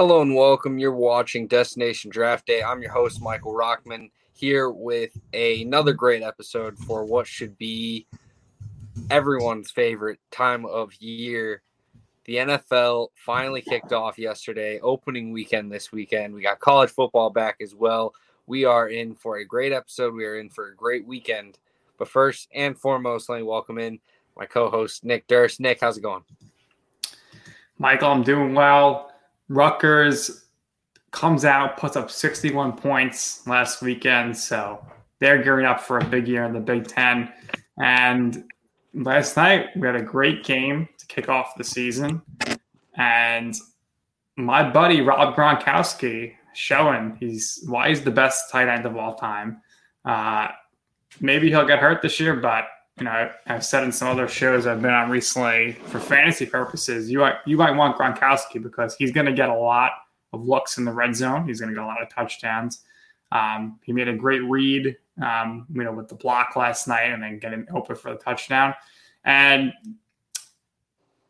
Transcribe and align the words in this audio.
Hello 0.00 0.22
and 0.22 0.32
welcome. 0.32 0.78
You're 0.78 0.92
watching 0.92 1.48
Destination 1.48 2.08
Draft 2.08 2.46
Day. 2.46 2.62
I'm 2.62 2.80
your 2.80 2.92
host, 2.92 3.20
Michael 3.20 3.52
Rockman, 3.52 4.12
here 4.32 4.70
with 4.70 5.10
another 5.34 5.92
great 5.92 6.22
episode 6.22 6.78
for 6.78 7.04
what 7.04 7.26
should 7.26 7.58
be 7.58 8.06
everyone's 9.10 9.72
favorite 9.72 10.20
time 10.30 10.64
of 10.66 10.94
year. 11.02 11.62
The 12.26 12.36
NFL 12.36 13.08
finally 13.16 13.60
kicked 13.60 13.92
off 13.92 14.20
yesterday, 14.20 14.78
opening 14.78 15.32
weekend 15.32 15.72
this 15.72 15.90
weekend. 15.90 16.32
We 16.32 16.42
got 16.42 16.60
college 16.60 16.90
football 16.90 17.30
back 17.30 17.56
as 17.60 17.74
well. 17.74 18.14
We 18.46 18.64
are 18.64 18.90
in 18.90 19.16
for 19.16 19.38
a 19.38 19.44
great 19.44 19.72
episode. 19.72 20.14
We 20.14 20.26
are 20.26 20.38
in 20.38 20.48
for 20.48 20.68
a 20.68 20.76
great 20.76 21.08
weekend. 21.08 21.58
But 21.98 22.06
first 22.06 22.48
and 22.54 22.78
foremost, 22.78 23.28
let 23.28 23.38
me 23.38 23.42
welcome 23.42 23.78
in 23.78 23.98
my 24.36 24.46
co 24.46 24.70
host, 24.70 25.04
Nick 25.04 25.26
Durst. 25.26 25.58
Nick, 25.58 25.80
how's 25.80 25.98
it 25.98 26.02
going? 26.02 26.22
Michael, 27.80 28.12
I'm 28.12 28.22
doing 28.22 28.54
well. 28.54 29.10
Rutgers 29.48 30.46
comes 31.10 31.44
out, 31.44 31.76
puts 31.78 31.96
up 31.96 32.10
61 32.10 32.72
points 32.72 33.46
last 33.46 33.82
weekend. 33.82 34.36
So 34.36 34.84
they're 35.18 35.42
gearing 35.42 35.66
up 35.66 35.80
for 35.80 35.98
a 35.98 36.04
big 36.04 36.28
year 36.28 36.44
in 36.44 36.52
the 36.52 36.60
Big 36.60 36.86
Ten. 36.86 37.32
And 37.80 38.44
last 38.94 39.36
night, 39.36 39.66
we 39.76 39.86
had 39.86 39.96
a 39.96 40.02
great 40.02 40.44
game 40.44 40.88
to 40.98 41.06
kick 41.06 41.28
off 41.28 41.54
the 41.56 41.64
season. 41.64 42.22
And 42.96 43.54
my 44.36 44.68
buddy, 44.68 45.00
Rob 45.00 45.34
Gronkowski, 45.34 46.34
showing 46.54 47.16
he's 47.20 47.64
why 47.66 47.88
he's 47.88 48.02
the 48.02 48.10
best 48.10 48.50
tight 48.50 48.68
end 48.68 48.84
of 48.84 48.96
all 48.96 49.14
time. 49.14 49.62
Uh, 50.04 50.48
maybe 51.20 51.48
he'll 51.48 51.66
get 51.66 51.78
hurt 51.78 52.02
this 52.02 52.18
year, 52.18 52.34
but 52.34 52.64
you 52.98 53.04
know, 53.04 53.30
I've 53.46 53.64
said 53.64 53.84
in 53.84 53.92
some 53.92 54.08
other 54.08 54.28
shows 54.28 54.66
I've 54.66 54.82
been 54.82 54.92
on 54.92 55.10
recently 55.10 55.72
for 55.86 56.00
fantasy 56.00 56.46
purposes, 56.46 57.10
you 57.10 57.18
might, 57.18 57.36
you 57.46 57.56
might 57.56 57.70
want 57.70 57.96
Gronkowski 57.96 58.62
because 58.62 58.96
he's 58.96 59.12
going 59.12 59.26
to 59.26 59.32
get 59.32 59.48
a 59.48 59.54
lot 59.54 59.92
of 60.32 60.44
looks 60.44 60.78
in 60.78 60.84
the 60.84 60.92
red 60.92 61.14
zone. 61.14 61.46
He's 61.46 61.60
going 61.60 61.70
to 61.70 61.74
get 61.74 61.84
a 61.84 61.86
lot 61.86 62.02
of 62.02 62.08
touchdowns. 62.08 62.82
Um, 63.30 63.78
he 63.84 63.92
made 63.92 64.08
a 64.08 64.16
great 64.16 64.42
read, 64.44 64.96
um, 65.22 65.66
you 65.72 65.84
know, 65.84 65.92
with 65.92 66.08
the 66.08 66.14
block 66.14 66.56
last 66.56 66.88
night 66.88 67.12
and 67.12 67.22
then 67.22 67.38
getting 67.38 67.66
open 67.74 67.96
for 67.96 68.12
the 68.12 68.18
touchdown. 68.18 68.74
And 69.24 69.72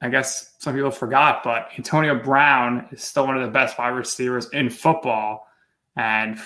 I 0.00 0.08
guess 0.08 0.54
some 0.58 0.74
people 0.74 0.90
forgot, 0.90 1.42
but 1.42 1.70
Antonio 1.76 2.14
Brown 2.14 2.88
is 2.92 3.02
still 3.02 3.26
one 3.26 3.36
of 3.36 3.44
the 3.44 3.50
best 3.50 3.78
wide 3.78 3.88
receivers 3.88 4.48
in 4.50 4.70
football, 4.70 5.48
and 5.96 6.38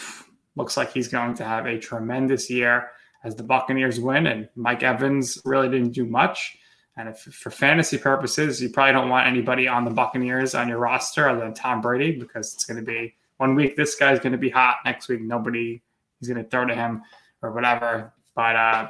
looks 0.56 0.76
like 0.78 0.92
he's 0.92 1.08
going 1.08 1.34
to 1.34 1.44
have 1.44 1.66
a 1.66 1.78
tremendous 1.78 2.48
year 2.48 2.90
as 3.24 3.36
the 3.36 3.42
Buccaneers 3.42 4.00
win. 4.00 4.26
And 4.26 4.48
Mike 4.56 4.82
Evans 4.82 5.38
really 5.44 5.68
didn't 5.68 5.92
do 5.92 6.04
much. 6.04 6.56
And 6.96 7.08
if 7.08 7.20
for 7.20 7.50
fantasy 7.50 7.96
purposes, 7.96 8.60
you 8.60 8.68
probably 8.68 8.92
don't 8.92 9.08
want 9.08 9.26
anybody 9.26 9.66
on 9.66 9.84
the 9.84 9.90
Buccaneers 9.90 10.54
on 10.54 10.68
your 10.68 10.78
roster 10.78 11.28
other 11.28 11.40
than 11.40 11.54
Tom 11.54 11.80
Brady 11.80 12.12
because 12.12 12.52
it's 12.54 12.64
going 12.64 12.78
to 12.78 12.84
be 12.84 13.14
one 13.38 13.54
week 13.54 13.76
this 13.76 13.94
guy's 13.96 14.20
going 14.20 14.32
to 14.32 14.38
be 14.38 14.50
hot, 14.50 14.76
next 14.84 15.08
week 15.08 15.20
nobody 15.20 15.82
is 16.20 16.28
going 16.28 16.42
to 16.42 16.48
throw 16.48 16.66
to 16.66 16.74
him 16.74 17.02
or 17.40 17.52
whatever. 17.52 18.12
But 18.34 18.56
uh, 18.56 18.88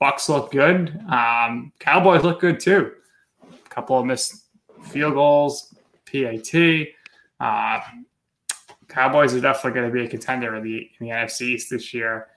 Bucks 0.00 0.28
look 0.28 0.50
good. 0.50 1.00
Um, 1.08 1.72
Cowboys 1.78 2.22
look 2.22 2.40
good 2.40 2.58
too. 2.60 2.92
A 3.42 3.68
couple 3.68 3.98
of 3.98 4.04
missed 4.04 4.46
field 4.82 5.14
goals, 5.14 5.74
PAT. 6.10 6.88
Uh, 7.40 7.80
Cowboys 8.88 9.34
are 9.34 9.40
definitely 9.40 9.80
going 9.80 9.88
to 9.88 9.94
be 9.94 10.04
a 10.04 10.08
contender 10.08 10.54
in 10.56 10.62
the 10.64 10.90
in 10.98 11.06
the 11.06 11.12
NFC 11.12 11.42
East 11.42 11.70
this 11.70 11.94
year. 11.94 12.28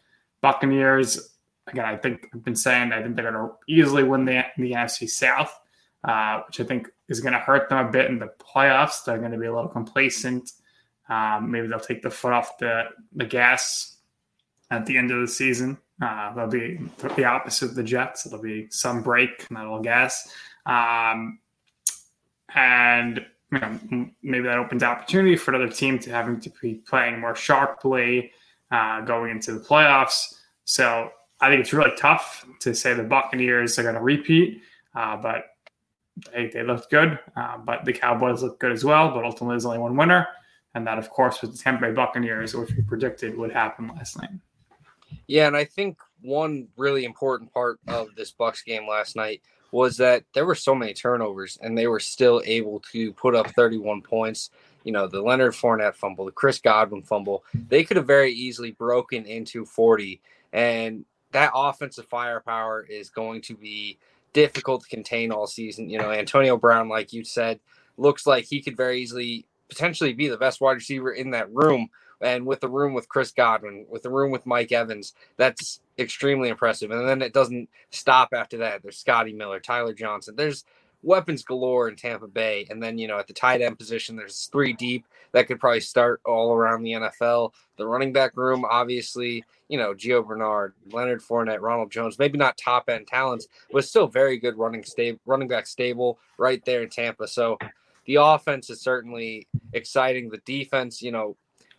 Buccaneers, 0.46 1.36
again, 1.66 1.86
I 1.86 1.98
think 1.98 2.30
I've 2.32 2.44
been 2.44 2.56
saying 2.56 2.94
I 2.94 3.02
think 3.02 3.16
they're 3.16 3.32
going 3.32 3.50
to 3.50 3.56
easily 3.68 4.04
win 4.04 4.26
the, 4.26 4.44
the 4.58 4.74
NFC 4.74 5.10
South, 5.10 5.52
uh, 6.04 6.42
which 6.46 6.60
I 6.60 6.64
think 6.66 6.88
is 7.10 7.20
going 7.20 7.34
to 7.34 7.40
hurt 7.40 7.68
them 7.68 7.84
a 7.84 7.90
bit 7.90 8.12
in 8.12 8.20
the 8.20 8.30
playoffs. 8.40 9.04
They're 9.04 9.18
going 9.18 9.32
to 9.32 9.40
be 9.40 9.48
a 9.48 9.56
little 9.56 9.72
complacent. 9.72 10.52
Um, 11.10 11.50
maybe 11.50 11.66
they'll 11.66 11.80
take 11.80 12.04
the 12.04 12.12
foot 12.12 12.32
off 12.32 12.60
the, 12.60 12.84
the 13.16 13.26
gas 13.26 13.98
at 14.70 14.86
the 14.86 15.00
end 15.00 15.10
of 15.10 15.20
the 15.20 15.28
season. 15.28 15.80
Uh, 16.00 16.36
they'll 16.36 16.46
be 16.46 16.80
the 17.16 17.26
opposite 17.26 17.70
of 17.70 17.76
the 17.76 17.84
Jets. 17.84 18.28
It'll 18.28 18.40
be 18.40 18.68
some 18.70 19.02
break, 19.02 19.50
not 19.50 19.66
all 19.66 19.82
gas. 19.82 20.32
Um, 20.68 21.40
and 22.54 23.26
you 23.52 23.60
know, 23.60 24.10
maybe 24.22 24.44
that 24.44 24.60
opens 24.60 24.84
opportunity 24.84 25.38
for 25.38 25.56
another 25.56 25.72
team 25.72 25.98
to 25.98 26.12
having 26.12 26.40
to 26.42 26.52
be 26.62 26.76
playing 26.88 27.20
more 27.20 27.36
sharply 27.36 28.32
uh, 28.70 29.02
going 29.02 29.32
into 29.32 29.54
the 29.54 29.60
playoffs. 29.60 30.35
So 30.66 31.12
I 31.40 31.50
think 31.50 31.62
it's 31.62 31.74
really 31.74 31.96
tough 31.98 32.46
to 32.62 32.74
say 32.76 32.94
the 32.94 33.04
Buccaneers 33.04 33.80
are 33.80 33.84
going 33.84 33.96
to 33.96 34.02
repeat, 34.02 34.62
uh, 34.96 35.18
but 35.18 35.46
they, 36.34 36.48
they 36.48 36.64
looked 36.64 36.90
good. 36.90 37.20
Uh, 37.36 37.58
but 37.60 37.86
the 37.86 37.94
Cowboys 37.94 38.44
looked 38.44 38.60
good 38.60 38.72
as 38.72 38.84
well. 38.84 39.12
But 39.12 39.24
ultimately, 39.24 39.54
there's 39.54 39.66
only 39.66 39.80
one 39.80 39.96
winner, 39.96 40.28
and 40.74 40.86
that, 40.88 40.98
of 40.98 41.10
course, 41.10 41.42
was 41.42 41.52
the 41.52 41.58
Tampa 41.58 41.88
Bay 41.88 41.92
Buccaneers, 41.94 42.56
which 42.56 42.72
we 42.72 42.82
predicted 42.82 43.38
would 43.38 43.52
happen 43.52 43.88
last 43.88 44.20
night. 44.20 44.32
Yeah, 45.28 45.48
and 45.48 45.56
I 45.56 45.66
think 45.66 45.98
one 46.22 46.68
really 46.78 47.06
important 47.06 47.54
part 47.54 47.80
of 47.88 48.16
this 48.16 48.32
Bucks 48.32 48.64
game 48.64 48.88
last 48.88 49.16
night 49.16 49.42
was 49.72 49.98
that 49.98 50.24
there 50.34 50.46
were 50.46 50.56
so 50.56 50.74
many 50.74 50.94
turnovers, 50.94 51.58
and 51.62 51.78
they 51.78 51.88
were 51.88 52.00
still 52.00 52.42
able 52.46 52.82
to 52.92 53.14
put 53.14 53.36
up 53.36 53.50
31 53.52 54.02
points 54.02 54.50
you 54.86 54.92
know, 54.92 55.08
the 55.08 55.22
Leonard 55.22 55.54
Fournette 55.54 55.96
fumble, 55.96 56.26
the 56.26 56.32
Chris 56.32 56.62
Godwin 56.62 57.02
fumble, 57.02 57.44
they 57.68 57.84
could 57.84 57.98
have 57.98 58.08
very 58.08 58.32
easily 58.32 58.72
broken 58.72 59.26
into 59.26 59.66
40. 59.66 60.22
And 60.56 61.04
that 61.34 61.52
offensive 61.54 62.06
firepower 62.08 62.88
is 62.90 63.10
going 63.10 63.42
to 63.42 63.56
be 63.56 64.00
difficult 64.32 64.84
to 64.84 64.90
contain 64.90 65.32
all 65.32 65.48
season. 65.48 65.90
You 65.90 66.00
know, 66.00 66.12
Antonio 66.12 66.56
Brown, 66.56 66.88
like 66.88 67.12
you 67.12 67.26
said, 67.26 67.60
looks 67.98 68.26
like 68.26 68.46
he 68.46 68.62
could 68.62 68.78
very 68.78 69.02
easily 69.02 69.46
potentially 69.68 70.14
be 70.14 70.30
the 70.30 70.38
best 70.38 70.62
wide 70.62 70.74
receiver 70.78 71.12
in 71.12 71.32
that 71.32 71.54
room. 71.54 71.90
And 72.22 72.46
with 72.46 72.62
the 72.62 72.70
room 72.70 72.94
with 72.94 73.10
Chris 73.10 73.32
Godwin, 73.32 73.86
with 73.90 74.04
the 74.04 74.10
room 74.10 74.32
with 74.32 74.46
Mike 74.46 74.72
Evans, 74.72 75.14
that's 75.36 75.82
extremely 76.00 76.48
impressive. 76.48 76.90
And 76.90 77.06
then 77.08 77.22
it 77.22 77.34
doesn't 77.34 77.68
stop 77.90 78.30
after 78.34 78.58
that. 78.60 78.82
There's 78.82 78.98
Scotty 78.98 79.34
Miller, 79.34 79.60
Tyler 79.60 79.94
Johnson. 79.94 80.38
There's 80.38 80.64
weapons 81.06 81.44
galore 81.44 81.88
in 81.88 81.96
Tampa 81.96 82.28
Bay. 82.28 82.66
And 82.70 82.82
then, 82.82 82.98
you 82.98 83.08
know, 83.08 83.20
at 83.20 83.28
the 83.28 83.34
tight 83.34 83.62
end 83.62 83.78
position, 83.78 84.16
there's 84.16 84.50
three 84.52 84.74
deep 84.74 85.06
that 85.32 85.48
could 85.48 85.60
probably 85.60 85.82
start 85.82 86.20
all 86.26 86.54
around 86.54 86.84
the 86.84 86.94
NFL. 86.94 87.54
The 87.78 87.88
running 87.88 88.12
back 88.12 88.36
room, 88.36 88.66
obviously, 88.70 89.44
you 89.70 89.78
know, 89.78 89.94
Gio 89.94 90.26
Bernard, 90.26 90.74
Leonard 90.92 91.22
Fournette, 91.22 91.62
Ronald 91.62 91.92
Jones, 91.92 92.18
maybe 92.18 92.38
not 92.38 92.58
top 92.58 92.90
end 92.90 93.08
talents, 93.08 93.48
but 93.72 93.86
still 93.86 94.08
very 94.08 94.38
good 94.38 94.58
running 94.58 94.84
stable, 94.84 95.20
running 95.26 95.48
back 95.48 95.68
stable 95.68 96.20
right 96.38 96.64
there 96.66 96.82
in 96.82 96.90
Tampa. 96.90 97.28
So 97.28 97.58
the 98.06 98.16
offense 98.16 98.70
is 98.70 98.82
certainly 98.82 99.48
exciting. 99.74 100.30
The 100.30 100.42
defense, 100.46 101.02
you 101.02 101.12
know, 101.12 101.38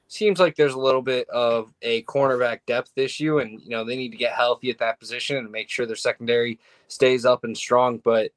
seems 0.09 0.39
like 0.39 0.55
there's 0.55 0.75
a 0.75 0.79
little 0.79 1.03
bit 1.03 1.29
of 1.31 1.73
a 1.83 2.03
cornerback 2.05 2.61
depth 2.67 2.93
issue, 2.97 3.39
and 3.39 3.61
you 3.61 3.71
know 3.71 3.85
they 3.85 3.97
need 3.97 4.11
to 4.11 4.17
get 4.17 4.33
healthy 4.33 4.71
at 4.71 4.79
that 4.79 5.01
position 5.01 5.37
and 5.37 5.51
make 5.51 5.69
sure 5.69 5.87
their 5.87 5.97
secondary 5.97 6.59
stays 6.89 7.25
up 7.25 7.45
and 7.45 7.57
strong. 7.57 7.99
But 7.99 8.31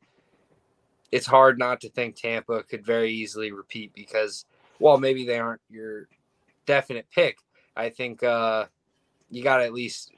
it's 1.11 1.25
hard 1.25 1.57
not 1.57 1.81
to 1.81 1.89
think 1.89 2.15
Tampa 2.15 2.63
could 2.63 2.85
very 2.85 3.11
easily 3.11 3.51
repeat 3.51 3.93
because, 3.93 4.45
while 4.77 4.97
maybe 4.97 5.25
they 5.25 5.39
aren't 5.39 5.61
your 5.69 6.07
definite 6.65 7.07
pick, 7.13 7.37
I 7.75 7.89
think 7.89 8.23
uh, 8.23 8.65
you 9.29 9.43
got 9.43 9.57
to 9.57 9.65
at 9.65 9.73
least 9.73 10.11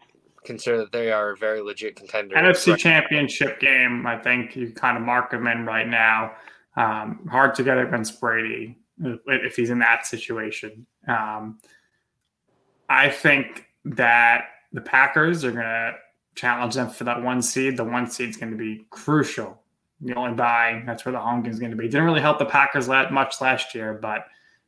consider 0.44 0.78
that 0.80 0.92
they 0.92 1.12
are 1.12 1.32
a 1.32 1.38
very 1.38 1.62
legit 1.62 1.96
contender. 1.96 2.36
NFC 2.36 2.78
Championship 2.78 3.60
game, 3.60 4.06
I 4.06 4.18
think 4.18 4.56
you 4.56 4.72
kind 4.72 4.98
of 4.98 5.04
mark 5.04 5.32
them 5.32 5.48
in 5.48 5.66
right 5.66 5.88
now. 5.88 6.34
Um, 6.76 7.28
hard 7.30 7.54
to 7.56 7.64
get 7.64 7.78
against 7.78 8.20
Brady 8.20 8.78
if 9.28 9.56
he's 9.56 9.70
in 9.70 9.80
that 9.80 10.06
situation. 10.06 10.86
Um, 11.08 11.60
I 12.90 13.10
think 13.10 13.68
that 13.86 14.46
the 14.72 14.82
Packers 14.82 15.44
are 15.44 15.52
going 15.52 15.64
to 15.64 15.96
challenge 16.36 16.76
them 16.76 16.90
for 16.90 17.04
that 17.04 17.22
one 17.22 17.42
seed. 17.42 17.78
The 17.78 17.84
one 17.84 18.10
seed 18.10 18.30
is 18.30 18.38
going 18.38 18.52
to 18.52 18.58
be 18.58 18.86
crucial. 18.90 19.61
The 20.02 20.16
only 20.16 20.34
bye, 20.34 20.82
that's 20.86 21.06
where 21.06 21.12
the 21.12 21.20
home 21.20 21.44
game 21.44 21.52
is 21.52 21.60
going 21.60 21.72
to 21.72 21.78
be. 21.78 21.88
Didn't 21.88 22.06
really 22.06 22.22
help 22.22 22.40
the 22.40 22.46
Packers 22.46 22.88
that 22.88 23.14
much 23.14 23.40
last 23.40 23.76
year, 23.76 23.94
but 23.94 24.26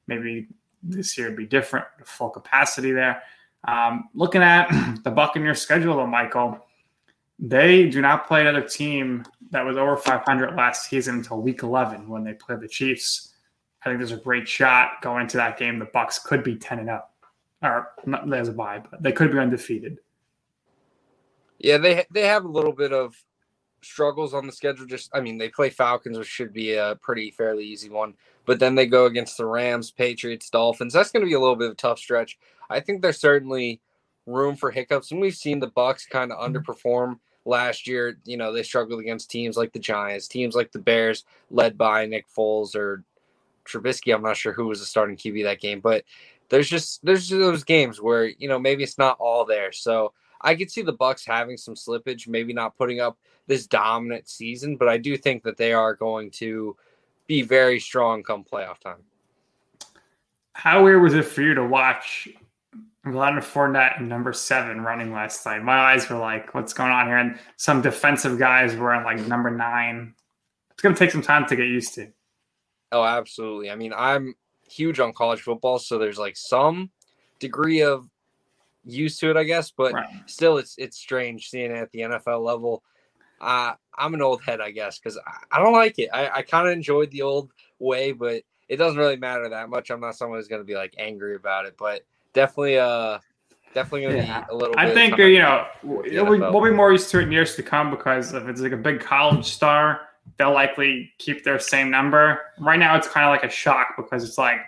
maybe 0.08 0.48
this 0.84 1.18
year 1.18 1.30
would 1.30 1.38
be 1.38 1.48
different. 1.48 1.86
Full 2.06 2.30
capacity 2.30 2.92
there. 2.92 3.24
Um, 3.68 4.10
looking 4.14 4.44
at 4.44 4.70
the 5.04 5.12
Buccaneers 5.12 5.62
schedule, 5.62 5.98
though, 5.98 6.08
Michael, 6.08 6.60
they 7.40 7.90
do 7.90 8.02
not 8.02 8.28
play 8.28 8.42
another 8.42 8.62
team 8.62 9.26
that 9.50 9.66
was 9.66 9.78
over 9.78 9.98
500 9.98 10.56
last 10.56 10.90
season 10.90 11.16
until 11.16 11.42
Week 11.42 11.64
11 11.64 12.08
when 12.08 12.24
they 12.24 12.34
play 12.34 12.56
the 12.56 12.68
Chiefs. 12.68 13.34
I 13.84 13.90
think 13.90 14.00
there's 14.00 14.12
a 14.12 14.18
great 14.18 14.48
shot 14.48 15.02
going 15.02 15.24
into 15.24 15.38
that 15.38 15.58
game. 15.58 15.80
The 15.80 15.86
Bucks 15.86 16.20
could 16.20 16.44
be 16.44 16.56
10 16.56 16.80
and 16.80 16.90
up, 16.90 17.14
or 17.62 17.90
not, 18.06 18.30
there's 18.30 18.48
a 18.50 18.54
bye, 18.54 18.82
but 18.90 19.02
they 19.02 19.12
could 19.12 19.32
be 19.32 19.40
undefeated. 19.40 19.98
Yeah, 21.60 21.78
they 21.78 22.06
they 22.12 22.24
have 22.28 22.44
a 22.44 22.50
little 22.50 22.74
bit 22.74 22.92
of 22.92 23.16
struggles 23.86 24.34
on 24.34 24.46
the 24.46 24.52
schedule. 24.52 24.86
Just, 24.86 25.10
I 25.14 25.22
mean, 25.22 25.38
they 25.38 25.50
play 25.50 25.70
Falcons, 25.70 26.18
which 26.18 26.28
should 26.28 26.54
be 26.54 26.74
a 26.74 26.98
pretty 27.02 27.32
fairly 27.32 27.66
easy 27.66 27.90
one, 27.90 28.16
but 28.46 28.60
then 28.60 28.76
they 28.76 28.86
go 28.86 29.06
against 29.06 29.38
the 29.38 29.46
Rams, 29.46 29.92
Patriots, 29.92 30.50
Dolphins. 30.50 30.94
That's 30.94 31.12
going 31.12 31.22
to 31.22 31.30
be 31.30 31.34
a 31.34 31.40
little 31.40 31.56
bit 31.56 31.68
of 31.68 31.74
a 31.74 31.76
tough 31.76 32.00
stretch. 32.00 32.38
I 32.70 32.80
think 32.80 33.02
there's 33.02 33.20
certainly 33.20 33.82
room 34.26 34.56
for 34.56 34.72
hiccups, 34.72 35.12
and 35.12 35.22
we've 35.22 35.36
seen 35.36 35.60
the 35.60 35.68
Bucks 35.68 36.06
kind 36.06 36.32
of 36.32 36.40
mm-hmm. 36.40 36.56
underperform 36.56 37.20
last 37.46 37.88
year. 37.88 38.18
You 38.26 38.38
know, 38.38 38.54
they 38.54 38.64
struggled 38.64 39.02
against 39.02 39.30
teams 39.30 39.58
like 39.58 39.74
the 39.74 39.80
Giants, 39.80 40.28
teams 40.28 40.56
like 40.56 40.72
the 40.72 40.80
Bears, 40.80 41.26
led 41.52 41.78
by 41.78 42.06
Nick 42.06 42.26
Foles 42.36 42.76
or 42.76 43.04
Trubisky. 43.66 44.14
I'm 44.14 44.24
not 44.24 44.38
sure 44.38 44.54
who 44.54 44.68
was 44.68 44.80
the 44.80 44.86
starting 44.86 45.18
QB 45.18 45.44
that 45.44 45.62
game, 45.62 45.80
but 45.80 46.04
there's 46.50 46.70
just 46.70 47.04
there's 47.04 47.28
just 47.28 47.40
those 47.40 47.64
games 47.64 48.02
where 48.02 48.26
you 48.26 48.48
know 48.48 48.60
maybe 48.60 48.84
it's 48.84 48.98
not 48.98 49.18
all 49.20 49.46
there. 49.46 49.72
So 49.72 50.14
I 50.44 50.56
could 50.56 50.70
see 50.70 50.82
the 50.82 50.94
Bucks 50.94 51.26
having 51.26 51.58
some 51.58 51.76
slippage, 51.76 52.28
maybe 52.28 52.54
not 52.54 52.78
putting 52.78 53.00
up 53.00 53.18
this 53.48 53.66
dominant 53.66 54.28
season, 54.28 54.78
but 54.78 54.90
I 54.90 54.98
do 54.98 55.18
think 55.18 55.44
that 55.44 55.58
they 55.58 55.74
are 55.74 55.96
going 55.96 56.32
to 56.32 56.76
be 57.28 57.42
very 57.42 57.80
strong 57.80 58.24
come 58.24 58.44
playoff 58.44 58.80
time. 58.80 59.04
How 60.54 60.84
weird 60.84 61.02
was 61.02 61.14
it 61.14 61.26
for 61.26 61.42
you 61.42 61.54
to 61.56 61.66
watch 61.66 62.28
Leonard 63.06 63.44
Fournette 63.44 64.00
and 64.00 64.08
number 64.08 64.32
seven 64.32 64.82
running 64.82 65.12
last 65.12 65.46
night. 65.46 65.62
My 65.62 65.78
eyes 65.78 66.10
were 66.10 66.18
like, 66.18 66.54
what's 66.54 66.74
going 66.74 66.92
on 66.92 67.08
here? 67.08 67.18
And 67.18 67.38
some 67.58 67.82
defensive 67.82 68.40
guys 68.40 68.76
were 68.76 68.94
in 68.94 69.04
like 69.04 69.20
number 69.28 69.52
nine. 69.52 70.14
It's 70.72 70.82
going 70.82 70.96
to 70.96 71.00
take 71.00 71.12
some 71.12 71.22
time 71.22 71.46
to 71.48 71.56
get 71.56 71.68
used 71.68 71.94
to. 71.96 72.12
Oh, 72.92 73.04
absolutely. 73.04 73.72
I 73.72 73.76
mean, 73.76 73.94
I'm 73.96 74.36
huge 74.70 75.00
on 75.00 75.12
college 75.12 75.42
football, 75.42 75.80
so 75.80 75.98
there's 75.98 76.18
like 76.18 76.38
some 76.38 76.92
degree 77.40 77.82
of 77.82 78.08
used 78.86 79.20
to 79.20 79.30
it, 79.30 79.38
I 79.38 79.44
guess, 79.44 79.72
but 79.72 79.94
right. 79.94 80.08
still, 80.26 80.58
it's 80.58 80.76
it's 80.78 80.98
strange 80.98 81.50
seeing 81.50 81.72
it 81.72 81.78
at 81.78 81.92
the 81.92 82.00
NFL 82.00 82.44
level. 82.44 82.84
Uh, 83.42 83.74
I'm 83.98 84.14
an 84.14 84.22
old 84.22 84.42
head, 84.44 84.62
I 84.62 84.72
guess, 84.72 85.00
because 85.00 85.18
I, 85.18 85.58
I, 85.58 85.60
don't 85.60 85.74
like 85.74 86.00
it. 86.00 86.10
I, 86.14 86.30
I 86.30 86.42
kind 86.44 86.66
of 86.66 86.74
enjoyed 86.74 87.12
the 87.12 87.24
old 87.24 87.52
way, 87.78 88.14
but 88.14 88.44
it 88.70 88.78
doesn't 88.78 88.98
really 88.98 89.18
matter 89.18 89.50
that 89.50 89.70
much. 89.70 89.92
I'm 89.92 90.00
not 90.00 90.16
someone 90.16 90.40
who's 90.40 90.48
going 90.48 90.62
to 90.62 90.66
be 90.66 90.76
like 90.76 90.96
angry 90.98 91.36
about 91.36 91.66
it, 91.66 91.76
but 91.78 92.06
definitely 92.34 92.80
uh 92.80 93.20
definitely 93.74 94.04
gonna 94.04 94.18
yeah. 94.18 94.42
be 94.42 94.46
a 94.52 94.56
little. 94.56 94.76
I 94.78 94.94
think 94.94 95.20
uh, 95.20 95.24
you 95.24 95.40
know 95.40 95.66
we'll 95.84 96.64
be 96.64 96.72
more 96.72 96.92
used 96.92 97.10
to 97.12 97.20
it 97.20 97.24
in 97.24 97.32
years 97.32 97.56
to 97.56 97.64
come 97.64 97.90
because 97.90 98.34
if 98.34 98.48
it's 98.48 98.62
like 98.62 98.72
a 98.72 98.78
big 98.78 99.00
college 99.00 99.46
star, 99.46 100.02
they'll 100.38 100.54
likely 100.54 101.12
keep 101.18 101.44
their 101.44 101.60
same 101.60 101.90
number. 101.90 102.42
Right 102.60 102.80
now, 102.80 102.96
it's 102.98 103.08
kind 103.08 103.26
of 103.26 103.32
like 103.32 103.44
a 103.44 103.54
shock 103.54 103.96
because 103.98 104.24
it's 104.24 104.38
like 104.38 104.60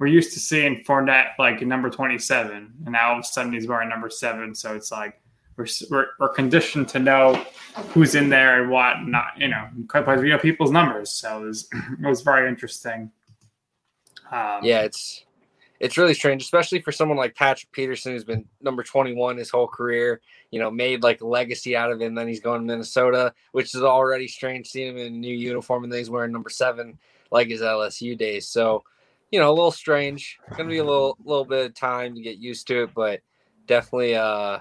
we're 0.00 0.06
used 0.06 0.32
to 0.32 0.40
seeing 0.40 0.82
Fournette 0.82 1.32
like 1.38 1.60
number 1.60 1.90
twenty 1.90 2.18
seven, 2.18 2.72
and 2.84 2.92
now 2.92 3.10
all 3.10 3.18
of 3.18 3.20
a 3.20 3.24
sudden 3.24 3.52
he's 3.52 3.68
wearing 3.68 3.90
number 3.90 4.08
seven. 4.10 4.54
So 4.54 4.74
it's 4.74 4.90
like 4.90 5.20
we're, 5.56 5.66
we're, 5.90 6.06
we're 6.18 6.30
conditioned 6.30 6.88
to 6.88 6.98
know 6.98 7.44
who's 7.90 8.14
in 8.14 8.30
there 8.30 8.62
and 8.62 8.70
what 8.70 9.06
not. 9.06 9.32
You 9.36 9.48
know, 9.48 9.68
because 9.76 10.20
we 10.22 10.30
know 10.30 10.38
people's 10.38 10.70
numbers. 10.70 11.10
So 11.10 11.42
it 11.42 11.46
was 11.46 11.68
it 12.02 12.06
was 12.06 12.22
very 12.22 12.48
interesting. 12.48 13.10
Um, 14.32 14.60
yeah, 14.64 14.80
it's 14.80 15.24
it's 15.80 15.98
really 15.98 16.14
strange, 16.14 16.42
especially 16.42 16.80
for 16.80 16.92
someone 16.92 17.18
like 17.18 17.34
Patrick 17.34 17.70
Peterson, 17.72 18.12
who's 18.12 18.24
been 18.24 18.46
number 18.60 18.82
21 18.82 19.36
his 19.38 19.50
whole 19.50 19.66
career, 19.66 20.20
you 20.50 20.60
know, 20.60 20.70
made 20.70 21.02
like 21.02 21.22
a 21.22 21.26
legacy 21.26 21.74
out 21.74 21.90
of. 21.90 22.00
And 22.02 22.16
then 22.16 22.28
he's 22.28 22.40
going 22.40 22.60
to 22.60 22.66
Minnesota, 22.66 23.32
which 23.52 23.74
is 23.74 23.82
already 23.82 24.28
strange 24.28 24.68
seeing 24.68 24.90
him 24.90 24.98
in 24.98 25.06
a 25.06 25.16
new 25.16 25.34
uniform 25.34 25.84
and 25.84 25.92
then 25.92 25.98
he's 25.98 26.10
wearing 26.10 26.32
number 26.32 26.50
seven 26.50 26.98
like 27.30 27.48
his 27.48 27.62
LSU 27.62 28.16
days. 28.16 28.46
So, 28.46 28.84
you 29.30 29.38
know, 29.38 29.50
a 29.50 29.54
little 29.54 29.70
strange. 29.70 30.38
It's 30.48 30.56
gonna 30.56 30.68
be 30.68 30.78
a 30.78 30.84
little 30.84 31.16
little 31.24 31.44
bit 31.44 31.66
of 31.66 31.74
time 31.74 32.14
to 32.14 32.20
get 32.20 32.38
used 32.38 32.66
to 32.68 32.84
it, 32.84 32.90
but 32.94 33.20
definitely 33.66 34.16
uh 34.16 34.60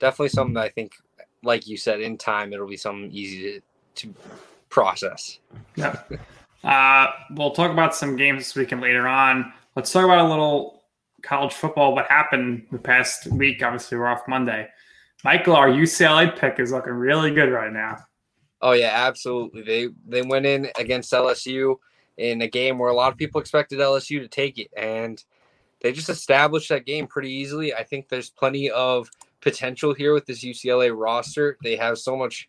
definitely 0.00 0.30
something 0.30 0.56
I 0.56 0.68
think, 0.68 0.92
like 1.42 1.66
you 1.66 1.76
said, 1.76 2.00
in 2.00 2.18
time 2.18 2.52
it'll 2.52 2.68
be 2.68 2.76
something 2.76 3.10
easy 3.12 3.60
to 3.94 4.06
to 4.06 4.14
process. 4.68 5.38
Yeah. 5.76 6.00
Uh, 6.64 7.10
we'll 7.32 7.50
talk 7.50 7.70
about 7.70 7.94
some 7.94 8.16
games 8.16 8.38
this 8.38 8.54
weekend 8.54 8.80
later 8.80 9.06
on. 9.06 9.52
Let's 9.74 9.92
talk 9.92 10.04
about 10.04 10.24
a 10.24 10.28
little 10.28 10.84
college 11.22 11.52
football. 11.52 11.94
What 11.94 12.06
happened 12.06 12.66
the 12.70 12.78
past 12.78 13.26
week? 13.26 13.62
Obviously, 13.62 13.98
we're 13.98 14.06
off 14.06 14.22
Monday. 14.28 14.68
Michael, 15.24 15.56
our 15.56 15.68
UCLA 15.68 16.36
pick 16.36 16.58
is 16.58 16.72
looking 16.72 16.92
really 16.92 17.32
good 17.32 17.50
right 17.50 17.72
now. 17.72 17.98
Oh 18.60 18.72
yeah, 18.72 18.92
absolutely. 18.94 19.62
They 19.62 19.88
they 20.06 20.22
went 20.22 20.46
in 20.46 20.68
against 20.76 21.12
LSU 21.12 21.76
in 22.16 22.42
a 22.42 22.48
game 22.48 22.78
where 22.78 22.90
a 22.90 22.94
lot 22.94 23.12
of 23.12 23.18
people 23.18 23.40
expected 23.40 23.78
LSU 23.78 24.20
to 24.20 24.28
take 24.28 24.58
it, 24.58 24.68
and 24.76 25.22
they 25.80 25.92
just 25.92 26.08
established 26.08 26.68
that 26.68 26.86
game 26.86 27.06
pretty 27.06 27.30
easily. 27.30 27.74
I 27.74 27.82
think 27.82 28.08
there's 28.08 28.30
plenty 28.30 28.70
of 28.70 29.10
potential 29.40 29.92
here 29.94 30.14
with 30.14 30.26
this 30.26 30.44
UCLA 30.44 30.92
roster. 30.96 31.56
They 31.62 31.76
have 31.76 31.98
so 31.98 32.16
much 32.16 32.48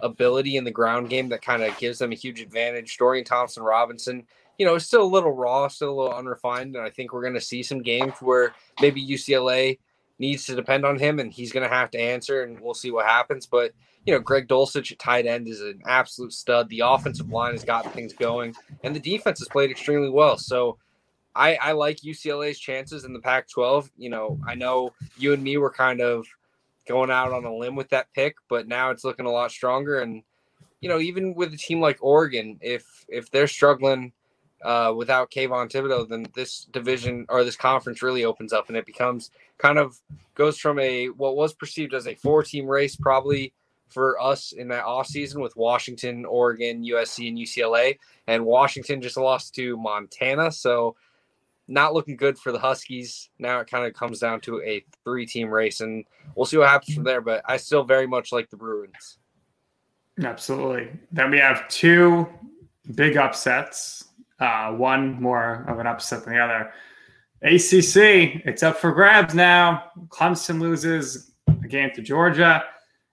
ability 0.00 0.56
in 0.56 0.64
the 0.64 0.70
ground 0.70 1.10
game 1.10 1.28
that 1.28 1.42
kind 1.42 1.62
of 1.62 1.76
gives 1.78 1.98
them 1.98 2.12
a 2.12 2.16
huge 2.16 2.40
advantage. 2.40 2.96
Dorian 2.96 3.24
Thompson 3.24 3.62
Robinson 3.62 4.26
you 4.58 4.66
know, 4.66 4.74
is 4.74 4.86
still 4.86 5.02
a 5.02 5.04
little 5.04 5.32
raw, 5.32 5.68
still 5.68 5.90
a 5.90 5.98
little 6.00 6.14
unrefined. 6.14 6.76
And 6.76 6.84
I 6.84 6.90
think 6.90 7.12
we're 7.12 7.22
going 7.22 7.34
to 7.34 7.40
see 7.40 7.62
some 7.62 7.82
games 7.82 8.14
where 8.20 8.54
maybe 8.80 9.04
UCLA 9.04 9.78
needs 10.18 10.46
to 10.46 10.54
depend 10.54 10.84
on 10.84 10.98
him 10.98 11.18
and 11.18 11.32
he's 11.32 11.52
going 11.52 11.68
to 11.68 11.74
have 11.74 11.90
to 11.90 12.00
answer, 12.00 12.44
and 12.44 12.60
we'll 12.60 12.74
see 12.74 12.90
what 12.90 13.06
happens. 13.06 13.46
But, 13.46 13.72
you 14.04 14.12
know, 14.12 14.20
Greg 14.20 14.48
Dulcich 14.48 14.92
at 14.92 14.98
tight 14.98 15.26
end 15.26 15.48
is 15.48 15.60
an 15.60 15.80
absolute 15.86 16.32
stud. 16.32 16.68
The 16.68 16.82
offensive 16.84 17.30
line 17.30 17.52
has 17.52 17.64
gotten 17.64 17.90
things 17.92 18.12
going, 18.12 18.54
and 18.82 18.94
the 18.94 19.00
defense 19.00 19.38
has 19.38 19.48
played 19.48 19.70
extremely 19.70 20.10
well. 20.10 20.36
So, 20.36 20.78
I, 21.34 21.54
I 21.56 21.72
like 21.72 21.98
UCLA's 21.98 22.58
chances 22.58 23.04
in 23.04 23.12
the 23.12 23.20
Pac 23.20 23.48
12. 23.48 23.90
You 23.96 24.10
know, 24.10 24.38
I 24.46 24.54
know 24.54 24.92
you 25.16 25.32
and 25.32 25.42
me 25.42 25.56
were 25.56 25.70
kind 25.70 26.00
of 26.00 26.26
going 26.86 27.10
out 27.10 27.32
on 27.32 27.44
a 27.44 27.54
limb 27.54 27.76
with 27.76 27.88
that 27.90 28.12
pick, 28.14 28.36
but 28.48 28.68
now 28.68 28.90
it's 28.90 29.04
looking 29.04 29.26
a 29.26 29.30
lot 29.30 29.50
stronger. 29.50 30.00
And, 30.00 30.22
you 30.80 30.88
know, 30.88 30.98
even 30.98 31.34
with 31.34 31.54
a 31.54 31.56
team 31.56 31.80
like 31.80 31.98
Oregon, 32.00 32.58
if 32.60 32.84
if 33.08 33.30
they're 33.30 33.46
struggling 33.46 34.12
uh, 34.64 34.92
without 34.96 35.30
Kayvon 35.30 35.70
Thibodeaux, 35.70 36.08
then 36.08 36.26
this 36.34 36.66
division 36.66 37.26
or 37.28 37.44
this 37.44 37.56
conference 37.56 38.02
really 38.02 38.24
opens 38.24 38.52
up 38.52 38.68
and 38.68 38.76
it 38.76 38.86
becomes 38.86 39.30
kind 39.58 39.78
of 39.78 40.00
goes 40.34 40.58
from 40.58 40.78
a 40.78 41.06
what 41.06 41.36
was 41.36 41.54
perceived 41.54 41.94
as 41.94 42.06
a 42.06 42.14
four 42.14 42.42
team 42.42 42.66
race 42.66 42.96
probably 42.96 43.52
for 43.92 44.20
us 44.20 44.52
in 44.52 44.68
that 44.68 44.84
off 44.84 45.06
season 45.06 45.40
with 45.40 45.56
Washington, 45.56 46.24
Oregon, 46.24 46.82
USC, 46.84 47.28
and 47.28 47.38
UCLA. 47.38 47.98
And 48.26 48.44
Washington 48.44 49.02
just 49.02 49.16
lost 49.16 49.54
to 49.56 49.76
Montana. 49.76 50.50
So 50.52 50.96
not 51.68 51.94
looking 51.94 52.16
good 52.16 52.38
for 52.38 52.52
the 52.52 52.58
Huskies. 52.58 53.30
Now 53.38 53.60
it 53.60 53.70
kind 53.70 53.86
of 53.86 53.94
comes 53.94 54.18
down 54.18 54.40
to 54.42 54.60
a 54.62 54.84
three 55.04 55.26
team 55.26 55.48
race 55.48 55.80
and 55.80 56.04
we'll 56.34 56.46
see 56.46 56.56
what 56.56 56.68
happens 56.68 56.94
from 56.94 57.04
there. 57.04 57.20
But 57.20 57.42
I 57.46 57.56
still 57.56 57.84
very 57.84 58.06
much 58.06 58.32
like 58.32 58.50
the 58.50 58.56
Bruins. 58.56 59.18
Absolutely. 60.22 60.90
Then 61.10 61.30
we 61.30 61.38
have 61.38 61.68
two 61.68 62.28
big 62.94 63.16
upsets 63.16 64.04
uh, 64.42 64.72
one 64.72 65.20
more 65.22 65.64
of 65.68 65.78
an 65.78 65.86
upset 65.86 66.24
than 66.24 66.34
the 66.34 66.40
other. 66.40 66.72
ACC, 67.42 68.42
it's 68.44 68.62
up 68.62 68.76
for 68.76 68.92
grabs 68.92 69.34
now. 69.34 69.84
Clemson 70.08 70.60
loses 70.60 71.32
a 71.48 71.68
game 71.68 71.90
to 71.94 72.02
Georgia, 72.02 72.64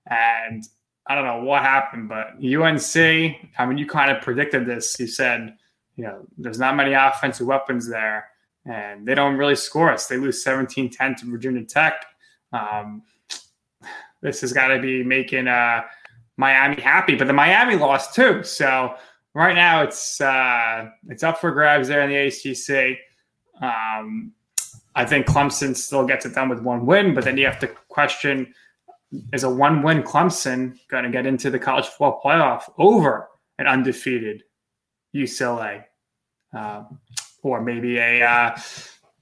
and 0.09 0.63
I 1.07 1.15
don't 1.15 1.25
know 1.25 1.43
what 1.43 1.63
happened, 1.63 2.09
but 2.09 2.35
UNC. 2.43 2.95
I 3.57 3.65
mean, 3.65 3.77
you 3.77 3.87
kind 3.87 4.11
of 4.11 4.21
predicted 4.21 4.65
this. 4.65 4.99
You 4.99 5.07
said, 5.07 5.55
you 5.95 6.03
know, 6.03 6.25
there's 6.37 6.59
not 6.59 6.75
many 6.75 6.93
offensive 6.93 7.47
weapons 7.47 7.89
there. 7.89 8.29
and 8.65 9.07
they 9.07 9.15
don't 9.15 9.37
really 9.37 9.55
score 9.55 9.91
us. 9.91 10.07
They 10.07 10.17
lose 10.17 10.43
17 10.43 10.89
10 10.89 11.15
to 11.15 11.25
Virginia 11.25 11.63
Tech. 11.65 12.05
Um, 12.53 13.03
this 14.21 14.41
has 14.41 14.53
got 14.53 14.67
to 14.67 14.79
be 14.79 15.03
making 15.03 15.47
uh, 15.47 15.81
Miami 16.37 16.81
happy, 16.81 17.15
but 17.15 17.27
the 17.27 17.33
Miami 17.33 17.75
lost 17.75 18.13
too. 18.13 18.43
So 18.43 18.95
right 19.33 19.55
now 19.55 19.83
it's 19.83 20.19
uh, 20.21 20.89
it's 21.07 21.23
up 21.23 21.39
for 21.39 21.51
grabs 21.51 21.87
there 21.87 22.01
in 22.01 22.09
the 22.09 22.27
ACC. 22.27 22.99
Um, 23.61 24.33
I 24.95 25.05
think 25.05 25.25
Clemson 25.25 25.75
still 25.75 26.05
gets 26.05 26.25
it 26.25 26.35
done 26.35 26.49
with 26.49 26.61
one 26.61 26.85
win, 26.85 27.13
but 27.13 27.23
then 27.23 27.37
you 27.37 27.45
have 27.45 27.59
to 27.59 27.67
question: 27.67 28.53
Is 29.33 29.43
a 29.43 29.49
one-win 29.49 30.03
Clemson 30.03 30.77
going 30.87 31.03
to 31.03 31.09
get 31.09 31.25
into 31.25 31.49
the 31.49 31.57
college 31.57 31.85
football 31.85 32.21
playoff 32.23 32.71
over 32.77 33.27
an 33.57 33.65
undefeated 33.65 34.43
UCLA, 35.15 35.83
um, 36.53 36.99
or 37.41 37.61
maybe 37.61 37.97
a 37.97 38.23
uh, 38.23 38.55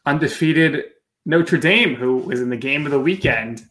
undefeated 0.06 0.84
Notre 1.26 1.58
Dame, 1.58 1.96
who 1.96 2.18
was 2.18 2.42
in 2.42 2.50
the 2.50 2.58
game 2.58 2.86
of 2.86 2.92
the 2.92 3.00
weekend 3.00 3.64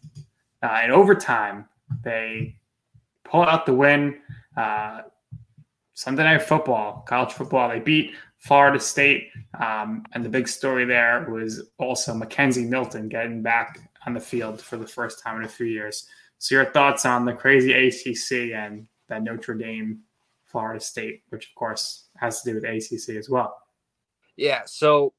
uh, 0.62 0.80
in 0.84 0.90
overtime? 0.90 1.66
They 2.02 2.56
pull 3.24 3.42
out 3.42 3.66
the 3.66 3.74
win. 3.74 4.18
Uh, 4.56 5.02
Sunday 5.96 6.24
Night 6.24 6.42
Football, 6.42 7.04
college 7.08 7.32
football. 7.32 7.70
They 7.70 7.80
beat 7.80 8.12
Florida 8.38 8.78
State. 8.78 9.30
Um, 9.58 10.04
and 10.12 10.24
the 10.24 10.28
big 10.28 10.46
story 10.46 10.84
there 10.84 11.26
was 11.30 11.68
also 11.78 12.12
McKenzie 12.14 12.68
Milton 12.68 13.08
getting 13.08 13.42
back 13.42 13.78
on 14.06 14.14
the 14.14 14.20
field 14.20 14.60
for 14.60 14.76
the 14.76 14.86
first 14.86 15.22
time 15.22 15.38
in 15.38 15.44
a 15.44 15.48
few 15.48 15.66
years. 15.66 16.08
So, 16.38 16.54
your 16.54 16.66
thoughts 16.66 17.04
on 17.04 17.24
the 17.24 17.32
crazy 17.32 17.72
ACC 17.72 18.52
and 18.54 18.86
that 19.08 19.22
Notre 19.22 19.54
Dame, 19.54 20.00
Florida 20.44 20.80
State, 20.80 21.22
which 21.30 21.48
of 21.48 21.54
course 21.54 22.08
has 22.16 22.42
to 22.42 22.50
do 22.50 22.54
with 22.56 22.64
ACC 22.64 23.16
as 23.16 23.28
well? 23.28 23.56
Yeah. 24.36 24.62
So, 24.66 25.12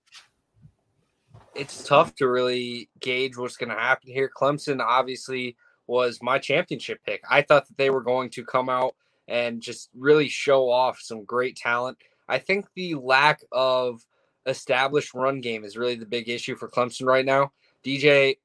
it's 1.56 1.84
tough 1.84 2.16
to 2.16 2.28
really 2.28 2.90
gauge 3.00 3.36
what's 3.36 3.58
going 3.58 3.70
to 3.70 3.76
happen 3.76 4.12
here. 4.12 4.30
Clemson 4.36 4.80
obviously 4.80 5.58
was 5.88 6.20
my 6.22 6.38
championship 6.38 7.00
pick. 7.06 7.22
I 7.30 7.42
thought 7.42 7.68
that 7.68 7.78
they 7.78 7.90
were 7.90 8.04
going 8.04 8.30
to 8.32 8.46
come 8.46 8.70
out 8.70 8.96
and 9.28 9.62
just 9.62 9.90
really 9.96 10.30
show 10.30 10.70
off 10.70 11.00
some 11.02 11.24
great 11.26 11.56
talent. 11.56 11.98
I 12.30 12.38
think 12.38 12.68
the 12.76 12.96
lack 12.96 13.42
of 13.52 14.06
established 14.46 15.14
run 15.14 15.42
game 15.42 15.64
is 15.64 15.78
really 15.78 15.96
the 15.96 16.06
big 16.06 16.30
issue 16.30 16.56
for 16.56 16.70
Clemson 16.70 17.06
right 17.06 17.26
now. 17.26 17.52
DJ 17.84 18.38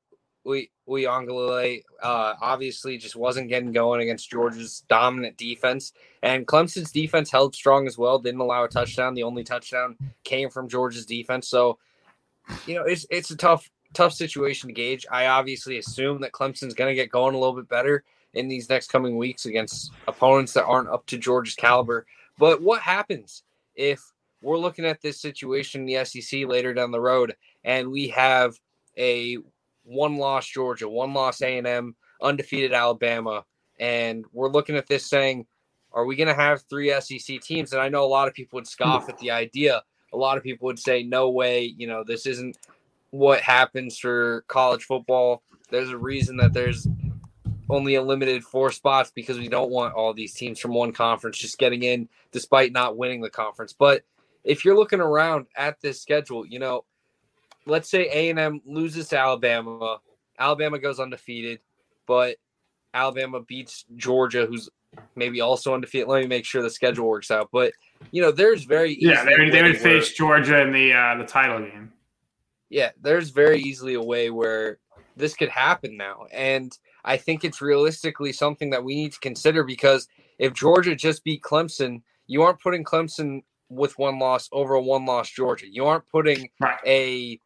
Uiagalelei 0.45 1.83
uh, 2.03 2.35
obviously 2.41 2.99
just 2.99 3.17
wasn't 3.17 3.49
getting 3.49 3.73
going 3.73 4.01
against 4.01 4.31
Georgia's 4.31 4.85
dominant 4.89 5.37
defense, 5.37 5.93
and 6.23 6.47
Clemson's 6.47 6.91
defense 6.91 7.31
held 7.31 7.55
strong 7.55 7.87
as 7.87 7.97
well. 7.97 8.19
Didn't 8.19 8.41
allow 8.41 8.65
a 8.65 8.69
touchdown. 8.69 9.15
The 9.15 9.23
only 9.23 9.45
touchdown 9.45 9.97
came 10.25 10.51
from 10.51 10.69
Georgia's 10.69 11.07
defense. 11.07 11.49
So, 11.49 11.79
you 12.67 12.75
know, 12.75 12.85
it's 12.85 13.07
it's 13.11 13.31
a 13.31 13.37
tough 13.37 13.71
tough 13.93 14.13
situation 14.13 14.69
to 14.69 14.75
gauge. 14.75 15.07
I 15.11 15.27
obviously 15.27 15.79
assume 15.79 16.21
that 16.23 16.33
Clemson's 16.33 16.75
going 16.75 16.91
to 16.91 16.95
get 16.95 17.11
going 17.11 17.35
a 17.35 17.39
little 17.39 17.57
bit 17.57 17.69
better 17.69 18.05
in 18.35 18.49
these 18.49 18.69
next 18.69 18.89
coming 18.89 19.17
weeks 19.17 19.47
against 19.47 19.93
opponents 20.09 20.55
that 20.55 20.65
aren't 20.65 20.89
up 20.89 21.07
to 21.07 21.19
Georgia's 21.19 21.55
caliber. 21.55 22.07
But 22.39 22.63
what 22.63 22.81
happens 22.81 23.43
if 23.75 24.03
we're 24.41 24.59
looking 24.59 24.85
at 24.85 25.01
this 25.01 25.21
situation 25.21 25.83
in 25.83 25.87
the 25.87 26.05
SEC 26.05 26.47
later 26.47 26.75
down 26.75 26.91
the 26.91 27.01
road 27.01 27.37
and 27.65 27.91
we 27.91 28.09
have 28.09 28.59
a 28.97 29.39
one 29.85 30.17
loss 30.17 30.47
Georgia, 30.47 30.89
one 30.89 31.13
loss 31.13 31.43
A&M, 31.43 31.95
undefeated 32.21 32.73
Alabama, 32.73 33.45
and 33.79 34.25
we're 34.33 34.51
looking 34.51 34.77
at 34.77 34.87
this 34.87 35.07
saying, 35.07 35.47
are 35.93 36.07
we 36.07 36.17
going 36.17 36.29
to 36.29 36.35
have 36.35 36.63
three 36.63 36.93
SEC 37.01 37.41
teams? 37.41 37.73
And 37.73 37.83
I 37.83 37.89
know 37.89 38.05
a 38.05 38.07
lot 38.07 38.29
of 38.29 38.35
people 38.35 38.57
would 38.57 38.67
scoff 38.67 39.09
at 39.09 39.19
the 39.19 39.31
idea. 39.31 39.83
A 40.13 40.17
lot 40.17 40.37
of 40.37 40.43
people 40.43 40.67
would 40.67 40.79
say, 40.79 41.03
no 41.03 41.31
way, 41.31 41.65
you 41.65 41.87
know, 41.87 42.05
this 42.05 42.27
isn't 42.27 42.57
what 43.11 43.41
happens 43.41 43.99
for 43.99 44.45
college 44.49 44.85
football. 44.85 45.43
There's 45.71 45.91
a 45.91 45.99
reason 45.99 46.37
that 46.39 46.53
there's 46.53 46.87
only 47.69 47.95
a 47.95 48.03
limited 48.03 48.45
four 48.45 48.71
spots 48.71 49.11
because 49.15 49.39
we 49.39 49.49
don't 49.49 49.71
want 49.71 49.95
all 49.95 50.13
these 50.13 50.35
teams 50.35 50.59
from 50.59 50.75
one 50.75 50.93
conference 50.93 51.39
just 51.39 51.59
getting 51.59 51.83
in 51.83 52.09
despite 52.31 52.73
not 52.73 52.97
winning 52.97 53.21
the 53.21 53.31
conference. 53.31 53.73
But 53.73 54.03
if 54.45 54.65
you're 54.65 54.77
looking 54.77 55.01
around 55.01 55.47
at 55.57 55.81
this 55.81 56.01
schedule, 56.01 56.47
you 56.47 56.59
know, 56.59 56.85
let's 57.67 57.91
say 57.91 58.09
A&M 58.09 58.61
loses 58.65 59.09
to 59.09 59.19
Alabama, 59.19 59.99
Alabama 60.39 60.79
goes 60.79 60.99
undefeated, 61.01 61.61
but 62.07 62.37
Alabama 62.95 63.41
beats 63.41 63.85
Georgia, 63.97 64.47
who's 64.47 64.69
maybe 65.15 65.41
also 65.41 65.75
undefeated. 65.75 66.09
Let 66.09 66.23
me 66.23 66.29
make 66.29 66.45
sure 66.45 66.63
the 66.63 66.71
schedule 66.71 67.09
works 67.09 67.31
out. 67.31 67.49
But 67.53 67.73
you 68.11 68.23
know, 68.23 68.31
there's 68.31 68.65
very 68.65 68.97
yeah, 69.01 69.25
they, 69.25 69.51
they 69.51 69.63
would 69.63 69.79
face 69.79 70.13
Georgia 70.13 70.61
in 70.61 70.73
the 70.73 70.93
uh, 70.93 71.17
the 71.17 71.25
title 71.25 71.61
game. 71.61 71.93
Yeah, 72.69 72.91
there's 73.01 73.31
very 73.31 73.61
easily 73.61 73.95
a 73.95 74.03
way 74.03 74.31
where 74.31 74.79
this 75.17 75.35
could 75.35 75.51
happen 75.51 75.97
now, 75.97 76.27
and 76.33 76.77
I 77.05 77.17
think 77.17 77.45
it's 77.45 77.61
realistically 77.61 78.33
something 78.33 78.71
that 78.71 78.85
we 78.85 78.95
need 78.95 79.13
to 79.13 79.21
consider 79.21 79.63
because 79.65 80.09
if 80.39 80.55
Georgia 80.55 80.95
just 80.95 81.25
beat 81.25 81.43
Clemson, 81.43 82.03
you 82.27 82.43
aren't 82.43 82.61
putting 82.61 82.85
Clemson 82.85 83.43
with 83.69 83.99
one 83.99 84.19
loss 84.19 84.49
over 84.53 84.75
a 84.75 84.83
one 84.83 85.05
loss 85.07 85.31
Georgia. 85.31 85.67
You 85.71 85.87
aren't 85.87 86.09
putting 86.09 86.51
right. 86.61 86.79
a 86.87 87.41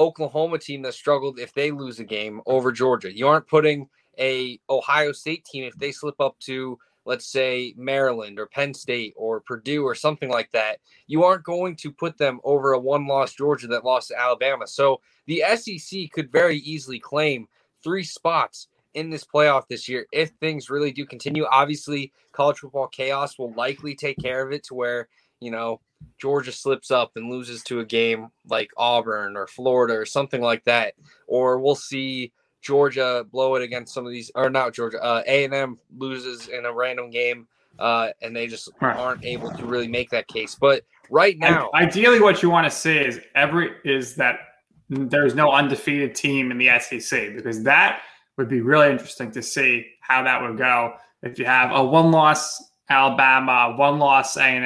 Oklahoma 0.00 0.58
team 0.58 0.82
that 0.82 0.94
struggled 0.94 1.38
if 1.38 1.52
they 1.52 1.70
lose 1.70 2.00
a 2.00 2.04
game 2.04 2.40
over 2.46 2.72
Georgia. 2.72 3.14
You 3.14 3.28
aren't 3.28 3.46
putting 3.46 3.88
a 4.18 4.58
Ohio 4.68 5.12
State 5.12 5.44
team 5.44 5.64
if 5.64 5.76
they 5.76 5.92
slip 5.92 6.20
up 6.20 6.38
to 6.40 6.78
let's 7.04 7.26
say 7.26 7.74
Maryland 7.76 8.38
or 8.38 8.46
Penn 8.46 8.74
State 8.74 9.14
or 9.16 9.40
Purdue 9.40 9.84
or 9.84 9.94
something 9.94 10.30
like 10.30 10.50
that. 10.52 10.78
You 11.06 11.24
aren't 11.24 11.44
going 11.44 11.76
to 11.76 11.90
put 11.92 12.18
them 12.18 12.40
over 12.44 12.72
a 12.72 12.78
one 12.78 13.06
loss 13.06 13.34
Georgia 13.34 13.66
that 13.68 13.84
lost 13.84 14.08
to 14.08 14.18
Alabama. 14.18 14.66
So 14.66 15.00
the 15.26 15.42
SEC 15.56 16.10
could 16.12 16.30
very 16.30 16.58
easily 16.58 16.98
claim 16.98 17.46
three 17.82 18.04
spots 18.04 18.68
in 18.94 19.10
this 19.10 19.24
playoff 19.24 19.68
this 19.68 19.88
year 19.88 20.06
if 20.12 20.30
things 20.40 20.70
really 20.70 20.92
do 20.92 21.06
continue. 21.06 21.44
Obviously, 21.50 22.12
college 22.32 22.58
football 22.58 22.88
chaos 22.88 23.38
will 23.38 23.52
likely 23.54 23.94
take 23.94 24.18
care 24.18 24.46
of 24.46 24.52
it 24.52 24.64
to 24.64 24.74
where, 24.74 25.08
you 25.40 25.50
know, 25.50 25.80
Georgia 26.18 26.52
slips 26.52 26.90
up 26.90 27.12
and 27.16 27.30
loses 27.30 27.62
to 27.64 27.80
a 27.80 27.84
game 27.84 28.28
like 28.48 28.70
Auburn 28.76 29.36
or 29.36 29.46
Florida 29.46 29.94
or 29.94 30.04
something 30.04 30.40
like 30.40 30.64
that. 30.64 30.94
Or 31.26 31.58
we'll 31.58 31.74
see 31.74 32.32
Georgia 32.62 33.24
blow 33.30 33.54
it 33.54 33.62
against 33.62 33.94
some 33.94 34.04
of 34.04 34.12
these, 34.12 34.30
or 34.34 34.50
not 34.50 34.74
Georgia, 34.74 35.02
uh, 35.02 35.22
A&M 35.26 35.78
loses 35.96 36.48
in 36.48 36.66
a 36.66 36.72
random 36.72 37.10
game 37.10 37.48
uh, 37.80 38.08
and 38.20 38.36
they 38.36 38.46
just 38.46 38.68
aren't 38.80 39.24
able 39.24 39.50
to 39.50 39.64
really 39.64 39.88
make 39.88 40.10
that 40.10 40.28
case. 40.28 40.54
But 40.54 40.84
right 41.10 41.38
now, 41.38 41.70
and 41.72 41.88
ideally, 41.88 42.20
what 42.20 42.42
you 42.42 42.50
want 42.50 42.70
to 42.70 42.70
see 42.70 42.98
is 42.98 43.20
every 43.34 43.70
is 43.84 44.14
that 44.16 44.40
there's 44.88 45.34
no 45.34 45.50
undefeated 45.50 46.14
team 46.14 46.50
in 46.50 46.58
the 46.58 46.78
SEC 46.80 47.34
because 47.34 47.62
that 47.62 48.02
would 48.36 48.48
be 48.48 48.60
really 48.60 48.90
interesting 48.90 49.30
to 49.32 49.42
see 49.42 49.86
how 50.00 50.22
that 50.22 50.42
would 50.42 50.58
go 50.58 50.94
if 51.22 51.38
you 51.38 51.44
have 51.44 51.70
a 51.72 51.84
one 51.84 52.10
loss 52.10 52.62
Alabama, 52.88 53.74
one 53.76 53.98
loss 53.98 54.36
A 54.36 54.58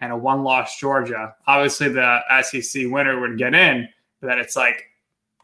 and 0.00 0.12
a 0.12 0.16
one 0.16 0.42
loss 0.42 0.78
Georgia. 0.78 1.34
Obviously, 1.46 1.88
the 1.88 2.20
SEC 2.42 2.84
winner 2.86 3.20
would 3.20 3.38
get 3.38 3.54
in, 3.54 3.88
but 4.20 4.28
then 4.28 4.38
it's 4.38 4.56
like, 4.56 4.86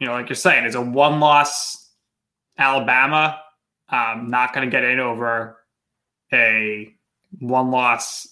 you 0.01 0.07
know, 0.07 0.13
like 0.13 0.29
you're 0.29 0.37
saying, 0.37 0.65
it's 0.65 0.75
a 0.75 0.81
one 0.81 1.21
loss 1.21 1.91
Alabama 2.59 3.41
um, 3.89 4.31
not 4.31 4.53
going 4.53 4.69
to 4.69 4.71
get 4.71 4.85
in 4.85 4.99
over 4.99 5.59
a 6.33 6.93
one 7.39 7.71
loss 7.71 8.27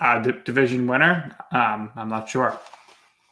uh, 0.00 0.18
d- 0.20 0.32
division 0.44 0.86
winner. 0.86 1.36
Um, 1.52 1.90
I'm 1.96 2.08
not 2.08 2.28
sure. 2.28 2.58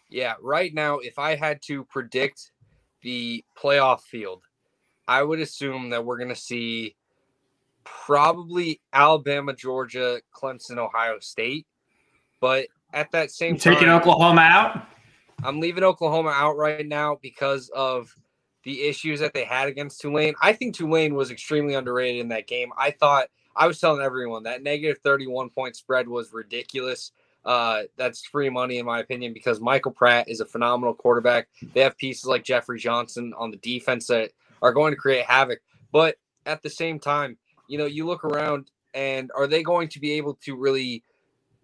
Yeah, 0.09 0.35
right 0.41 0.73
now, 0.73 0.99
if 0.99 1.19
I 1.19 1.35
had 1.35 1.61
to 1.63 1.85
predict 1.85 2.53
the 3.03 3.45
playoff 3.59 4.03
field, 4.03 4.43
I 5.07 5.23
would 5.23 5.41
assume 5.41 5.91
that 5.91 6.05
we're 6.05 6.17
going 6.17 6.29
to 6.29 6.35
see 6.35 6.97
probably 7.85 8.81
Alabama, 8.93 9.55
Georgia, 9.55 10.21
Clemson, 10.35 10.79
Ohio 10.79 11.19
State. 11.21 11.67
But 12.41 12.67
at 12.93 13.11
that 13.13 13.31
same 13.31 13.57
time, 13.57 13.75
taking 13.75 13.89
Oklahoma 13.89 14.43
out. 14.43 14.87
I'm 15.43 15.61
leaving 15.61 15.85
Oklahoma 15.85 16.31
out 16.31 16.57
right 16.57 16.87
now 16.87 17.19
because 17.21 17.69
of 17.71 18.15
the 18.65 18.83
issues 18.83 19.21
that 19.21 19.35
they 19.35 19.45
had 19.45 19.69
against 19.69 20.01
Tulane. 20.01 20.35
I 20.41 20.53
think 20.53 20.75
Tulane 20.75 21.15
was 21.15 21.31
extremely 21.31 21.75
underrated 21.75 22.21
in 22.21 22.29
that 22.29 22.47
game. 22.47 22.71
I 22.79 22.91
thought 22.93 23.29
I 23.55 23.67
was 23.67 23.79
telling 23.79 24.03
everyone 24.03 24.45
that 24.45 24.63
negative 24.63 24.99
31 25.03 25.51
point 25.51 25.77
spread 25.77 26.09
was 26.09 26.33
ridiculous. 26.33 27.13
Uh, 27.45 27.83
that's 27.97 28.25
free 28.25 28.49
money 28.49 28.79
in 28.79 28.87
my 28.87 29.01
opinion 29.01 29.35
because 29.35 29.61
Michael 29.61 29.93
Pratt 29.93 30.29
is 30.29 30.41
a 30.41 30.47
phenomenal 30.47 30.95
quarterback. 30.95 31.49
They 31.75 31.83
have 31.83 31.97
pieces 31.99 32.25
like 32.25 32.43
Jeffrey 32.43 32.79
Johnson 32.79 33.35
on 33.37 33.51
the 33.51 33.59
defense 33.59 34.07
that 34.07 34.31
are 34.63 34.73
going 34.73 34.93
to 34.93 34.97
create 34.97 35.27
havoc. 35.27 35.61
But 35.93 36.17
at 36.47 36.63
the 36.63 36.71
same 36.71 36.99
time, 36.99 37.37
you 37.69 37.79
know, 37.79 37.87
you 37.87 38.07
look 38.07 38.25
around 38.25 38.71
and 38.93 39.31
are 39.37 39.47
they 39.47 39.63
going 39.63 39.89
to 39.89 40.01
be 40.01 40.13
able 40.13 40.35
to 40.35 40.57
really 40.57 41.03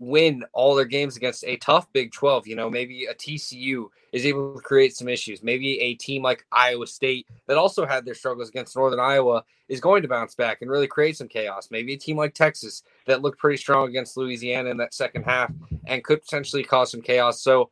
win 0.00 0.42
all 0.54 0.74
their 0.74 0.86
games 0.86 1.16
against 1.16 1.44
a 1.44 1.56
tough 1.58 1.92
Big 1.92 2.10
12. 2.10 2.48
You 2.48 2.56
know, 2.56 2.70
maybe 2.70 3.04
a 3.04 3.14
TCU 3.14 3.86
is 4.12 4.24
able 4.24 4.54
to 4.54 4.60
create 4.60 4.96
some 4.96 5.08
issues. 5.08 5.42
Maybe 5.42 5.78
a 5.78 5.94
team 5.94 6.22
like 6.22 6.44
Iowa 6.50 6.86
State 6.86 7.28
that 7.46 7.58
also 7.58 7.86
had 7.86 8.04
their 8.04 8.14
struggles 8.14 8.48
against 8.48 8.74
Northern 8.74 8.98
Iowa 8.98 9.44
is 9.68 9.78
going 9.78 10.02
to 10.02 10.08
bounce 10.08 10.34
back 10.34 10.62
and 10.62 10.70
really 10.70 10.88
create 10.88 11.16
some 11.16 11.28
chaos. 11.28 11.68
Maybe 11.70 11.92
a 11.92 11.98
team 11.98 12.16
like 12.16 12.34
Texas 12.34 12.82
that 13.06 13.20
looked 13.20 13.38
pretty 13.38 13.58
strong 13.58 13.88
against 13.88 14.16
Louisiana 14.16 14.70
in 14.70 14.78
that 14.78 14.94
second 14.94 15.24
half 15.24 15.52
and 15.86 16.02
could 16.02 16.22
potentially 16.22 16.64
cause 16.64 16.90
some 16.90 17.02
chaos. 17.02 17.42
So 17.42 17.70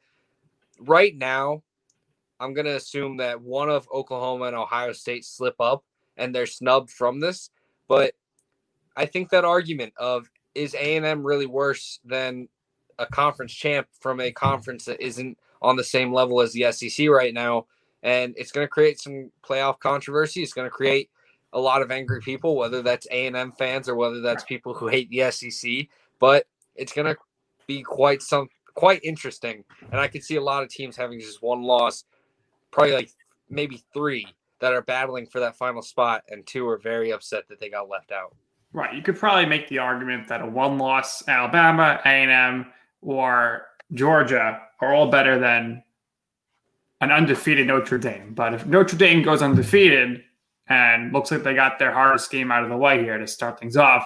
right 0.79 1.17
now, 1.17 1.63
I'm 2.39 2.55
gonna 2.55 2.77
assume 2.77 3.17
that 3.17 3.41
one 3.41 3.71
of 3.71 3.89
Oklahoma 3.93 4.45
and 4.45 4.57
Ohio 4.57 4.93
State 4.93 5.25
slip 5.25 5.57
up 5.59 5.83
and 6.17 6.33
they're 6.33 6.47
snubbed 6.47 6.91
from 6.91 7.21
this. 7.21 7.51
But 7.89 8.15
I 8.99 9.07
think 9.07 9.31
that 9.31 9.45
argument 9.45 9.93
of 9.97 10.29
is 10.57 10.75
A 10.75 10.97
and 10.97 11.07
M 11.07 11.25
really 11.25 11.47
worse 11.47 12.01
than 12.05 12.49
a 12.99 13.07
conference 13.07 13.53
champ 13.53 13.87
from 14.01 14.21
a 14.21 14.33
conference 14.33 14.85
that 14.87 15.01
isn't 15.01 15.39
on 15.63 15.77
the 15.77 15.85
same 15.85 16.13
level 16.13 16.41
as 16.41 16.53
the 16.53 16.71
SEC 16.73 17.09
right 17.09 17.33
now, 17.33 17.67
and 18.03 18.35
it's 18.37 18.51
going 18.51 18.65
to 18.65 18.71
create 18.71 18.99
some 18.99 19.31
playoff 19.43 19.79
controversy. 19.79 20.43
It's 20.43 20.53
going 20.53 20.67
to 20.67 20.71
create 20.71 21.11
a 21.53 21.61
lot 21.61 21.81
of 21.81 21.93
angry 21.93 22.21
people, 22.21 22.57
whether 22.57 22.83
that's 22.83 23.07
A 23.13 23.29
and 23.29 23.37
M 23.37 23.53
fans 23.53 23.89
or 23.89 23.95
whether 23.95 24.21
that's 24.21 24.43
people 24.43 24.75
who 24.75 24.89
hate 24.89 25.09
the 25.11 25.31
SEC. 25.31 25.87
But 26.19 26.47
it's 26.75 26.93
going 26.93 27.07
to 27.07 27.17
be 27.69 27.83
quite 27.83 28.21
some 28.21 28.49
quite 28.75 29.01
interesting, 29.05 29.65
and 29.93 30.01
I 30.01 30.09
could 30.09 30.25
see 30.25 30.37
a 30.37 30.43
lot 30.43 30.65
of 30.65 30.71
teams 30.71 30.97
having 30.97 31.21
just 31.21 31.41
one 31.41 31.63
loss, 31.63 32.03
probably 32.73 32.95
like 32.95 33.11
maybe 33.49 33.85
three 33.95 34.27
that 34.61 34.73
are 34.73 34.83
battling 34.83 35.27
for 35.27 35.39
that 35.39 35.57
final 35.57 35.83
spot, 35.83 36.25
and 36.29 36.45
two 36.45 36.69
are 36.69 36.79
very 36.79 37.13
upset 37.13 37.47
that 37.49 37.61
they 37.61 37.71
got 37.71 37.89
left 37.89 38.11
out. 38.11 38.35
Right. 38.73 38.95
You 38.95 39.03
could 39.03 39.19
probably 39.19 39.47
make 39.47 39.69
the 39.69 39.79
argument 39.79 40.29
that 40.29 40.43
a 40.43 40.47
one-loss 40.47 41.27
Alabama, 41.27 42.01
A&M, 42.05 42.67
or 43.01 43.67
Georgia 43.95 44.61
are 44.81 44.95
all 44.95 45.11
better 45.11 45.39
than 45.39 45.83
an 47.01 47.11
undefeated 47.11 47.67
Notre 47.67 47.99
Dame. 47.99 48.35
But 48.35 48.55
if 48.55 48.67
Notre 48.67 48.97
Dame 48.97 49.23
goes 49.23 49.41
undefeated 49.43 50.23
and 50.69 51.13
looks 51.13 51.31
like 51.31 51.43
they 51.43 51.55
got 51.55 51.79
their 51.79 51.93
hardest 51.93 52.31
game 52.31 52.53
out 52.53 52.63
of 52.63 52.69
the 52.69 52.77
way 52.77 53.03
here 53.03 53.17
to 53.17 53.27
start 53.27 53.59
things 53.59 53.77
off, 53.77 54.05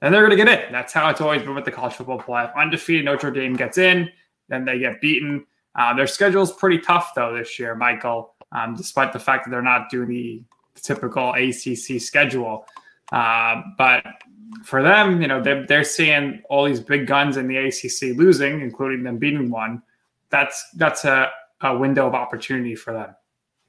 then 0.00 0.12
they're 0.12 0.26
going 0.26 0.36
to 0.36 0.44
get 0.44 0.48
in. 0.48 0.72
That's 0.72 0.92
how 0.92 1.08
it's 1.08 1.20
always 1.20 1.42
been 1.42 1.54
with 1.54 1.64
the 1.64 1.70
college 1.70 1.94
football 1.94 2.18
playoff. 2.18 2.54
Undefeated 2.56 3.04
Notre 3.04 3.30
Dame 3.30 3.54
gets 3.54 3.78
in, 3.78 4.10
then 4.48 4.64
they 4.64 4.78
get 4.78 5.00
beaten. 5.00 5.46
Uh, 5.74 5.94
their 5.94 6.06
schedule 6.06 6.42
is 6.42 6.52
pretty 6.52 6.78
tough 6.78 7.12
though 7.14 7.36
this 7.36 7.58
year, 7.58 7.74
Michael. 7.74 8.34
Um, 8.50 8.74
despite 8.74 9.14
the 9.14 9.18
fact 9.18 9.44
that 9.44 9.50
they're 9.50 9.62
not 9.62 9.88
doing 9.88 10.08
the 10.08 10.42
typical 10.74 11.32
ACC 11.32 12.00
schedule. 12.00 12.66
Uh, 13.12 13.62
but 13.78 14.04
for 14.64 14.82
them, 14.82 15.20
you 15.20 15.28
know, 15.28 15.40
they're, 15.40 15.66
they're 15.66 15.84
seeing 15.84 16.42
all 16.48 16.64
these 16.64 16.80
big 16.80 17.06
guns 17.06 17.36
in 17.36 17.46
the 17.46 17.56
ACC 17.56 18.16
losing, 18.16 18.60
including 18.60 19.02
them 19.02 19.18
beating 19.18 19.50
one. 19.50 19.82
That's 20.30 20.64
that's 20.76 21.04
a, 21.04 21.30
a 21.60 21.76
window 21.76 22.06
of 22.06 22.14
opportunity 22.14 22.74
for 22.74 22.92
them. 22.92 23.14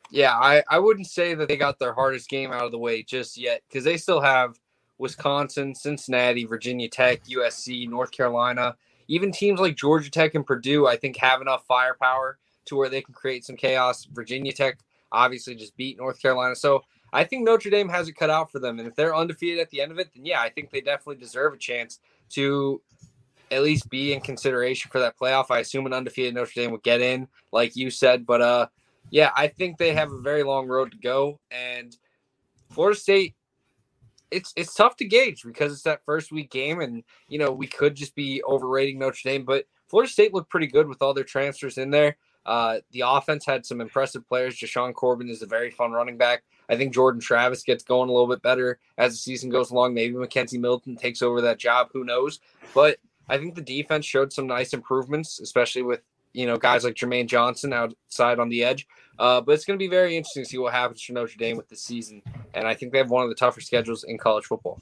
Yeah, 0.09 0.33
I, 0.33 0.63
I 0.69 0.79
wouldn't 0.79 1.07
say 1.07 1.33
that 1.33 1.47
they 1.47 1.57
got 1.57 1.79
their 1.79 1.93
hardest 1.93 2.29
game 2.29 2.51
out 2.51 2.63
of 2.63 2.71
the 2.71 2.77
way 2.77 3.03
just 3.03 3.37
yet 3.37 3.61
because 3.67 3.83
they 3.83 3.97
still 3.97 4.21
have 4.21 4.59
Wisconsin, 4.97 5.75
Cincinnati, 5.75 6.45
Virginia 6.45 6.87
Tech, 6.87 7.23
USC, 7.25 7.89
North 7.89 8.11
Carolina, 8.11 8.75
even 9.07 9.31
teams 9.31 9.59
like 9.59 9.75
Georgia 9.75 10.09
Tech 10.09 10.35
and 10.35 10.45
Purdue, 10.45 10.87
I 10.87 10.95
think 10.95 11.17
have 11.17 11.41
enough 11.41 11.65
firepower 11.65 12.37
to 12.65 12.75
where 12.75 12.89
they 12.89 13.01
can 13.01 13.13
create 13.13 13.43
some 13.43 13.57
chaos. 13.57 14.05
Virginia 14.05 14.53
Tech 14.53 14.77
obviously 15.11 15.55
just 15.55 15.75
beat 15.75 15.97
North 15.97 16.21
Carolina. 16.21 16.55
So 16.55 16.83
I 17.13 17.23
think 17.23 17.43
Notre 17.43 17.69
Dame 17.69 17.89
has 17.89 18.07
it 18.07 18.13
cut 18.13 18.29
out 18.29 18.51
for 18.51 18.59
them. 18.59 18.79
And 18.79 18.87
if 18.87 18.95
they're 18.95 19.15
undefeated 19.15 19.59
at 19.59 19.69
the 19.69 19.81
end 19.81 19.91
of 19.91 19.99
it, 19.99 20.09
then 20.13 20.25
yeah, 20.25 20.41
I 20.41 20.49
think 20.49 20.71
they 20.71 20.81
definitely 20.81 21.17
deserve 21.17 21.53
a 21.53 21.57
chance 21.57 21.99
to 22.31 22.81
at 23.51 23.61
least 23.61 23.89
be 23.89 24.13
in 24.13 24.21
consideration 24.21 24.89
for 24.91 24.99
that 24.99 25.17
playoff. 25.17 25.45
I 25.51 25.59
assume 25.59 25.85
an 25.85 25.93
undefeated 25.93 26.33
Notre 26.33 26.51
Dame 26.55 26.71
would 26.71 26.83
get 26.83 27.01
in, 27.01 27.27
like 27.51 27.75
you 27.75 27.89
said. 27.91 28.25
But 28.25 28.41
uh 28.41 28.67
yeah, 29.09 29.31
I 29.37 29.47
think 29.47 29.77
they 29.77 29.93
have 29.93 30.11
a 30.11 30.19
very 30.19 30.43
long 30.43 30.67
road 30.67 30.91
to 30.91 30.97
go. 30.97 31.39
And 31.51 31.95
Florida 32.71 32.99
State 32.99 33.35
it's 34.33 34.51
it's 34.55 34.73
tough 34.73 34.95
to 34.97 35.05
gauge 35.05 35.43
because 35.43 35.71
it's 35.71 35.83
that 35.83 36.03
first 36.05 36.31
week 36.31 36.49
game, 36.49 36.81
and 36.81 37.03
you 37.27 37.37
know 37.37 37.51
we 37.51 37.67
could 37.67 37.95
just 37.95 38.15
be 38.15 38.41
overrating 38.43 38.99
Notre 38.99 39.19
Dame, 39.23 39.45
but 39.45 39.65
Florida 39.87 40.11
State 40.11 40.33
looked 40.33 40.49
pretty 40.49 40.67
good 40.67 40.87
with 40.87 41.01
all 41.01 41.13
their 41.13 41.23
transfers 41.23 41.77
in 41.77 41.91
there. 41.91 42.17
Uh, 42.45 42.79
the 42.91 43.03
offense 43.05 43.45
had 43.45 43.65
some 43.65 43.81
impressive 43.81 44.27
players. 44.27 44.55
Jashaun 44.55 44.93
Corbin 44.93 45.29
is 45.29 45.41
a 45.41 45.45
very 45.45 45.71
fun 45.71 45.91
running 45.91 46.17
back. 46.17 46.43
I 46.69 46.75
think 46.75 46.93
Jordan 46.93 47.21
Travis 47.21 47.63
gets 47.63 47.83
going 47.83 48.09
a 48.09 48.11
little 48.11 48.27
bit 48.27 48.41
better 48.41 48.79
as 48.97 49.13
the 49.13 49.17
season 49.17 49.49
goes 49.49 49.71
along. 49.71 49.93
Maybe 49.93 50.15
McKenzie 50.15 50.59
Milton 50.59 50.95
takes 50.95 51.21
over 51.21 51.41
that 51.41 51.59
job. 51.59 51.89
Who 51.93 52.03
knows? 52.03 52.39
But 52.73 52.97
I 53.29 53.37
think 53.37 53.55
the 53.55 53.61
defense 53.61 54.05
showed 54.05 54.33
some 54.33 54.47
nice 54.47 54.73
improvements, 54.73 55.39
especially 55.39 55.83
with 55.83 56.01
you 56.33 56.45
know 56.45 56.57
guys 56.57 56.83
like 56.83 56.95
Jermaine 56.95 57.27
Johnson 57.27 57.73
outside 57.73 58.39
on 58.39 58.49
the 58.49 58.63
edge. 58.63 58.87
Uh, 59.19 59.41
but 59.41 59.53
it's 59.53 59.65
going 59.65 59.77
to 59.77 59.83
be 59.83 59.89
very 59.89 60.17
interesting 60.17 60.43
to 60.43 60.49
see 60.49 60.57
what 60.57 60.73
happens 60.73 61.01
for 61.01 61.13
Notre 61.13 61.37
Dame 61.37 61.57
with 61.57 61.69
the 61.69 61.75
season, 61.75 62.21
and 62.53 62.67
I 62.67 62.73
think 62.73 62.91
they 62.91 62.97
have 62.97 63.11
one 63.11 63.23
of 63.23 63.29
the 63.29 63.35
tougher 63.35 63.61
schedules 63.61 64.03
in 64.03 64.17
college 64.17 64.45
football. 64.45 64.81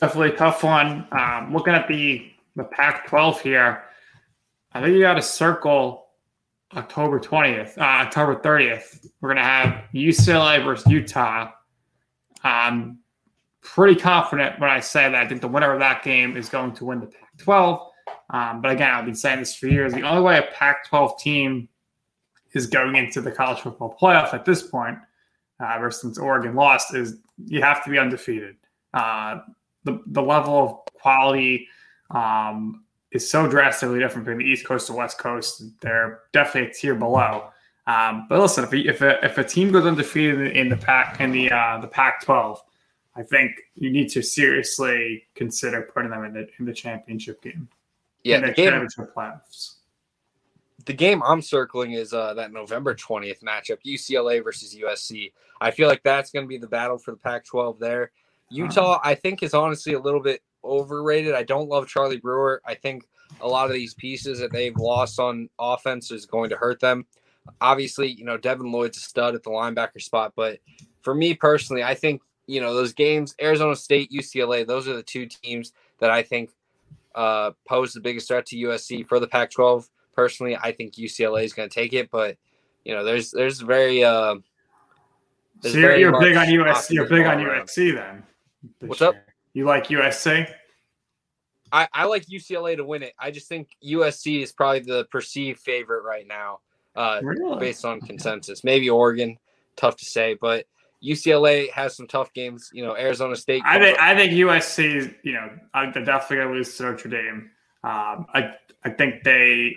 Definitely 0.00 0.30
a 0.30 0.36
tough 0.36 0.62
one. 0.62 1.06
Um, 1.12 1.52
looking 1.52 1.74
at 1.74 1.88
the 1.88 2.32
the 2.56 2.64
Pac-12 2.64 3.40
here, 3.40 3.84
I 4.72 4.80
think 4.80 4.94
you 4.94 5.00
got 5.00 5.14
to 5.14 5.22
circle 5.22 6.06
October 6.76 7.18
20th, 7.18 7.76
uh, 7.78 7.82
October 7.82 8.36
30th. 8.36 9.06
We're 9.20 9.28
going 9.30 9.38
to 9.38 9.42
have 9.42 9.84
UCLA 9.92 10.64
versus 10.64 10.86
Utah. 10.86 11.50
I'm 12.44 12.98
pretty 13.62 14.00
confident 14.00 14.60
when 14.60 14.70
I 14.70 14.80
say 14.80 15.10
that. 15.10 15.14
I 15.14 15.26
think 15.26 15.40
the 15.40 15.48
winner 15.48 15.72
of 15.72 15.80
that 15.80 16.04
game 16.04 16.36
is 16.36 16.48
going 16.48 16.72
to 16.74 16.84
win 16.84 17.00
the 17.00 17.06
Pac 17.06 17.36
12. 17.38 17.80
Um, 18.30 18.60
but 18.60 18.70
again, 18.70 18.90
I've 18.90 19.04
been 19.04 19.14
saying 19.14 19.40
this 19.40 19.54
for 19.56 19.66
years. 19.66 19.92
The 19.92 20.02
only 20.02 20.22
way 20.22 20.38
a 20.38 20.42
Pac 20.54 20.88
12 20.88 21.20
team 21.20 21.68
is 22.52 22.66
going 22.66 22.94
into 22.94 23.20
the 23.20 23.32
college 23.32 23.60
football 23.60 23.96
playoff 24.00 24.32
at 24.32 24.44
this 24.44 24.62
point, 24.62 24.98
uh, 25.60 25.72
ever 25.74 25.90
since 25.90 26.18
Oregon 26.18 26.54
lost, 26.54 26.94
is 26.94 27.16
you 27.44 27.60
have 27.60 27.82
to 27.84 27.90
be 27.90 27.98
undefeated. 27.98 28.56
Uh, 28.94 29.40
the, 29.84 30.00
the 30.06 30.22
level 30.22 30.84
of 30.86 31.00
quality 31.00 31.66
um, 32.10 32.84
is 33.12 33.28
so 33.30 33.48
drastically 33.48 33.98
different 33.98 34.24
between 34.24 34.46
the 34.46 34.52
East 34.52 34.64
Coast 34.64 34.88
and 34.88 34.98
West 34.98 35.18
Coast. 35.18 35.62
They're 35.80 36.20
definitely 36.32 36.70
a 36.70 36.74
tier 36.74 36.94
below. 36.94 37.50
Um, 37.86 38.26
but 38.28 38.40
listen, 38.40 38.64
if, 38.64 38.72
if, 38.72 39.00
a, 39.00 39.24
if 39.24 39.38
a 39.38 39.44
team 39.44 39.72
goes 39.72 39.84
undefeated 39.84 40.40
in, 40.40 40.46
in 40.48 40.68
the 40.68 40.76
pack 40.76 41.20
in 41.20 41.32
the 41.32 41.50
uh, 41.50 41.80
the 41.80 41.88
Pac-12, 41.88 42.58
I 43.16 43.22
think 43.22 43.52
you 43.74 43.90
need 43.90 44.08
to 44.10 44.22
seriously 44.22 45.24
consider 45.34 45.82
putting 45.92 46.10
them 46.10 46.24
in 46.24 46.32
the 46.34 46.48
in 46.58 46.64
the 46.64 46.72
championship 46.72 47.42
game. 47.42 47.68
Yeah, 48.22 48.36
in 48.36 48.42
the, 48.42 48.52
game, 48.52 48.70
championship 48.70 49.14
playoffs. 49.14 49.76
The 50.84 50.92
game 50.92 51.22
I'm 51.22 51.42
circling 51.42 51.92
is 51.92 52.12
uh, 52.12 52.34
that 52.34 52.52
November 52.52 52.94
20th 52.94 53.42
matchup, 53.42 53.78
UCLA 53.84 54.42
versus 54.44 54.74
USC. 54.74 55.32
I 55.60 55.70
feel 55.70 55.88
like 55.88 56.02
that's 56.02 56.30
going 56.30 56.44
to 56.44 56.48
be 56.48 56.58
the 56.58 56.68
battle 56.68 56.96
for 56.96 57.10
the 57.10 57.16
Pac-12 57.18 57.78
there. 57.78 58.12
Utah, 58.50 58.94
uh-huh. 58.94 59.00
I 59.04 59.14
think, 59.14 59.42
is 59.42 59.54
honestly 59.54 59.92
a 59.94 60.00
little 60.00 60.20
bit 60.20 60.42
overrated. 60.64 61.34
I 61.34 61.42
don't 61.42 61.68
love 61.68 61.88
Charlie 61.88 62.18
Brewer. 62.18 62.60
I 62.64 62.74
think 62.74 63.04
a 63.40 63.48
lot 63.48 63.66
of 63.66 63.72
these 63.72 63.94
pieces 63.94 64.38
that 64.40 64.52
they've 64.52 64.76
lost 64.76 65.18
on 65.18 65.48
offense 65.58 66.10
is 66.10 66.26
going 66.26 66.50
to 66.50 66.56
hurt 66.56 66.80
them. 66.80 67.06
Obviously, 67.60 68.08
you 68.08 68.24
know, 68.24 68.36
Devin 68.36 68.70
Lloyd's 68.70 68.98
a 68.98 69.00
stud 69.00 69.34
at 69.34 69.42
the 69.42 69.50
linebacker 69.50 70.00
spot, 70.00 70.32
but 70.36 70.58
for 71.02 71.14
me 71.14 71.34
personally, 71.34 71.82
I 71.82 71.94
think, 71.94 72.22
you 72.46 72.60
know, 72.60 72.74
those 72.74 72.92
games, 72.92 73.34
Arizona 73.40 73.76
State, 73.76 74.10
UCLA, 74.10 74.66
those 74.66 74.88
are 74.88 74.94
the 74.94 75.02
two 75.02 75.26
teams 75.26 75.72
that 75.98 76.10
I 76.10 76.22
think 76.22 76.50
uh, 77.14 77.52
pose 77.66 77.92
the 77.92 78.00
biggest 78.00 78.28
threat 78.28 78.46
to 78.46 78.56
USC 78.56 79.06
for 79.06 79.20
the 79.20 79.26
Pac 79.26 79.50
12. 79.50 79.88
Personally, 80.14 80.56
I 80.56 80.72
think 80.72 80.94
UCLA 80.94 81.44
is 81.44 81.52
going 81.52 81.68
to 81.68 81.74
take 81.74 81.92
it, 81.92 82.10
but, 82.10 82.36
you 82.84 82.94
know, 82.94 83.04
there's, 83.04 83.30
there's 83.30 83.60
very, 83.60 84.04
uh, 84.04 84.36
so 85.62 85.68
you're, 85.68 85.96
you're 85.96 86.20
big 86.20 86.36
on 86.36 86.46
USC. 86.46 86.90
You're 86.90 87.08
big 87.08 87.26
on 87.26 87.38
USC 87.38 87.94
then. 87.94 88.22
What's 88.80 89.02
up? 89.02 89.14
You 89.54 89.64
like 89.64 89.88
USC? 89.88 90.52
I, 91.72 91.88
I 91.92 92.04
like 92.06 92.26
UCLA 92.26 92.76
to 92.76 92.84
win 92.84 93.02
it. 93.02 93.14
I 93.18 93.30
just 93.30 93.48
think 93.48 93.68
USC 93.84 94.42
is 94.42 94.52
probably 94.52 94.80
the 94.80 95.06
perceived 95.10 95.60
favorite 95.60 96.02
right 96.02 96.26
now, 96.26 96.60
uh, 96.96 97.20
really? 97.22 97.58
based 97.58 97.84
on 97.84 98.00
consensus. 98.00 98.64
Maybe 98.64 98.90
Oregon, 98.90 99.38
tough 99.76 99.96
to 99.96 100.04
say, 100.04 100.36
but 100.40 100.66
UCLA 101.02 101.70
has 101.70 101.96
some 101.96 102.06
tough 102.06 102.32
games. 102.32 102.70
You 102.72 102.84
know, 102.84 102.96
Arizona 102.96 103.36
State. 103.36 103.62
I 103.64 103.78
think 103.78 103.98
I 103.98 104.14
think 104.14 104.32
USC. 104.32 105.14
You 105.22 105.32
know, 105.32 105.50
they're 105.92 106.04
definitely 106.04 106.36
going 106.36 106.48
to 106.48 106.54
lose 106.54 106.76
to 106.76 106.82
Notre 106.84 107.08
Dame. 107.08 107.50
Um, 107.82 108.26
I 108.34 108.54
I 108.84 108.90
think 108.90 109.22
they. 109.24 109.76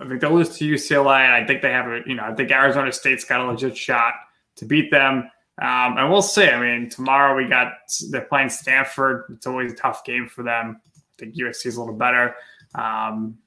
I 0.00 0.08
think 0.08 0.20
they'll 0.20 0.34
lose 0.34 0.56
to 0.58 0.68
UCLA, 0.68 1.20
and 1.20 1.32
I 1.32 1.46
think 1.46 1.62
they 1.62 1.70
have 1.70 1.86
a. 1.86 2.00
You 2.06 2.14
know, 2.14 2.24
I 2.24 2.34
think 2.34 2.50
Arizona 2.50 2.92
State's 2.92 3.24
got 3.24 3.40
a 3.40 3.44
legit 3.44 3.76
shot 3.76 4.14
to 4.56 4.64
beat 4.64 4.90
them. 4.90 5.30
Um, 5.60 5.98
and 5.98 6.10
we'll 6.10 6.22
see. 6.22 6.48
I 6.48 6.60
mean, 6.60 6.90
tomorrow 6.90 7.36
we 7.36 7.48
got 7.48 7.74
they're 8.10 8.22
playing 8.22 8.48
Stanford. 8.48 9.24
It's 9.30 9.46
always 9.46 9.72
a 9.72 9.76
tough 9.76 10.04
game 10.04 10.26
for 10.26 10.42
them. 10.42 10.80
I 10.96 11.00
think 11.18 11.36
USC 11.36 11.66
is 11.66 11.76
a 11.76 11.80
little 11.80 11.94
better. 11.94 12.34
Um, 12.74 13.38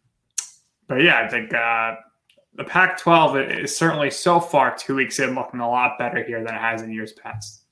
but 0.87 1.01
yeah, 1.01 1.19
I 1.19 1.27
think 1.27 1.53
uh, 1.53 1.95
the 2.55 2.63
Pac-12 2.63 3.59
is 3.63 3.77
certainly 3.77 4.09
so 4.09 4.39
far 4.39 4.75
two 4.75 4.95
weeks 4.95 5.19
in 5.19 5.35
looking 5.35 5.59
a 5.59 5.69
lot 5.69 5.97
better 5.99 6.23
here 6.23 6.43
than 6.43 6.55
it 6.55 6.61
has 6.61 6.81
in 6.81 6.91
years 6.91 7.11
past. 7.11 7.63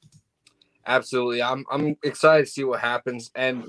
Absolutely, 0.86 1.42
I'm 1.42 1.66
I'm 1.72 1.98
excited 2.04 2.46
to 2.46 2.52
see 2.52 2.64
what 2.64 2.82
happens, 2.82 3.32
and 3.36 3.66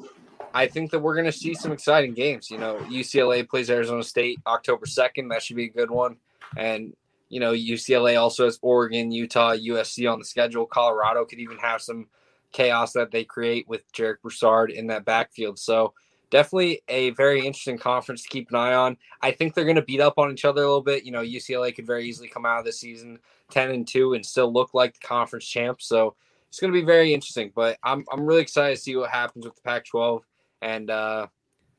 I 0.52 0.66
think 0.66 0.90
that 0.90 0.98
we're 0.98 1.14
going 1.14 1.26
to 1.26 1.32
see 1.32 1.54
some 1.54 1.72
exciting 1.72 2.12
games. 2.12 2.50
You 2.50 2.58
know, 2.58 2.76
UCLA 2.90 3.48
plays 3.48 3.70
Arizona 3.70 4.02
State 4.02 4.40
October 4.46 4.84
second. 4.84 5.28
That 5.28 5.42
should 5.42 5.56
be 5.56 5.66
a 5.66 5.70
good 5.70 5.90
one, 5.90 6.16
and 6.56 6.92
you 7.28 7.40
know, 7.40 7.52
UCLA 7.52 8.20
also 8.20 8.44
has 8.44 8.58
Oregon, 8.62 9.10
Utah, 9.10 9.54
USC 9.54 10.10
on 10.10 10.18
the 10.18 10.24
schedule. 10.24 10.66
Colorado 10.66 11.24
could 11.24 11.40
even 11.40 11.58
have 11.58 11.82
some 11.82 12.06
chaos 12.52 12.92
that 12.92 13.10
they 13.10 13.24
create 13.24 13.68
with 13.68 13.90
Jarek 13.92 14.20
Broussard 14.22 14.70
in 14.70 14.86
that 14.88 15.04
backfield. 15.04 15.58
So, 15.58 15.92
definitely 16.30 16.82
a 16.88 17.10
very 17.10 17.38
interesting 17.38 17.78
conference 17.78 18.22
to 18.22 18.28
keep 18.28 18.50
an 18.50 18.56
eye 18.56 18.74
on. 18.74 18.96
I 19.22 19.30
think 19.30 19.54
they're 19.54 19.64
going 19.64 19.76
to 19.76 19.82
beat 19.82 20.00
up 20.00 20.18
on 20.18 20.32
each 20.32 20.44
other 20.44 20.62
a 20.62 20.66
little 20.66 20.82
bit. 20.82 21.04
You 21.04 21.12
know, 21.12 21.22
UCLA 21.22 21.74
could 21.74 21.86
very 21.86 22.06
easily 22.06 22.28
come 22.28 22.46
out 22.46 22.58
of 22.58 22.64
this 22.64 22.80
season 22.80 23.18
10 23.50 23.70
and 23.70 23.86
2 23.86 24.14
and 24.14 24.24
still 24.24 24.52
look 24.52 24.74
like 24.74 24.94
the 24.94 25.06
conference 25.06 25.46
champ. 25.46 25.80
So 25.80 26.14
it's 26.48 26.60
going 26.60 26.72
to 26.72 26.78
be 26.78 26.84
very 26.84 27.14
interesting. 27.14 27.52
But 27.54 27.78
I'm, 27.82 28.04
I'm 28.12 28.26
really 28.26 28.42
excited 28.42 28.76
to 28.76 28.80
see 28.80 28.96
what 28.96 29.10
happens 29.10 29.44
with 29.44 29.54
the 29.54 29.62
Pac 29.62 29.84
12 29.86 30.22
and 30.62 30.90
uh, 30.90 31.26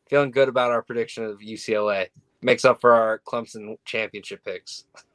feeling 0.10 0.32
good 0.32 0.50
about 0.50 0.72
our 0.72 0.82
prediction 0.82 1.24
of 1.26 1.40
UCLA. 1.40 2.08
Makes 2.42 2.66
up 2.66 2.80
for 2.80 2.94
our 2.94 3.22
Clemson 3.28 3.78
championship 3.86 4.44
picks. 4.46 4.86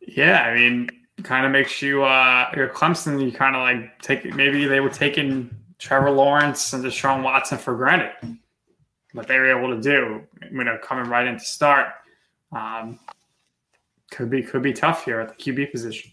yeah, 0.00 0.42
I 0.42 0.54
mean, 0.54 0.90
kind 1.22 1.46
of 1.46 1.52
makes 1.52 1.82
you, 1.82 2.02
uh, 2.02 2.50
your 2.56 2.68
Clemson, 2.68 3.22
you 3.24 3.32
kind 3.32 3.56
of 3.56 3.62
like 3.62 4.00
take, 4.00 4.34
maybe 4.34 4.66
they 4.66 4.80
were 4.80 4.90
taking 4.90 5.50
Trevor 5.78 6.10
Lawrence 6.10 6.72
and 6.72 6.84
Deshaun 6.84 7.22
Watson 7.22 7.58
for 7.58 7.74
granted. 7.74 8.38
What 9.12 9.26
they 9.26 9.38
were 9.38 9.58
able 9.58 9.74
to 9.74 9.82
do, 9.82 10.22
you 10.52 10.64
know, 10.64 10.78
coming 10.82 11.10
right 11.10 11.26
into 11.26 11.44
start, 11.44 11.88
um, 12.52 12.98
could 14.10 14.30
be 14.30 14.42
could 14.42 14.62
be 14.62 14.72
tough 14.72 15.04
here 15.04 15.20
at 15.20 15.28
the 15.28 15.34
QB 15.34 15.72
position. 15.72 16.10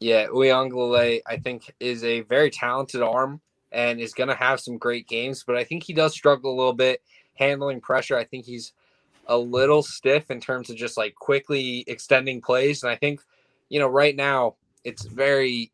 Yeah, 0.00 0.26
Uiagalelei, 0.26 1.20
I 1.26 1.36
think, 1.36 1.72
is 1.78 2.02
a 2.02 2.22
very 2.22 2.50
talented 2.50 3.02
arm 3.02 3.40
and 3.70 4.00
is 4.00 4.14
going 4.14 4.28
to 4.28 4.34
have 4.34 4.60
some 4.60 4.78
great 4.78 5.06
games, 5.06 5.44
but 5.46 5.56
I 5.56 5.64
think 5.64 5.84
he 5.84 5.92
does 5.92 6.12
struggle 6.12 6.52
a 6.52 6.56
little 6.56 6.72
bit 6.72 7.02
handling 7.34 7.80
pressure. 7.80 8.16
I 8.16 8.24
think 8.24 8.44
he's 8.44 8.72
a 9.26 9.36
little 9.36 9.82
stiff 9.82 10.30
in 10.30 10.40
terms 10.40 10.70
of 10.70 10.76
just 10.76 10.96
like 10.96 11.14
quickly 11.14 11.84
extending 11.86 12.40
plays, 12.40 12.82
and 12.82 12.90
I 12.90 12.96
think, 12.96 13.20
you 13.68 13.78
know, 13.78 13.88
right 13.88 14.14
now 14.14 14.56
it's 14.84 15.04
very 15.04 15.72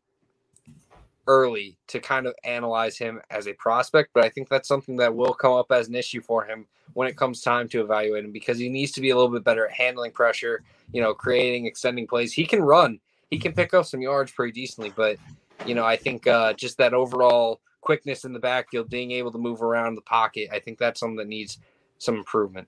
early 1.27 1.77
to 1.87 1.99
kind 1.99 2.25
of 2.25 2.33
analyze 2.43 2.97
him 2.97 3.21
as 3.29 3.47
a 3.47 3.53
prospect, 3.53 4.09
but 4.13 4.25
I 4.25 4.29
think 4.29 4.49
that's 4.49 4.67
something 4.67 4.97
that 4.97 5.15
will 5.15 5.33
come 5.33 5.53
up 5.53 5.71
as 5.71 5.87
an 5.87 5.95
issue 5.95 6.21
for 6.21 6.43
him 6.43 6.65
when 6.93 7.07
it 7.07 7.15
comes 7.15 7.41
time 7.41 7.69
to 7.69 7.81
evaluate 7.81 8.25
him 8.25 8.31
because 8.31 8.57
he 8.57 8.67
needs 8.67 8.91
to 8.93 9.01
be 9.01 9.11
a 9.11 9.15
little 9.15 9.31
bit 9.31 9.43
better 9.43 9.67
at 9.67 9.73
handling 9.73 10.11
pressure, 10.11 10.63
you 10.91 11.01
know, 11.01 11.13
creating, 11.13 11.67
extending 11.67 12.07
plays. 12.07 12.33
He 12.33 12.45
can 12.45 12.61
run, 12.61 12.99
he 13.29 13.37
can 13.37 13.53
pick 13.53 13.75
up 13.75 13.85
some 13.85 14.01
yards 14.01 14.31
pretty 14.31 14.53
decently, 14.53 14.91
but 14.95 15.17
you 15.65 15.75
know, 15.75 15.85
I 15.85 15.97
think 15.97 16.25
uh, 16.25 16.53
just 16.53 16.77
that 16.77 16.93
overall 16.93 17.61
quickness 17.81 18.25
in 18.25 18.33
the 18.33 18.39
backfield, 18.39 18.89
being 18.89 19.11
able 19.11 19.31
to 19.31 19.37
move 19.37 19.61
around 19.61 19.95
the 19.95 20.01
pocket, 20.01 20.49
I 20.51 20.59
think 20.59 20.77
that's 20.77 20.99
something 20.99 21.17
that 21.17 21.27
needs 21.27 21.59
some 21.99 22.15
improvement. 22.15 22.67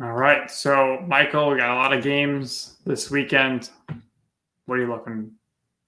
All 0.00 0.12
right. 0.12 0.50
So, 0.50 1.04
Michael, 1.06 1.50
we 1.50 1.58
got 1.58 1.70
a 1.70 1.74
lot 1.74 1.92
of 1.92 2.02
games 2.02 2.76
this 2.86 3.10
weekend. 3.10 3.70
What 4.66 4.78
are 4.78 4.82
you 4.82 4.88
looking 4.88 5.32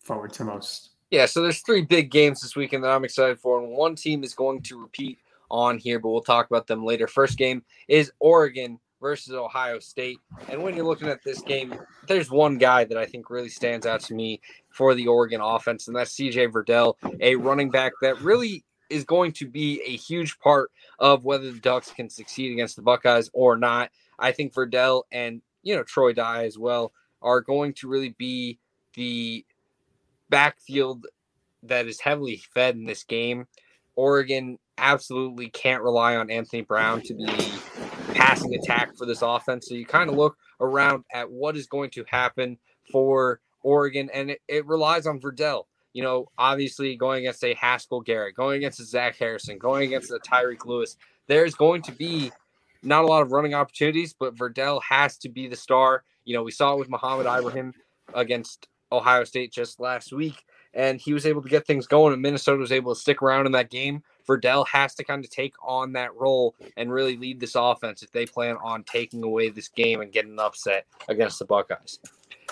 forward 0.03 0.33
to 0.35 0.45
most? 0.45 0.90
Yeah, 1.11 1.27
so 1.27 1.43
there's 1.43 1.61
three 1.61 1.83
big 1.83 2.11
games 2.11 2.40
this 2.40 2.57
weekend 2.57 2.85
that 2.85 2.90
I'm 2.90 3.05
excited 3.05 3.38
for, 3.38 3.61
and 3.61 3.69
one 3.69 3.95
team 3.95 4.25
is 4.25 4.35
going 4.35 4.62
to 4.62 4.81
repeat 4.81 5.19
on 5.51 5.79
here, 5.79 5.99
but 5.99 6.11
we'll 6.11 6.21
talk 6.21 6.51
about 6.51 6.67
them 6.67 6.85
later. 6.85 7.07
First 7.07 7.38
game 7.38 7.62
is 7.88 8.12
Oregon 8.19 8.79
versus 9.01 9.35
Ohio 9.35 9.79
State. 9.79 10.19
And 10.49 10.62
when 10.62 10.75
you're 10.75 10.85
looking 10.85 11.09
at 11.09 11.23
this 11.25 11.40
game, 11.40 11.75
there's 12.09 12.31
one 12.31 12.59
guy 12.59 12.85
that 12.85 12.99
I 12.99 13.07
think 13.07 13.31
really 13.31 13.49
stands 13.49 13.87
out 13.87 14.01
to 14.03 14.14
me 14.14 14.40
for 14.71 14.95
the 14.95 15.07
Oregon 15.07 15.40
offense, 15.40 15.87
and 15.87 15.97
that's 15.97 16.14
CJ 16.14 16.51
Verdell, 16.51 16.95
a 17.21 17.37
running 17.37 17.71
back 17.71 17.93
that 18.03 18.21
really 18.21 18.64
is 18.90 19.05
going 19.05 19.33
to 19.33 19.47
be 19.47 19.81
a 19.83 19.97
huge 19.97 20.38
part 20.38 20.70
of 20.99 21.25
whether 21.25 21.51
the 21.51 21.61
Ducks 21.61 21.90
can 21.90 22.09
succeed 22.11 22.53
against 22.53 22.77
the 22.77 22.83
Buckeyes 22.83 23.31
or 23.33 23.57
not. 23.57 23.90
I 24.18 24.33
think 24.33 24.55
Verdell 24.55 25.03
and 25.11 25.42
you 25.62 25.75
know 25.75 25.83
Troy 25.83 26.12
Dye 26.12 26.44
as 26.44 26.59
well 26.59 26.92
are 27.23 27.40
going 27.40 27.73
to 27.75 27.88
really 27.88 28.14
be 28.18 28.59
the 28.94 29.44
backfield 30.31 31.07
that 31.62 31.87
is 31.87 32.01
heavily 32.01 32.42
fed 32.53 32.77
in 32.77 32.85
this 32.85 33.05
game. 33.05 33.47
Oregon 33.97 34.59
absolutely 34.79 35.49
can't 35.49 35.83
rely 35.83 36.16
on 36.16 36.31
Anthony 36.31 36.62
Brown 36.62 37.01
to 37.03 37.14
be 37.14 37.27
passing 38.14 38.55
attack 38.55 38.97
for 38.97 39.07
this 39.07 39.23
offense. 39.23 39.68
So 39.68 39.75
you 39.75 39.87
kind 39.87 40.11
of 40.11 40.16
look 40.16 40.37
around 40.61 41.05
at 41.12 41.31
what 41.31 41.57
is 41.57 41.66
going 41.66 41.90
to 41.90 42.05
happen 42.09 42.59
for 42.92 43.40
Oregon, 43.62 44.11
and 44.12 44.31
it, 44.33 44.42
it 44.49 44.66
relies 44.66 45.07
on 45.07 45.20
Verdell. 45.20 45.64
You 45.95 46.03
know, 46.03 46.29
obviously 46.37 46.97
going 46.97 47.21
against 47.21 47.43
a 47.43 47.55
Haskell 47.55 48.03
Garrett, 48.03 48.35
going 48.35 48.59
against 48.59 48.81
a 48.81 48.85
Zach 48.85 49.17
Harrison, 49.17 49.59
going 49.59 49.85
against 49.85 50.11
a 50.11 50.19
Tyreek 50.19 50.67
Lewis. 50.67 50.97
There's 51.27 51.55
going 51.55 51.81
to 51.83 51.93
be 51.93 52.31
not 52.83 53.05
a 53.05 53.07
lot 53.07 53.23
of 53.23 53.33
running 53.33 53.55
opportunities, 53.55 54.13
but 54.13 54.35
Verdell 54.35 54.83
has 54.83 55.17
to 55.19 55.29
be 55.29 55.49
the 55.49 55.57
star. 55.57 56.05
You 56.25 56.37
know, 56.37 56.43
we 56.43 56.51
saw 56.51 56.75
it 56.75 56.79
with 56.79 56.91
Mohamed 56.91 57.27
Ibrahim 57.27 57.73
against 58.13 58.69
Ohio 58.93 59.25
State 59.25 59.53
just 59.53 59.81
last 59.81 60.13
week, 60.13 60.45
and 60.75 61.01
he 61.01 61.13
was 61.13 61.27
able 61.27 61.43
to 61.43 61.49
get 61.49 61.67
things 61.67 61.87
going, 61.87 62.13
and 62.13 62.23
Minnesota 62.23 62.59
was 62.59 62.73
able 62.73 62.95
to 62.95 63.01
stick 63.01 63.23
around 63.23 63.47
in 63.47 63.53
that 63.53 63.71
game. 63.71 64.03
Verdell 64.29 64.67
has 64.69 64.95
to 64.95 65.05
kind 65.05 65.25
of 65.25 65.31
take 65.31 65.55
on 65.63 65.93
that 65.93 66.15
role 66.15 66.55
and 66.77 66.93
really 66.93 67.17
lead 67.17 67.41
this 67.41 67.55
offense 67.55 68.03
if 68.03 68.11
they 68.11 68.27
plan 68.27 68.57
on 68.63 68.83
taking 68.85 69.23
away 69.23 69.51
this 69.51 69.69
game 69.69 70.01
and 70.01 70.13
getting 70.13 70.33
an 70.33 70.41
upset 70.41 70.87
against 71.09 71.39
the 71.39 71.45
Buckeyes. 71.45 71.99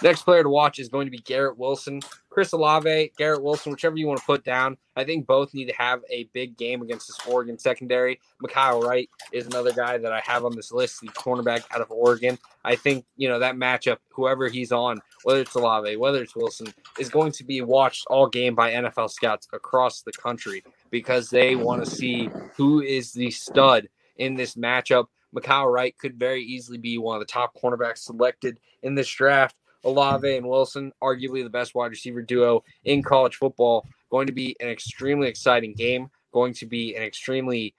Next 0.02 0.22
player 0.22 0.42
to 0.42 0.48
watch 0.48 0.80
is 0.80 0.88
going 0.88 1.06
to 1.06 1.12
be 1.12 1.18
Garrett 1.18 1.56
Wilson. 1.56 2.00
Chris 2.28 2.50
Olave, 2.52 3.12
Garrett 3.16 3.42
Wilson, 3.42 3.70
whichever 3.70 3.96
you 3.96 4.08
want 4.08 4.18
to 4.18 4.26
put 4.26 4.42
down. 4.42 4.76
I 4.96 5.04
think 5.04 5.26
both 5.26 5.54
need 5.54 5.66
to 5.66 5.74
have 5.74 6.00
a 6.10 6.24
big 6.32 6.56
game 6.56 6.82
against 6.82 7.06
this 7.06 7.18
Oregon 7.26 7.56
secondary. 7.56 8.18
Mykael 8.42 8.82
Wright 8.82 9.08
is 9.32 9.46
another 9.46 9.72
guy 9.72 9.98
that 9.98 10.12
I 10.12 10.20
have 10.20 10.44
on 10.44 10.56
this 10.56 10.72
list, 10.72 11.02
the 11.02 11.08
cornerback 11.08 11.62
out 11.72 11.80
of 11.80 11.90
Oregon. 11.90 12.36
I 12.64 12.74
think, 12.74 13.04
you 13.16 13.28
know, 13.28 13.38
that 13.38 13.54
matchup, 13.54 13.98
whoever 14.10 14.48
he's 14.48 14.72
on, 14.72 15.00
whether 15.22 15.40
it's 15.40 15.54
Olave, 15.54 15.96
whether 15.96 16.22
it's 16.22 16.34
Wilson, 16.34 16.74
is 16.98 17.08
going 17.08 17.30
to 17.32 17.44
be 17.44 17.60
watched 17.60 18.04
all 18.08 18.26
game 18.26 18.56
by 18.56 18.72
NFL 18.72 19.10
scouts 19.10 19.46
across 19.52 20.02
the 20.02 20.12
country 20.12 20.64
because 20.90 21.30
they 21.30 21.54
want 21.54 21.84
to 21.84 21.90
see 21.90 22.28
who 22.56 22.80
is 22.80 23.12
the 23.12 23.30
stud 23.30 23.88
in 24.16 24.34
this 24.34 24.56
matchup. 24.56 25.06
Mykael 25.34 25.72
Wright 25.72 25.96
could 25.96 26.18
very 26.18 26.42
easily 26.42 26.78
be 26.78 26.98
one 26.98 27.16
of 27.16 27.20
the 27.20 27.32
top 27.32 27.54
cornerbacks 27.56 27.98
selected 27.98 28.58
in 28.82 28.94
this 28.94 29.08
draft. 29.08 29.56
Olave 29.84 30.36
and 30.36 30.46
Wilson, 30.46 30.92
arguably 31.02 31.42
the 31.42 31.50
best 31.50 31.74
wide 31.74 31.90
receiver 31.90 32.22
duo 32.22 32.62
in 32.84 33.02
college 33.02 33.36
football. 33.36 33.86
Going 34.10 34.26
to 34.26 34.32
be 34.32 34.56
an 34.60 34.68
extremely 34.68 35.28
exciting 35.28 35.74
game. 35.74 36.10
Going 36.32 36.54
to 36.54 36.66
be 36.66 36.94
an 36.94 37.02
extremely 37.02 37.74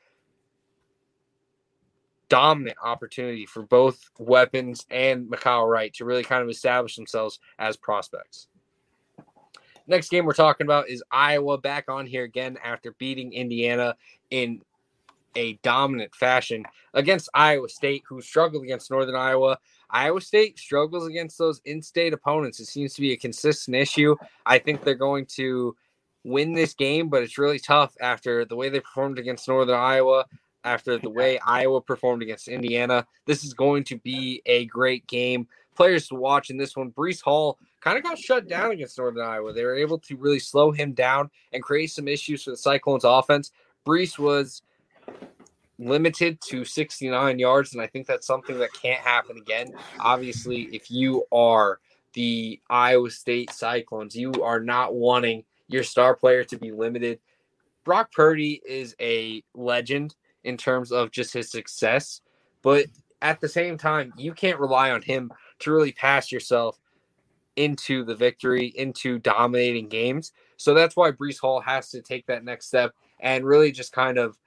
dominant 2.30 2.78
opportunity 2.84 3.46
for 3.46 3.64
both 3.64 4.10
weapons 4.18 4.86
and 4.90 5.30
Mykael 5.30 5.70
Wright 5.70 5.94
to 5.94 6.06
really 6.06 6.24
kind 6.24 6.42
of 6.42 6.50
establish 6.50 6.96
themselves 6.96 7.40
as 7.60 7.78
prospects. 7.78 8.48
Next 9.86 10.10
game 10.10 10.26
we're 10.26 10.34
talking 10.34 10.66
about 10.66 10.90
is 10.90 11.04
Iowa 11.12 11.58
back 11.58 11.90
on 11.90 12.06
here 12.06 12.24
again 12.24 12.58
after 12.64 12.94
beating 12.94 13.34
Indiana 13.34 13.96
in 14.30 14.62
a 15.36 15.54
dominant 15.64 16.14
fashion 16.16 16.66
against 16.94 17.30
Iowa 17.34 17.70
State, 17.70 18.04
who 18.08 18.22
struggled 18.22 18.64
against 18.64 18.92
Northern 18.92 19.16
Iowa. 19.16 19.58
Iowa 19.90 20.22
State 20.22 20.58
struggles 20.58 21.08
against 21.08 21.38
those 21.38 21.62
in 21.66 21.82
state 21.82 22.14
opponents. 22.14 22.60
It 22.60 22.66
seems 22.66 22.94
to 22.96 23.02
be 23.02 23.12
a 23.14 23.18
consistent 23.18 23.76
issue. 23.76 24.16
I 24.46 24.60
think 24.60 24.84
they're 24.84 24.96
going 24.96 25.28
to 25.36 25.76
win 26.24 26.54
this 26.54 26.74
game, 26.74 27.10
but 27.10 27.22
it's 27.22 27.38
really 27.38 27.60
tough 27.60 27.96
after 28.02 28.46
the 28.46 28.56
way 28.56 28.70
they 28.70 28.80
performed 28.80 29.20
against 29.20 29.48
Northern 29.48 29.76
Iowa, 29.76 30.26
after 30.64 30.98
the 30.98 31.10
way 31.10 31.40
Iowa 31.40 31.82
performed 31.82 32.24
against 32.24 32.48
Indiana. 32.48 33.06
This 33.26 33.44
is 33.44 33.54
going 33.54 33.84
to 33.86 33.98
be 33.98 34.42
a 34.46 34.66
great 34.66 35.06
game. 35.08 35.48
Players 35.76 36.08
to 36.08 36.16
watch 36.16 36.50
in 36.50 36.58
this 36.58 36.76
one. 36.76 36.92
Breece 36.92 37.22
Hall 37.22 37.58
kind 37.82 37.98
of 37.98 38.04
got 38.04 38.18
shut 38.18 38.48
down 38.48 38.72
against 38.72 38.98
Northern 38.98 39.26
Iowa. 39.26 39.54
They 39.54 39.64
were 39.64 39.76
able 39.76 40.00
to 40.00 40.16
really 40.16 40.40
slow 40.40 40.72
him 40.72 40.94
down 40.94 41.30
and 41.52 41.62
create 41.62 41.92
some 41.92 42.08
issues 42.08 42.44
for 42.44 42.52
the 42.52 42.58
Cyclones 42.58 43.04
offense. 43.04 43.52
Breece 43.86 44.18
was 44.18 44.62
limited 45.80 46.40
to 46.50 46.64
69 46.64 47.40
yards, 47.40 47.74
and 47.74 47.82
I 47.82 47.88
think 47.88 48.08
that's 48.08 48.28
something 48.28 48.58
that 48.60 48.74
can't 48.74 49.02
happen 49.02 49.38
again. 49.38 49.74
Obviously, 50.00 50.64
if 50.72 50.92
you 50.92 51.24
are 51.32 51.80
the 52.14 52.60
Iowa 52.70 53.10
State 53.10 53.52
Cyclones, 53.52 54.16
you 54.16 54.32
are 54.44 54.60
not 54.60 54.94
wanting 54.94 55.44
your 55.68 55.84
star 55.84 56.16
player 56.16 56.44
to 56.46 56.58
be 56.58 56.72
limited. 56.72 57.20
Brock 57.84 58.12
Purdy 58.12 58.62
is 58.66 58.96
a 59.02 59.44
legend 59.56 60.16
in 60.44 60.58
terms 60.58 60.92
of 60.92 61.12
just 61.12 61.34
his 61.34 61.50
success, 61.50 62.22
but 62.62 62.86
at 63.22 63.42
the 63.42 63.48
same 63.48 63.78
time, 63.78 64.14
you 64.18 64.34
can't 64.34 64.60
rely 64.60 64.92
on 64.92 65.02
him 65.02 65.32
to 65.60 65.72
really 65.72 65.94
pass 65.94 66.32
yourself 66.32 66.80
into 67.56 68.04
the 68.04 68.16
victory, 68.16 68.74
into 68.76 69.20
dominating 69.20 69.88
games. 69.88 70.34
So 70.58 70.74
that's 70.74 70.96
why 70.96 71.12
Breece 71.12 71.40
Hall 71.40 71.62
has 71.62 71.90
to 71.92 72.02
take 72.02 72.26
that 72.28 72.44
next 72.44 72.68
step 72.68 72.94
and 73.20 73.46
really 73.46 73.72
just 73.72 73.94
kind 73.94 74.18
of 74.18 74.38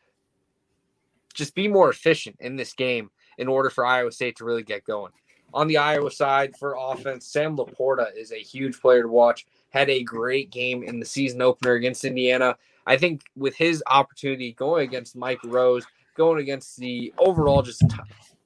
just 1.37 1.55
be 1.55 1.69
more 1.69 1.91
efficient 1.91 2.37
in 2.41 2.57
this 2.57 2.73
game 2.73 3.11
in 3.39 3.49
order 3.49 3.71
for 3.71 3.85
Iowa 3.85 4.11
State 4.11 4.37
to 4.37 4.45
really 4.45 4.63
get 4.63 4.85
going. 4.85 5.13
On 5.55 5.69
the 5.69 5.77
Iowa 5.77 6.11
side 6.11 6.57
for 6.57 6.77
offense, 6.79 7.27
Sam 7.27 7.57
LaPorta 7.57 8.17
is 8.17 8.33
a 8.33 8.37
huge 8.37 8.81
player 8.81 9.03
to 9.03 9.09
watch. 9.09 9.47
Had 9.71 9.89
a 9.91 10.03
great 10.03 10.51
game 10.51 10.83
in 10.83 10.99
the 10.99 11.07
season 11.07 11.41
opener 11.43 11.75
against 11.75 12.05
Indiana. 12.05 12.57
I 12.87 12.97
think 12.97 13.23
with 13.37 13.55
his 13.57 13.83
opportunity 13.87 14.53
going 14.53 14.89
against 14.89 15.17
Mike 15.17 15.41
Rose, 15.45 15.87
going 16.17 16.41
against 16.41 16.77
the 16.79 17.13
overall 17.19 17.63
just 17.63 17.81
t- 17.81 17.97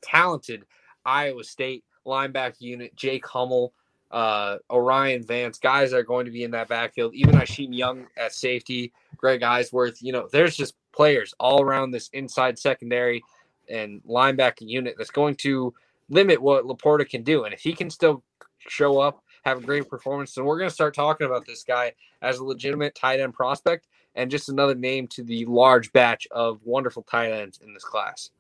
talented 0.03 0.65
Iowa 1.05 1.45
State 1.45 1.85
linebacker 2.07 2.61
unit, 2.61 2.95
Jake 2.97 3.27
Hummel, 3.27 3.73
uh, 4.11 4.57
O'Rien 4.71 5.23
Vance, 5.23 5.59
guys 5.59 5.93
are 5.93 6.03
going 6.03 6.27
to 6.27 6.33
be 6.33 6.43
in 6.43 6.51
that 6.53 6.69
backfield. 6.69 7.15
Even 7.15 7.37
Isheem 7.37 7.75
Young 7.77 8.07
at 8.17 8.35
safety, 8.35 8.93
Greg 9.17 9.41
Eisworth. 9.41 10.03
You 10.03 10.13
know, 10.13 10.29
there's 10.31 10.57
just 10.57 10.75
players 10.93 11.35
all 11.39 11.63
around 11.63 11.91
this 11.91 12.09
inside 12.13 12.59
secondary 12.59 13.23
and 13.69 14.03
linebacker 14.03 14.69
unit 14.69 14.95
that's 14.99 15.11
going 15.11 15.37
to 15.37 15.73
limit 16.09 16.43
what 16.43 16.65
Laporta 16.65 17.09
can 17.09 17.23
do. 17.23 17.45
And 17.45 17.55
if 17.55 17.61
he 17.61 17.73
can 17.73 17.91
still 17.91 18.23
show 18.59 18.99
up, 18.99 19.23
have 19.45 19.59
a 19.59 19.67
great 19.67 19.89
performance, 19.89 20.35
then 20.35 20.45
we're 20.45 20.59
going 20.59 20.69
to 20.69 20.75
start 20.75 20.95
talking 20.95 21.27
about 21.27 21.47
this 21.47 21.63
guy 21.63 21.93
as 22.21 22.39
a 22.39 22.45
legitimate 22.45 22.95
tight 22.95 23.21
end 23.21 23.33
prospect 23.33 23.87
and 24.15 24.31
just 24.31 24.49
another 24.49 24.75
name 24.75 25.07
to 25.09 25.23
the 25.23 25.45
large 25.47 25.93
batch 25.93 26.27
of 26.31 26.61
wonderful 26.65 27.03
tight 27.03 27.31
ends 27.31 27.61
in 27.65 27.73
this 27.73 27.85
class. 27.85 28.31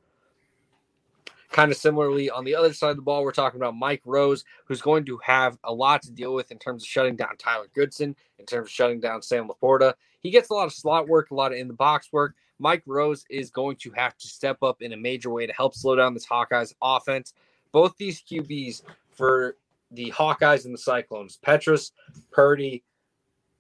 Kind 1.51 1.73
of 1.73 1.77
similarly, 1.77 2.31
on 2.31 2.45
the 2.45 2.55
other 2.55 2.73
side 2.73 2.91
of 2.91 2.97
the 2.97 3.03
ball, 3.03 3.25
we're 3.25 3.33
talking 3.33 3.59
about 3.61 3.75
Mike 3.75 4.03
Rose, 4.05 4.45
who's 4.67 4.81
going 4.81 5.05
to 5.07 5.19
have 5.25 5.59
a 5.65 5.73
lot 5.73 6.03
to 6.03 6.13
deal 6.13 6.33
with 6.33 6.53
in 6.53 6.59
terms 6.59 6.85
of 6.85 6.89
shutting 6.89 7.17
down 7.17 7.37
Tyler 7.39 7.67
Goodson, 7.75 8.15
in 8.39 8.47
terms 8.47 8.67
of 8.67 8.71
shutting 8.71 9.01
down 9.01 9.23
Sam 9.23 9.49
Laporta. 9.49 9.95
He 10.21 10.31
gets 10.31 10.51
a 10.51 10.55
lot 10.55 10.67
of 10.67 10.73
slot 10.73 11.09
work, 11.09 11.31
a 11.31 11.35
lot 11.35 11.53
of 11.53 11.59
in 11.59 11.69
the 11.69 11.75
box 11.75 12.09
work. 12.13 12.35
Mike 12.59 12.83
Rose 12.87 13.25
is 13.31 13.51
going 13.51 13.77
to 13.77 13.91
have 13.93 14.17
to 14.19 14.29
step 14.29 14.63
up 14.63 14.83
in 14.83 14.93
a 14.93 14.97
major 14.97 15.31
way 15.31 15.47
to 15.47 15.53
help 15.53 15.75
slow 15.75 15.97
down 15.97 16.15
this 16.15 16.27
Hawkeyes 16.27 16.75
offense. 16.83 17.33
Both 17.73 17.97
these 17.97 18.23
QBs 18.23 18.83
for 19.11 19.57
the 19.91 20.11
Hawkeyes 20.11 20.67
and 20.67 20.75
the 20.75 20.79
Cyclones, 20.79 21.39
Petras, 21.45 21.93
Purdy, 22.31 22.85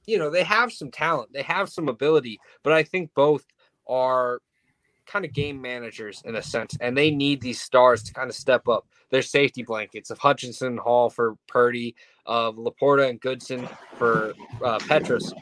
you 0.06 0.18
know, 0.18 0.30
they 0.30 0.42
have 0.42 0.72
some 0.72 0.90
talent, 0.90 1.32
they 1.32 1.42
have 1.42 1.68
some 1.68 1.88
ability, 1.88 2.40
but 2.62 2.72
I 2.72 2.82
think 2.82 3.10
both 3.14 3.44
are 3.88 4.40
kind 5.06 5.24
of 5.24 5.32
game 5.32 5.60
managers 5.60 6.22
in 6.24 6.36
a 6.36 6.42
sense, 6.42 6.76
and 6.80 6.96
they 6.96 7.10
need 7.10 7.40
these 7.40 7.60
stars 7.60 8.02
to 8.04 8.12
kind 8.12 8.28
of 8.28 8.36
step 8.36 8.68
up. 8.68 8.86
Their 9.10 9.22
safety 9.22 9.62
blankets 9.62 10.10
of 10.10 10.18
Hutchinson 10.18 10.76
Hall 10.76 11.10
for 11.10 11.36
Purdy, 11.48 11.96
of 12.26 12.56
Laporta 12.56 13.08
and 13.08 13.20
Goodson 13.20 13.68
for 13.96 14.34
uh, 14.64 14.78
Petras. 14.80 15.32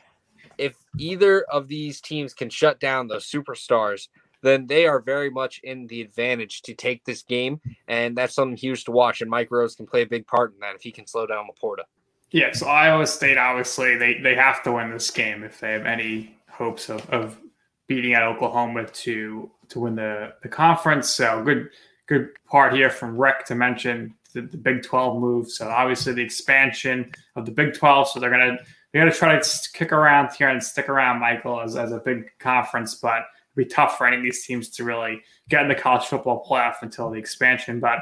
If 0.59 0.77
either 0.99 1.43
of 1.51 1.69
these 1.69 2.01
teams 2.01 2.35
can 2.35 2.51
shut 2.51 2.81
down 2.81 3.07
those 3.07 3.31
superstars, 3.31 4.09
then 4.43 4.67
they 4.67 4.87
are 4.87 5.01
very 5.01 5.31
much 5.31 5.61
in 5.65 5.87
the 5.87 6.01
advantage 6.01 6.63
to 6.63 6.75
take 6.75 7.05
this 7.05 7.23
game, 7.23 7.61
and 7.89 8.17
that's 8.17 8.35
something 8.35 8.57
huge 8.57 8.85
to 8.85 8.93
watch. 8.93 9.21
And 9.21 9.31
Mike 9.31 9.51
Rose 9.51 9.75
can 9.75 9.87
play 9.87 10.03
a 10.03 10.07
big 10.07 10.27
part 10.27 10.55
in 10.55 10.61
that 10.61 10.75
if 10.77 10.83
he 10.83 10.93
can 10.93 11.07
slow 11.07 11.27
down 11.27 11.47
Laporta. 11.49 11.85
Yeah, 12.31 12.53
so 12.53 12.67
Iowa 12.67 13.07
State 13.07 13.39
obviously 13.39 13.97
they 13.97 14.19
they 14.19 14.35
have 14.35 14.63
to 14.65 14.73
win 14.73 14.91
this 14.91 15.11
game 15.11 15.43
if 15.45 15.61
they 15.61 15.73
have 15.73 15.87
any 15.87 16.37
hopes 16.51 16.91
of, 16.91 17.09
of 17.11 17.39
beating 17.87 18.15
out 18.15 18.23
Oklahoma 18.23 18.87
to 18.87 19.51
to 19.71 19.81
win 19.81 19.95
the, 19.97 20.35
the 20.43 20.49
conference. 20.49 21.09
So 21.09 21.43
good 21.43 21.71
good 22.07 22.29
part 22.47 22.75
here 22.75 22.91
from 22.91 23.17
Rick 23.17 23.47
to 23.47 23.55
mention 23.55 24.15
the, 24.35 24.43
the 24.43 24.57
Big 24.59 24.83
12 24.83 25.21
move. 25.21 25.51
So 25.51 25.69
obviously 25.69 26.13
the 26.13 26.23
expansion 26.23 27.11
of 27.35 27.47
the 27.47 27.53
Big 27.53 27.75
12. 27.75 28.09
So 28.09 28.21
they're 28.21 28.31
gonna 28.31 28.59
they're 28.93 29.03
gonna 29.03 29.15
try 29.15 29.39
to 29.39 29.69
kick 29.73 29.93
around 29.93 30.31
here 30.33 30.49
and 30.49 30.63
stick 30.63 30.89
around 30.89 31.21
Michael 31.21 31.61
as, 31.61 31.77
as 31.77 31.93
a 31.93 31.99
big 31.99 32.31
conference, 32.39 32.95
but 32.95 33.23
it'll 33.53 33.57
be 33.57 33.65
tough 33.67 33.99
for 33.99 34.07
any 34.07 34.17
of 34.17 34.23
these 34.23 34.47
teams 34.47 34.69
to 34.71 34.85
really 34.85 35.21
get 35.49 35.63
in 35.63 35.69
the 35.69 35.75
college 35.75 36.05
football 36.05 36.45
playoff 36.49 36.77
until 36.83 37.11
the 37.11 37.19
expansion. 37.19 37.81
But 37.81 37.99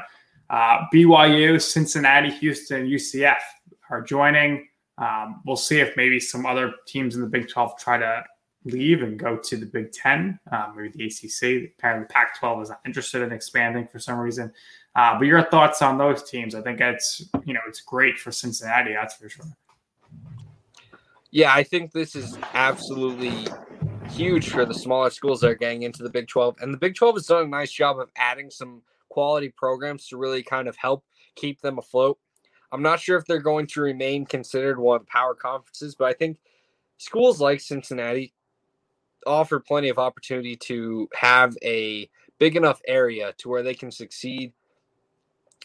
uh, 0.49 0.85
BYU, 0.93 1.61
Cincinnati, 1.61 2.29
Houston, 2.29 2.87
UCF 2.87 3.39
are 3.89 4.01
joining. 4.01 4.67
Um, 4.97 5.41
we'll 5.45 5.57
see 5.57 5.79
if 5.79 5.95
maybe 5.97 6.19
some 6.19 6.45
other 6.45 6.73
teams 6.87 7.15
in 7.15 7.21
the 7.21 7.27
Big 7.27 7.49
12 7.49 7.77
try 7.77 7.97
to 7.97 8.23
leave 8.63 9.03
and 9.03 9.17
go 9.17 9.37
to 9.37 9.57
the 9.57 9.65
Big 9.65 9.91
Ten, 9.91 10.39
um, 10.51 10.73
maybe 10.75 10.89
the 10.89 11.05
ACC. 11.05 11.71
Apparently, 11.77 12.05
the 12.07 12.13
Pac 12.13 12.39
12 12.39 12.63
is 12.63 12.69
not 12.69 12.81
interested 12.85 13.21
in 13.21 13.31
expanding 13.31 13.87
for 13.87 13.99
some 13.99 14.17
reason. 14.17 14.51
Uh, 14.95 15.17
but 15.17 15.27
your 15.27 15.43
thoughts 15.43 15.81
on 15.81 15.97
those 15.97 16.27
teams? 16.29 16.55
I 16.55 16.61
think 16.61 16.81
it's 16.81 17.29
you 17.45 17.53
know 17.53 17.59
it's 17.67 17.81
great 17.81 18.17
for 18.17 18.31
Cincinnati, 18.31 18.93
that's 18.93 19.15
for 19.15 19.29
sure. 19.29 19.45
Yeah, 21.37 21.53
I 21.53 21.61
think 21.61 21.91
this 21.91 22.15
is 22.15 22.35
absolutely 22.55 23.45
huge 24.09 24.49
for 24.49 24.65
the 24.65 24.73
smaller 24.73 25.11
schools 25.11 25.41
that 25.41 25.51
are 25.51 25.55
getting 25.55 25.83
into 25.83 26.01
the 26.01 26.09
Big 26.09 26.27
12. 26.27 26.55
And 26.61 26.73
the 26.73 26.79
Big 26.79 26.95
12 26.95 27.13
has 27.13 27.27
done 27.27 27.43
a 27.43 27.47
nice 27.47 27.71
job 27.71 27.99
of 27.99 28.09
adding 28.17 28.49
some 28.49 28.81
quality 29.09 29.49
programs 29.49 30.07
to 30.07 30.17
really 30.17 30.41
kind 30.41 30.67
of 30.67 30.75
help 30.77 31.05
keep 31.35 31.61
them 31.61 31.77
afloat. 31.77 32.17
I'm 32.71 32.81
not 32.81 32.99
sure 32.99 33.19
if 33.19 33.27
they're 33.27 33.37
going 33.37 33.67
to 33.67 33.81
remain 33.81 34.25
considered 34.25 34.79
one 34.79 34.95
of 34.95 35.01
the 35.03 35.11
power 35.11 35.35
conferences, 35.35 35.93
but 35.93 36.05
I 36.05 36.13
think 36.13 36.39
schools 36.97 37.39
like 37.39 37.61
Cincinnati 37.61 38.33
offer 39.27 39.59
plenty 39.59 39.89
of 39.89 39.99
opportunity 39.99 40.55
to 40.55 41.07
have 41.13 41.55
a 41.63 42.09
big 42.39 42.55
enough 42.55 42.81
area 42.87 43.35
to 43.37 43.49
where 43.49 43.61
they 43.61 43.75
can 43.75 43.91
succeed, 43.91 44.53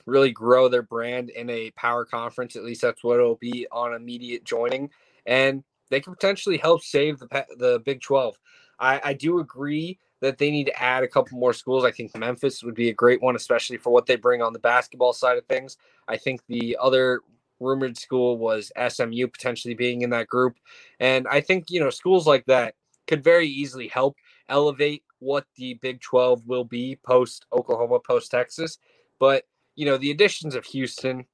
really 0.04 0.32
grow 0.32 0.68
their 0.68 0.82
brand 0.82 1.30
in 1.30 1.48
a 1.48 1.70
power 1.70 2.04
conference. 2.04 2.56
At 2.56 2.64
least 2.64 2.82
that's 2.82 3.02
what 3.02 3.18
it'll 3.20 3.36
be 3.36 3.66
on 3.72 3.94
immediate 3.94 4.44
joining, 4.44 4.90
and 5.26 5.62
they 5.90 6.00
can 6.00 6.14
potentially 6.14 6.56
help 6.56 6.82
save 6.82 7.18
the 7.18 7.46
the 7.58 7.80
Big 7.84 8.00
Twelve. 8.00 8.38
I, 8.78 9.00
I 9.04 9.12
do 9.12 9.38
agree 9.38 9.98
that 10.20 10.38
they 10.38 10.50
need 10.50 10.64
to 10.64 10.82
add 10.82 11.02
a 11.02 11.08
couple 11.08 11.38
more 11.38 11.52
schools. 11.52 11.84
I 11.84 11.90
think 11.90 12.16
Memphis 12.16 12.62
would 12.62 12.74
be 12.74 12.88
a 12.88 12.94
great 12.94 13.20
one, 13.20 13.36
especially 13.36 13.76
for 13.76 13.90
what 13.90 14.06
they 14.06 14.16
bring 14.16 14.40
on 14.40 14.52
the 14.52 14.58
basketball 14.58 15.12
side 15.12 15.36
of 15.36 15.44
things. 15.46 15.76
I 16.08 16.16
think 16.16 16.40
the 16.46 16.76
other 16.80 17.20
rumored 17.60 17.96
school 17.96 18.38
was 18.38 18.72
SMU 18.88 19.26
potentially 19.28 19.74
being 19.74 20.02
in 20.02 20.10
that 20.10 20.28
group. 20.28 20.58
And 21.00 21.26
I 21.28 21.40
think, 21.40 21.70
you 21.70 21.80
know, 21.80 21.90
schools 21.90 22.26
like 22.26 22.44
that 22.46 22.74
could 23.06 23.24
very 23.24 23.46
easily 23.46 23.88
help 23.88 24.16
elevate 24.48 25.02
what 25.18 25.46
the 25.56 25.74
Big 25.74 26.00
12 26.00 26.46
will 26.46 26.64
be 26.64 26.98
post 27.04 27.46
Oklahoma, 27.52 28.00
post 28.00 28.30
Texas. 28.30 28.78
But, 29.18 29.44
you 29.76 29.86
know, 29.86 29.96
the 29.96 30.10
additions 30.10 30.54
of 30.54 30.64
Houston, 30.66 31.24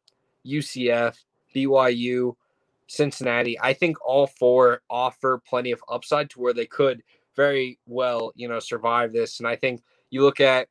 UCF, 0.47 1.17
BYU, 1.55 2.35
Cincinnati, 2.89 3.59
I 3.61 3.75
think 3.75 3.97
all 4.05 4.27
four 4.27 4.83
offer 4.91 5.41
plenty 5.47 5.71
of 5.71 5.83
upside 5.89 6.31
to 6.31 6.41
where 6.41 6.55
they 6.55 6.67
could 6.67 7.03
very 7.37 7.79
well, 7.87 8.33
you 8.35 8.49
know, 8.49 8.59
survive 8.59 9.13
this. 9.13 9.39
And 9.39 9.47
I 9.47 9.55
think 9.55 9.83
you 10.11 10.23
look 10.23 10.41
at 10.41 10.69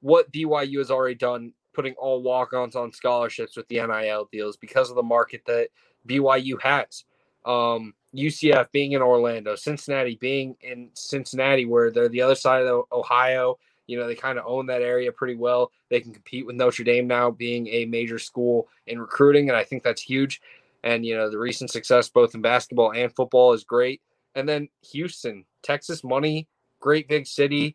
what 0.00 0.30
BYU 0.30 0.78
has 0.78 0.90
already 0.90 1.16
done, 1.16 1.52
putting 1.72 1.94
all 1.94 2.22
walk 2.22 2.52
ons 2.52 2.76
on 2.76 2.92
scholarships 2.92 3.56
with 3.56 3.66
the 3.68 3.84
NIL 3.84 4.28
deals 4.30 4.56
because 4.56 4.90
of 4.90 4.96
the 4.96 5.02
market 5.02 5.42
that 5.46 5.68
BYU 6.06 6.60
has. 6.62 7.04
Um, 7.44 7.94
UCF 8.14 8.70
being 8.70 8.92
in 8.92 9.02
Orlando, 9.02 9.56
Cincinnati 9.56 10.16
being 10.20 10.56
in 10.60 10.90
Cincinnati, 10.94 11.64
where 11.64 11.90
they're 11.90 12.08
the 12.08 12.22
other 12.22 12.34
side 12.34 12.62
of 12.62 12.84
Ohio. 12.92 13.58
You 13.86 13.98
know, 13.98 14.06
they 14.06 14.14
kind 14.14 14.38
of 14.38 14.46
own 14.46 14.66
that 14.66 14.82
area 14.82 15.10
pretty 15.10 15.34
well. 15.34 15.72
They 15.90 16.00
can 16.00 16.12
compete 16.12 16.46
with 16.46 16.56
Notre 16.56 16.84
Dame 16.84 17.06
now 17.06 17.30
being 17.30 17.66
a 17.68 17.84
major 17.86 18.18
school 18.18 18.68
in 18.86 19.00
recruiting, 19.00 19.48
and 19.48 19.56
I 19.56 19.64
think 19.64 19.82
that's 19.82 20.00
huge. 20.00 20.40
And, 20.84 21.04
you 21.04 21.16
know, 21.16 21.30
the 21.30 21.38
recent 21.38 21.70
success 21.70 22.10
both 22.10 22.34
in 22.34 22.42
basketball 22.42 22.92
and 22.92 23.12
football 23.16 23.54
is 23.54 23.64
great. 23.64 24.02
And 24.34 24.46
then 24.46 24.68
Houston, 24.92 25.46
Texas 25.62 26.04
money, 26.04 26.46
great 26.78 27.08
big 27.08 27.26
city, 27.26 27.74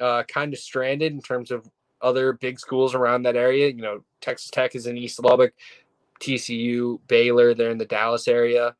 uh, 0.00 0.24
kind 0.24 0.52
of 0.52 0.58
stranded 0.58 1.12
in 1.12 1.22
terms 1.22 1.52
of 1.52 1.70
other 2.02 2.32
big 2.32 2.58
schools 2.58 2.94
around 2.94 3.22
that 3.22 3.36
area. 3.36 3.68
You 3.68 3.82
know, 3.82 4.04
Texas 4.20 4.50
Tech 4.50 4.74
is 4.74 4.86
in 4.86 4.98
East 4.98 5.22
Lubbock, 5.22 5.54
TCU, 6.20 6.98
Baylor, 7.06 7.54
they're 7.54 7.70
in 7.70 7.78
the 7.78 7.84
Dallas 7.84 8.26
area. 8.26 8.74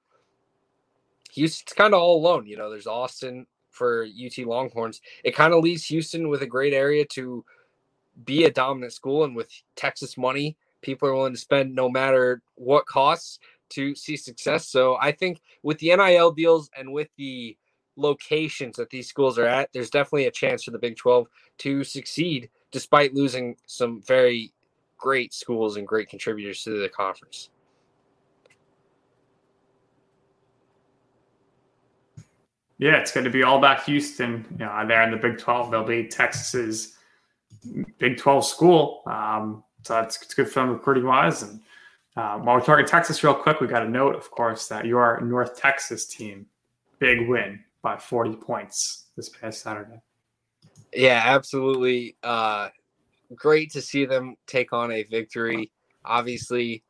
Houston's 1.33 1.73
kind 1.73 1.95
of 1.95 2.01
all 2.01 2.19
alone. 2.19 2.47
You 2.47 2.57
know, 2.57 2.71
there's 2.71 2.89
Austin 2.89 3.47
for 3.71 4.05
UT 4.05 4.37
Longhorns. 4.45 5.01
It 5.23 5.37
kind 5.37 5.55
of 5.55 5.63
leaves 5.63 5.85
Houston 5.87 6.29
with 6.29 6.43
a 6.43 6.47
great 6.47 6.75
area 6.75 7.05
to 7.13 7.45
be 8.25 8.45
a 8.45 8.51
dominant 8.51 8.93
school. 8.93 9.23
And 9.23 9.37
with 9.37 9.49
Texas 9.77 10.19
money, 10.19 10.57
people 10.83 11.09
are 11.09 11.15
willing 11.15 11.35
to 11.35 11.39
spend 11.39 11.73
no 11.73 11.89
matter 11.89 12.43
what 12.57 12.87
costs 12.87 13.39
to 13.71 13.95
see 13.95 14.17
success. 14.17 14.69
So 14.69 14.97
I 15.01 15.13
think 15.13 15.41
with 15.63 15.79
the 15.79 15.95
NIL 15.97 16.33
deals 16.33 16.71
and 16.77 16.93
with 16.93 17.09
the 17.17 17.57
locations 17.97 18.77
that 18.77 18.91
these 18.91 19.09
schools 19.09 19.39
are 19.39 19.47
at, 19.47 19.71
there's 19.73 19.91
definitely 19.91 20.27
a 20.27 20.31
chance 20.31 20.65
for 20.65 20.71
the 20.71 20.79
Big 20.79 20.97
12 20.97 21.27
to 21.59 21.85
succeed 21.85 22.51
despite 22.73 23.15
losing 23.15 23.57
some 23.67 24.01
very 24.03 24.53
great 24.97 25.35
schools 25.35 25.77
and 25.77 25.87
great 25.87 26.09
contributors 26.09 26.63
to 26.63 26.81
the 26.81 26.89
conference. 26.89 27.51
Yeah, 32.79 32.97
it's 32.97 33.13
going 33.13 33.25
to 33.25 33.31
be 33.31 33.43
all 33.43 33.59
about 33.59 33.83
Houston. 33.85 34.47
You 34.53 34.65
know, 34.65 34.85
there 34.89 35.03
in 35.03 35.11
the 35.11 35.17
Big 35.17 35.39
12, 35.39 35.71
they'll 35.71 35.85
be 35.85 36.05
Texas's 36.05 36.97
Big 37.99 38.17
12 38.17 38.47
school. 38.47 39.03
Um, 39.07 39.63
so 39.83 39.95
that's 39.95 40.23
it's 40.23 40.33
good 40.33 40.49
for 40.49 40.61
them 40.61 40.71
recruiting 40.71 41.05
wise. 41.05 41.43
And 41.43 41.61
uh, 42.17 42.39
while 42.39 42.57
we're 42.57 42.65
talking 42.65 42.87
Texas, 42.87 43.23
real 43.23 43.35
quick, 43.35 43.61
we 43.61 43.67
got 43.67 43.85
a 43.85 43.89
note, 43.89 44.17
of 44.17 44.31
course, 44.31 44.69
that 44.69 44.85
your 44.85 45.21
North 45.21 45.57
Texas 45.57 46.07
team, 46.07 46.47
big 46.99 47.29
win 47.29 47.61
by 47.83 47.97
40 47.97 48.37
points 48.37 49.07
this 49.17 49.29
past 49.29 49.63
Saturday. 49.63 50.01
Yeah, 50.93 51.23
absolutely. 51.25 52.17
Uh, 52.23 52.69
great 53.35 53.71
to 53.73 53.81
see 53.81 54.05
them 54.05 54.37
take 54.47 54.73
on 54.73 54.91
a 54.91 55.05
victory. 55.05 55.71
Obviously, 56.05 56.83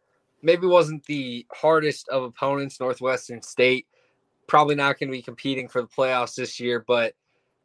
maybe 0.43 0.67
wasn't 0.67 1.05
the 1.05 1.47
hardest 1.53 2.09
of 2.09 2.23
opponents, 2.23 2.81
Northwestern 2.81 3.43
State 3.43 3.87
probably 4.51 4.75
not 4.75 4.99
going 4.99 5.09
to 5.09 5.17
be 5.17 5.23
competing 5.23 5.69
for 5.69 5.81
the 5.81 5.87
playoffs 5.87 6.35
this 6.35 6.59
year, 6.59 6.85
but 6.87 7.15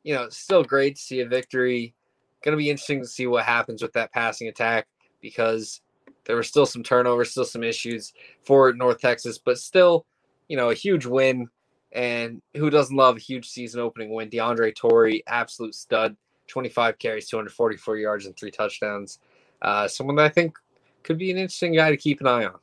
you 0.04 0.14
know, 0.14 0.30
still 0.30 0.64
great 0.64 0.96
to 0.96 1.02
see 1.02 1.20
a 1.22 1.28
victory. 1.28 1.96
Going 2.44 2.56
to 2.56 2.62
be 2.62 2.70
interesting 2.70 3.02
to 3.02 3.08
see 3.08 3.26
what 3.26 3.44
happens 3.44 3.82
with 3.82 3.92
that 3.94 4.14
passing 4.14 4.48
attack 4.48 4.86
because 5.20 5.82
there 6.26 6.36
were 6.36 6.44
still 6.44 6.66
some 6.66 6.84
turnovers, 6.84 7.32
still 7.32 7.46
some 7.46 7.64
issues 7.64 8.14
for 8.44 8.74
North 8.74 9.00
Texas, 9.00 9.38
but 9.38 9.58
still, 9.58 10.06
you 10.48 10.58
know, 10.58 10.70
a 10.70 10.76
huge 10.76 11.06
win 11.06 11.50
And 11.96 12.42
who 12.58 12.70
doesn't 12.70 12.96
love 12.96 13.16
a 13.16 13.20
huge 13.20 13.48
season 13.48 13.80
opening 13.80 14.14
win? 14.14 14.30
DeAndre 14.30 14.76
Torrey, 14.76 15.24
absolute 15.28 15.74
stud, 15.74 16.18
25 16.48 17.00
carries, 17.00 17.30
244 17.30 17.98
yards, 17.98 18.26
and 18.26 18.36
three 18.36 18.52
touchdowns. 18.52 19.20
Uh, 19.62 19.88
someone 19.88 20.18
that 20.18 20.26
I 20.26 20.30
think 20.30 20.58
could 21.04 21.18
be 21.18 21.32
an 21.32 21.38
interesting 21.38 21.74
guy 21.74 21.90
to 21.90 21.98
keep 21.98 22.20
an 22.20 22.28
eye 22.28 22.46
on. 22.46 22.60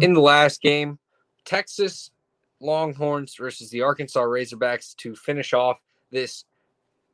In 0.00 0.14
the 0.14 0.20
last 0.20 0.62
game, 0.62 0.98
Texas 1.44 2.10
Longhorns 2.60 3.34
versus 3.34 3.68
the 3.68 3.82
Arkansas 3.82 4.22
Razorbacks 4.22 4.96
to 4.96 5.14
finish 5.14 5.52
off 5.52 5.78
this 6.10 6.46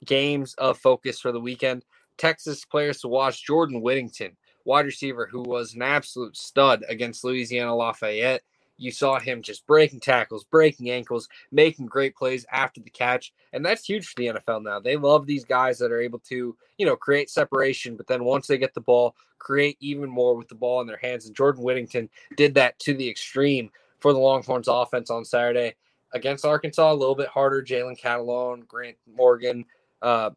games 0.05 0.55
of 0.59 0.79
focus 0.79 1.19
for 1.19 1.33
the 1.33 1.41
weekend. 1.41 1.85
Texas 2.17 2.65
players 2.65 3.01
to 3.01 3.09
watch 3.09 3.45
Jordan 3.45 3.81
Whittington, 3.81 4.37
wide 4.65 4.87
receiver 4.87 5.27
who 5.27 5.43
was 5.43 5.75
an 5.75 5.83
absolute 5.83 6.37
stud 6.37 6.85
against 6.89 7.25
Louisiana 7.25 7.75
Lafayette. 7.75 8.43
You 8.79 8.91
saw 8.91 9.19
him 9.19 9.41
just 9.41 9.67
breaking 9.67 10.01
tackles, 10.01 10.45
breaking 10.45 10.91
ankles, 10.91 11.29
making 11.51 11.87
great 11.87 12.15
plays 12.15 12.45
after 12.53 12.81
the 12.81 12.91
catch. 12.91 13.33
And 13.53 13.65
that's 13.65 13.87
huge 13.87 14.07
for 14.07 14.15
the 14.17 14.27
NFL 14.27 14.65
now. 14.65 14.81
They 14.81 14.97
love 14.97 15.27
these 15.27 15.45
guys 15.45 15.79
that 15.79 15.93
are 15.93 16.01
able 16.01 16.19
to, 16.29 16.57
you 16.77 16.87
know, 16.87 16.97
create 16.97 17.31
separation, 17.31 17.97
but 17.97 18.07
then 18.07 18.25
once 18.25 18.47
they 18.47 18.59
get 18.59 18.75
the 18.75 18.81
ball, 18.83 19.15
create 19.39 19.77
even 19.81 20.11
more 20.11 20.37
with 20.37 20.49
the 20.49 20.55
ball 20.55 20.81
in 20.81 20.87
their 20.87 20.99
hands. 20.99 21.27
And 21.27 21.35
Jordan 21.35 21.63
Whittington 21.63 22.11
did 22.37 22.55
that 22.55 22.79
to 22.81 22.95
the 22.95 23.09
extreme 23.09 23.71
for 24.01 24.13
the 24.13 24.19
Longhorns 24.19 24.69
offense 24.69 25.11
on 25.11 25.25
Saturday 25.25 25.75
against 26.13 26.45
Arkansas. 26.45 26.93
A 26.93 26.95
little 26.95 27.15
bit 27.15 27.29
harder. 27.29 27.63
Jalen 27.63 27.99
Catalon, 27.99 28.67
Grant 28.67 28.97
Morgan. 29.07 29.65
Uh, 30.03 30.31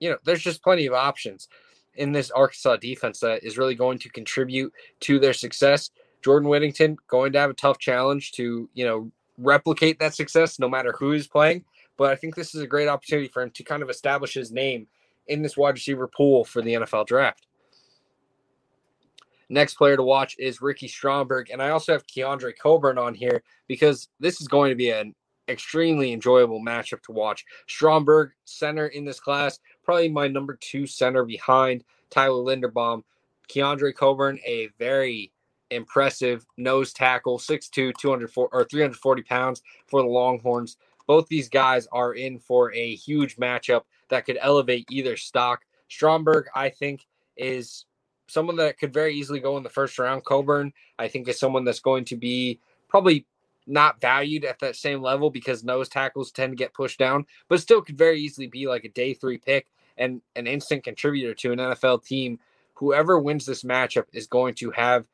you 0.00 0.10
know, 0.10 0.18
there's 0.24 0.42
just 0.42 0.62
plenty 0.62 0.86
of 0.86 0.94
options 0.94 1.48
in 1.94 2.12
this 2.12 2.30
Arkansas 2.30 2.76
defense 2.76 3.20
that 3.20 3.44
is 3.44 3.58
really 3.58 3.74
going 3.74 3.98
to 3.98 4.08
contribute 4.08 4.72
to 5.00 5.18
their 5.18 5.32
success. 5.32 5.90
Jordan 6.22 6.48
Whittington 6.48 6.96
going 7.08 7.32
to 7.32 7.40
have 7.40 7.50
a 7.50 7.54
tough 7.54 7.78
challenge 7.78 8.32
to, 8.32 8.68
you 8.74 8.84
know, 8.84 9.10
replicate 9.36 9.98
that 9.98 10.14
success 10.14 10.58
no 10.58 10.68
matter 10.68 10.94
who 10.98 11.12
is 11.12 11.26
playing. 11.26 11.64
But 11.96 12.10
I 12.12 12.16
think 12.16 12.34
this 12.34 12.54
is 12.54 12.62
a 12.62 12.66
great 12.66 12.88
opportunity 12.88 13.28
for 13.28 13.42
him 13.42 13.50
to 13.50 13.64
kind 13.64 13.82
of 13.82 13.90
establish 13.90 14.34
his 14.34 14.52
name 14.52 14.86
in 15.26 15.42
this 15.42 15.56
wide 15.56 15.74
receiver 15.74 16.06
pool 16.06 16.44
for 16.44 16.62
the 16.62 16.74
NFL 16.74 17.06
draft. 17.06 17.46
Next 19.50 19.74
player 19.74 19.96
to 19.96 20.02
watch 20.02 20.36
is 20.38 20.60
Ricky 20.60 20.88
Stromberg. 20.88 21.50
And 21.50 21.62
I 21.62 21.70
also 21.70 21.92
have 21.92 22.06
Keondre 22.06 22.52
Coburn 22.60 22.98
on 22.98 23.14
here 23.14 23.42
because 23.66 24.08
this 24.20 24.40
is 24.40 24.48
going 24.48 24.70
to 24.70 24.76
be 24.76 24.90
an 24.90 25.14
extremely 25.48 26.12
enjoyable 26.12 26.60
matchup 26.60 27.02
to 27.02 27.12
watch. 27.12 27.44
Stromberg, 27.66 28.32
center 28.44 28.88
in 28.88 29.04
this 29.04 29.20
class, 29.20 29.58
probably 29.82 30.08
my 30.08 30.28
number 30.28 30.58
two 30.60 30.86
center 30.86 31.24
behind 31.24 31.84
Tyler 32.10 32.42
Linderbaum. 32.42 33.02
Keondre 33.48 33.94
Coburn, 33.94 34.38
a 34.44 34.68
very 34.78 35.32
impressive 35.70 36.46
nose 36.56 36.92
tackle, 36.92 37.38
6'2, 37.38 37.92
204 37.98 38.48
or 38.52 38.64
340 38.64 39.22
pounds 39.22 39.62
for 39.86 40.02
the 40.02 40.08
Longhorns. 40.08 40.76
Both 41.06 41.28
these 41.28 41.48
guys 41.48 41.88
are 41.92 42.12
in 42.12 42.38
for 42.38 42.72
a 42.74 42.94
huge 42.94 43.36
matchup 43.36 43.82
that 44.10 44.26
could 44.26 44.38
elevate 44.40 44.86
either 44.90 45.16
stock. 45.16 45.62
Stromberg, 45.88 46.46
I 46.54 46.68
think, 46.68 47.06
is 47.36 47.86
someone 48.28 48.56
that 48.56 48.78
could 48.78 48.92
very 48.92 49.14
easily 49.14 49.40
go 49.40 49.56
in 49.56 49.62
the 49.62 49.70
first 49.70 49.98
round. 49.98 50.24
Coburn, 50.24 50.72
I 50.98 51.08
think, 51.08 51.28
is 51.28 51.38
someone 51.38 51.64
that's 51.64 51.80
going 51.80 52.04
to 52.06 52.16
be 52.16 52.60
probably 52.88 53.26
not 53.68 54.00
valued 54.00 54.44
at 54.44 54.58
that 54.60 54.76
same 54.76 55.02
level 55.02 55.30
because 55.30 55.62
nose 55.62 55.88
tackles 55.88 56.30
tend 56.30 56.52
to 56.52 56.56
get 56.56 56.74
pushed 56.74 56.98
down, 56.98 57.26
but 57.48 57.60
still 57.60 57.82
could 57.82 57.98
very 57.98 58.20
easily 58.20 58.46
be 58.46 58.66
like 58.66 58.84
a 58.84 58.88
day 58.88 59.14
three 59.14 59.38
pick 59.38 59.66
and 59.96 60.22
an 60.36 60.46
instant 60.46 60.84
contributor 60.84 61.34
to 61.34 61.52
an 61.52 61.58
NFL 61.58 62.04
team. 62.04 62.38
Whoever 62.74 63.18
wins 63.18 63.44
this 63.44 63.64
matchup 63.64 64.04
is 64.12 64.26
going 64.26 64.54
to 64.56 64.70
have 64.70 65.04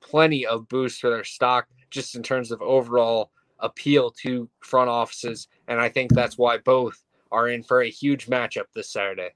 plenty 0.00 0.46
of 0.46 0.68
boost 0.68 1.00
for 1.00 1.10
their 1.10 1.24
stock 1.24 1.68
just 1.90 2.14
in 2.14 2.22
terms 2.22 2.50
of 2.50 2.62
overall 2.62 3.30
appeal 3.58 4.10
to 4.10 4.48
front 4.60 4.88
offices. 4.88 5.48
And 5.68 5.80
I 5.80 5.88
think 5.88 6.12
that's 6.12 6.38
why 6.38 6.58
both 6.58 7.02
are 7.30 7.48
in 7.48 7.62
for 7.62 7.82
a 7.82 7.90
huge 7.90 8.26
matchup 8.26 8.64
this 8.74 8.90
Saturday. 8.90 9.30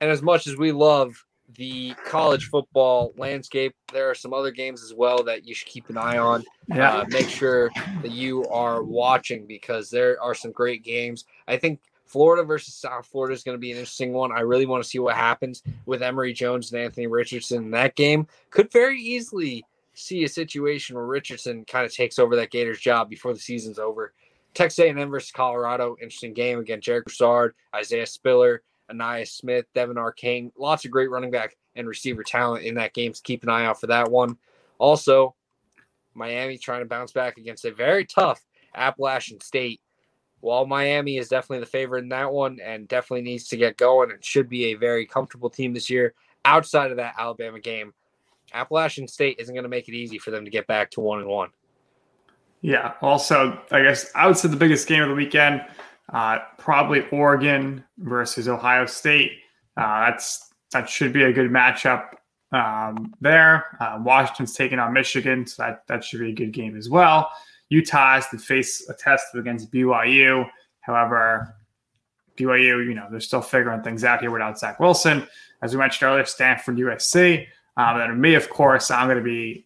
And 0.00 0.10
as 0.10 0.22
much 0.22 0.46
as 0.46 0.56
we 0.56 0.72
love 0.72 1.24
the 1.54 1.94
college 2.04 2.48
football 2.48 3.12
landscape, 3.16 3.74
there 3.92 4.10
are 4.10 4.14
some 4.14 4.32
other 4.32 4.50
games 4.50 4.82
as 4.82 4.92
well 4.92 5.22
that 5.24 5.46
you 5.46 5.54
should 5.54 5.68
keep 5.68 5.88
an 5.88 5.96
eye 5.96 6.18
on. 6.18 6.44
Yeah. 6.68 6.98
Uh, 6.98 7.04
make 7.08 7.28
sure 7.28 7.70
that 8.02 8.10
you 8.10 8.44
are 8.46 8.82
watching 8.82 9.46
because 9.46 9.88
there 9.88 10.20
are 10.20 10.34
some 10.34 10.52
great 10.52 10.82
games. 10.82 11.24
I 11.46 11.56
think 11.56 11.80
Florida 12.04 12.44
versus 12.44 12.74
South 12.74 13.06
Florida 13.06 13.34
is 13.34 13.42
going 13.42 13.56
to 13.56 13.60
be 13.60 13.72
an 13.72 13.78
interesting 13.78 14.12
one. 14.12 14.32
I 14.32 14.40
really 14.40 14.66
want 14.66 14.82
to 14.82 14.88
see 14.88 14.98
what 14.98 15.16
happens 15.16 15.62
with 15.86 16.02
Emory 16.02 16.32
Jones 16.32 16.72
and 16.72 16.80
Anthony 16.80 17.06
Richardson 17.06 17.64
in 17.64 17.70
that 17.72 17.96
game. 17.96 18.26
Could 18.50 18.72
very 18.72 19.00
easily 19.00 19.64
see 19.94 20.24
a 20.24 20.28
situation 20.28 20.94
where 20.94 21.06
Richardson 21.06 21.64
kind 21.64 21.86
of 21.86 21.92
takes 21.92 22.18
over 22.18 22.36
that 22.36 22.50
Gators 22.50 22.80
job 22.80 23.08
before 23.08 23.32
the 23.32 23.38
season's 23.38 23.78
over. 23.78 24.12
Texas 24.54 24.78
A&M 24.78 25.10
versus 25.10 25.32
Colorado, 25.32 25.96
interesting 26.00 26.32
game 26.32 26.58
again. 26.58 26.80
Jarek 26.80 27.04
Broussard, 27.04 27.54
Isaiah 27.74 28.06
Spiller, 28.06 28.62
Ainias 28.90 29.28
Smith, 29.28 29.66
Devon 29.74 29.96
Achane, 29.96 30.52
lots 30.56 30.84
of 30.84 30.90
great 30.90 31.10
running 31.10 31.30
back 31.30 31.56
and 31.74 31.86
receiver 31.86 32.22
talent 32.22 32.64
in 32.64 32.76
that 32.76 32.94
game. 32.94 33.14
So 33.14 33.20
keep 33.24 33.42
an 33.42 33.48
eye 33.48 33.64
out 33.64 33.80
for 33.80 33.88
that 33.88 34.10
one. 34.10 34.38
Also, 34.78 35.34
Miami 36.14 36.58
trying 36.58 36.80
to 36.80 36.86
bounce 36.86 37.12
back 37.12 37.38
against 37.38 37.64
a 37.64 37.72
very 37.72 38.04
tough 38.04 38.42
Appalachian 38.74 39.40
State. 39.40 39.80
While 40.40 40.66
Miami 40.66 41.16
is 41.16 41.28
definitely 41.28 41.60
the 41.60 41.66
favorite 41.66 42.02
in 42.02 42.10
that 42.10 42.32
one 42.32 42.60
and 42.62 42.86
definitely 42.86 43.22
needs 43.22 43.48
to 43.48 43.56
get 43.56 43.76
going 43.76 44.10
and 44.10 44.24
should 44.24 44.48
be 44.48 44.66
a 44.66 44.74
very 44.74 45.06
comfortable 45.06 45.50
team 45.50 45.72
this 45.72 45.90
year, 45.90 46.14
outside 46.44 46.90
of 46.90 46.98
that 46.98 47.14
Alabama 47.18 47.58
game, 47.58 47.92
Appalachian 48.52 49.08
State 49.08 49.36
isn't 49.40 49.54
going 49.54 49.64
to 49.64 49.68
make 49.68 49.88
it 49.88 49.94
easy 49.94 50.18
for 50.18 50.30
them 50.30 50.44
to 50.44 50.50
get 50.50 50.66
back 50.66 50.90
to 50.92 51.00
one 51.00 51.20
and 51.20 51.28
one. 51.28 51.50
Yeah. 52.60 52.94
Also, 53.00 53.60
I 53.70 53.82
guess 53.82 54.10
I 54.14 54.26
would 54.26 54.36
say 54.36 54.48
the 54.48 54.56
biggest 54.56 54.86
game 54.88 55.02
of 55.02 55.08
the 55.08 55.14
weekend, 55.14 55.64
uh, 56.12 56.38
probably 56.58 57.08
Oregon 57.10 57.84
versus 57.98 58.48
Ohio 58.48 58.86
State. 58.86 59.32
Uh, 59.76 60.06
that's 60.06 60.50
that 60.72 60.88
should 60.88 61.12
be 61.12 61.24
a 61.24 61.32
good 61.32 61.50
matchup 61.50 62.08
um, 62.52 63.14
there. 63.20 63.76
Uh, 63.80 63.98
Washington's 64.02 64.54
taking 64.54 64.78
on 64.78 64.92
Michigan, 64.92 65.46
so 65.46 65.62
that 65.62 65.86
that 65.88 66.04
should 66.04 66.20
be 66.20 66.30
a 66.30 66.34
good 66.34 66.52
game 66.52 66.76
as 66.76 66.88
well. 66.88 67.30
Utah 67.68 68.14
has 68.14 68.28
to 68.28 68.38
face 68.38 68.88
a 68.88 68.94
test 68.94 69.34
against 69.34 69.72
BYU. 69.72 70.48
However, 70.80 71.56
BYU, 72.36 72.86
you 72.86 72.94
know, 72.94 73.08
they're 73.10 73.20
still 73.20 73.40
figuring 73.40 73.82
things 73.82 74.04
out 74.04 74.20
here 74.20 74.30
without 74.30 74.58
Zach 74.58 74.78
Wilson. 74.78 75.26
As 75.62 75.72
we 75.72 75.78
mentioned 75.78 76.08
earlier, 76.08 76.24
Stanford, 76.24 76.76
USC. 76.76 77.46
Um, 77.76 78.00
and 78.00 78.20
me, 78.20 78.34
of 78.34 78.48
course, 78.48 78.90
I'm 78.90 79.06
going 79.06 79.18
to 79.18 79.24
be 79.24 79.64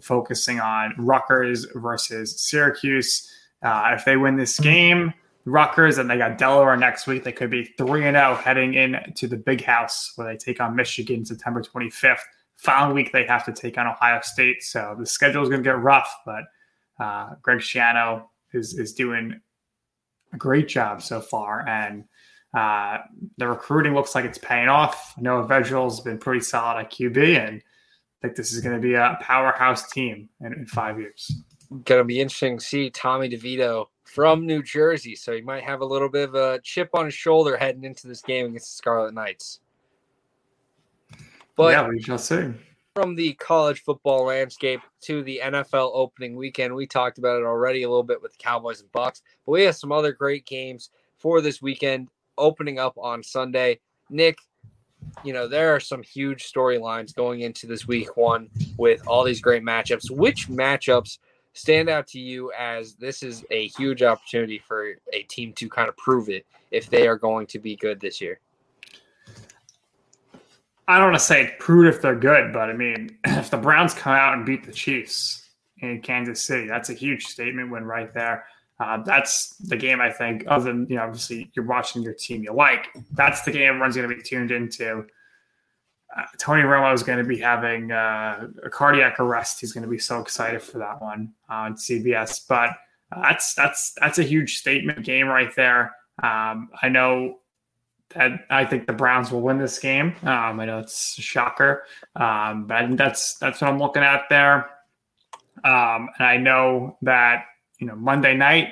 focusing 0.00 0.60
on 0.60 0.94
Rutgers 0.98 1.66
versus 1.74 2.40
Syracuse. 2.40 3.30
Uh, 3.62 3.92
if 3.92 4.04
they 4.04 4.16
win 4.16 4.36
this 4.36 4.58
game, 4.58 5.14
Rutgers, 5.46 5.98
and 5.98 6.10
they 6.10 6.18
got 6.18 6.38
Delaware 6.38 6.76
next 6.76 7.06
week, 7.06 7.22
they 7.22 7.32
could 7.32 7.50
be 7.50 7.64
3 7.64 8.02
0 8.02 8.34
heading 8.34 8.74
into 8.74 9.28
the 9.28 9.36
big 9.36 9.62
house 9.62 10.12
where 10.16 10.26
they 10.26 10.36
take 10.36 10.60
on 10.60 10.74
Michigan 10.74 11.24
September 11.24 11.62
25th. 11.62 12.18
Final 12.56 12.92
week, 12.92 13.12
they 13.12 13.24
have 13.24 13.44
to 13.44 13.52
take 13.52 13.78
on 13.78 13.86
Ohio 13.86 14.20
State. 14.22 14.62
So 14.62 14.96
the 14.98 15.06
schedule 15.06 15.42
is 15.42 15.48
going 15.48 15.62
to 15.62 15.68
get 15.68 15.78
rough, 15.78 16.12
but 16.26 16.44
uh, 16.98 17.34
Greg 17.42 17.60
Schiano 17.60 18.24
is, 18.52 18.76
is 18.76 18.92
doing 18.92 19.40
a 20.32 20.36
great 20.36 20.66
job 20.66 21.00
so 21.00 21.20
far. 21.20 21.66
And 21.68 22.04
uh, 22.52 22.98
the 23.38 23.46
recruiting 23.46 23.94
looks 23.94 24.16
like 24.16 24.24
it's 24.24 24.38
paying 24.38 24.68
off. 24.68 25.14
Noah 25.18 25.46
Vedral's 25.46 26.00
been 26.00 26.18
pretty 26.18 26.40
solid 26.40 26.80
at 26.80 26.90
QB, 26.90 27.38
and 27.38 27.58
I 27.58 27.62
think 28.20 28.36
this 28.36 28.52
is 28.52 28.60
going 28.60 28.74
to 28.74 28.80
be 28.80 28.94
a 28.94 29.16
powerhouse 29.20 29.88
team 29.90 30.28
in, 30.40 30.52
in 30.54 30.66
five 30.66 30.98
years. 30.98 31.30
Going 31.84 32.00
to 32.00 32.04
be 32.04 32.20
interesting 32.20 32.58
to 32.58 32.64
see 32.64 32.90
Tommy 32.90 33.28
DeVito 33.28 33.86
from 34.06 34.46
New 34.46 34.62
Jersey. 34.62 35.14
So 35.14 35.32
he 35.32 35.42
might 35.42 35.64
have 35.64 35.80
a 35.80 35.84
little 35.84 36.08
bit 36.08 36.28
of 36.28 36.34
a 36.34 36.60
chip 36.62 36.90
on 36.94 37.04
his 37.06 37.14
shoulder 37.14 37.56
heading 37.56 37.84
into 37.84 38.06
this 38.06 38.22
game 38.22 38.46
against 38.46 38.72
the 38.72 38.76
Scarlet 38.76 39.12
Knights. 39.12 39.60
But 41.56 41.72
yeah, 41.72 41.88
we 41.88 42.00
shall 42.00 42.18
see. 42.18 42.52
From 42.94 43.14
the 43.14 43.34
college 43.34 43.82
football 43.82 44.26
landscape 44.26 44.80
to 45.02 45.22
the 45.22 45.40
NFL 45.44 45.90
opening 45.92 46.34
weekend, 46.34 46.74
we 46.74 46.86
talked 46.86 47.18
about 47.18 47.40
it 47.40 47.44
already 47.44 47.82
a 47.82 47.88
little 47.88 48.02
bit 48.02 48.22
with 48.22 48.32
the 48.32 48.38
Cowboys 48.38 48.80
and 48.80 48.90
Bucks, 48.92 49.22
but 49.44 49.52
we 49.52 49.64
have 49.64 49.76
some 49.76 49.92
other 49.92 50.12
great 50.12 50.46
games 50.46 50.90
for 51.18 51.40
this 51.42 51.60
weekend 51.60 52.08
opening 52.38 52.78
up 52.78 52.96
on 52.96 53.22
Sunday. 53.22 53.80
Nick, 54.08 54.38
you 55.24 55.32
know, 55.32 55.46
there 55.46 55.74
are 55.74 55.80
some 55.80 56.02
huge 56.02 56.50
storylines 56.50 57.14
going 57.14 57.40
into 57.40 57.66
this 57.66 57.86
week 57.86 58.16
one 58.16 58.48
with 58.78 59.06
all 59.06 59.24
these 59.24 59.40
great 59.40 59.62
matchups. 59.62 60.10
Which 60.10 60.48
matchups 60.48 61.18
stand 61.56 61.88
out 61.88 62.06
to 62.06 62.20
you 62.20 62.52
as 62.52 62.94
this 62.94 63.22
is 63.22 63.44
a 63.50 63.68
huge 63.68 64.02
opportunity 64.02 64.58
for 64.58 64.94
a 65.12 65.22
team 65.22 65.54
to 65.54 65.68
kind 65.68 65.88
of 65.88 65.96
prove 65.96 66.28
it 66.28 66.46
if 66.70 66.90
they 66.90 67.08
are 67.08 67.16
going 67.16 67.46
to 67.46 67.58
be 67.58 67.76
good 67.76 67.98
this 67.98 68.20
year? 68.20 68.40
I 70.86 70.98
don't 70.98 71.08
want 71.08 71.18
to 71.18 71.24
say 71.24 71.54
prove 71.58 71.92
if 71.92 72.02
they're 72.02 72.14
good, 72.14 72.52
but 72.52 72.68
I 72.68 72.74
mean, 72.74 73.18
if 73.24 73.50
the 73.50 73.56
Browns 73.56 73.94
come 73.94 74.12
out 74.12 74.34
and 74.34 74.44
beat 74.44 74.64
the 74.64 74.72
Chiefs 74.72 75.48
in 75.78 76.00
Kansas 76.02 76.42
City, 76.42 76.68
that's 76.68 76.90
a 76.90 76.94
huge 76.94 77.24
statement 77.24 77.70
win 77.70 77.84
right 77.84 78.12
there. 78.12 78.44
Uh, 78.78 79.02
that's 79.02 79.56
the 79.56 79.76
game 79.76 80.00
I 80.02 80.12
think. 80.12 80.44
Other 80.46 80.66
than 80.66 80.86
you 80.88 80.96
know, 80.96 81.04
obviously 81.04 81.50
you're 81.54 81.64
watching 81.64 82.02
your 82.02 82.12
team 82.12 82.42
you 82.42 82.52
like. 82.52 82.88
That's 83.12 83.42
the 83.42 83.50
game 83.50 83.68
everyone's 83.68 83.96
going 83.96 84.08
to 84.08 84.14
be 84.14 84.22
tuned 84.22 84.50
into. 84.50 85.06
Uh, 86.16 86.24
Tony 86.38 86.62
Romo 86.62 86.94
is 86.94 87.02
going 87.02 87.18
to 87.18 87.24
be 87.24 87.38
having 87.38 87.92
uh, 87.92 88.48
a 88.62 88.70
cardiac 88.70 89.20
arrest. 89.20 89.60
He's 89.60 89.72
going 89.72 89.84
to 89.84 89.90
be 89.90 89.98
so 89.98 90.20
excited 90.20 90.62
for 90.62 90.78
that 90.78 91.00
one 91.00 91.32
on 91.48 91.74
CBS. 91.74 92.40
But 92.48 92.70
uh, 93.12 93.22
that's 93.22 93.54
that's 93.54 93.92
that's 94.00 94.18
a 94.18 94.22
huge 94.22 94.56
statement 94.56 95.04
game 95.04 95.26
right 95.26 95.54
there. 95.54 95.94
Um, 96.22 96.70
I 96.82 96.88
know 96.88 97.40
that 98.10 98.46
I 98.50 98.64
think 98.64 98.86
the 98.86 98.92
Browns 98.92 99.30
will 99.30 99.42
win 99.42 99.58
this 99.58 99.78
game. 99.78 100.14
Um, 100.22 100.60
I 100.60 100.64
know 100.64 100.78
it's 100.78 101.18
a 101.18 101.22
shocker, 101.22 101.84
um, 102.14 102.66
but 102.66 102.96
that's 102.96 103.36
that's 103.38 103.60
what 103.60 103.70
I'm 103.70 103.78
looking 103.78 104.02
at 104.02 104.22
there. 104.30 104.70
Um, 105.64 106.08
and 106.18 106.26
I 106.26 106.36
know 106.38 106.96
that 107.02 107.44
you 107.78 107.86
know 107.86 107.96
Monday 107.96 108.34
night, 108.34 108.68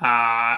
uh, 0.00 0.56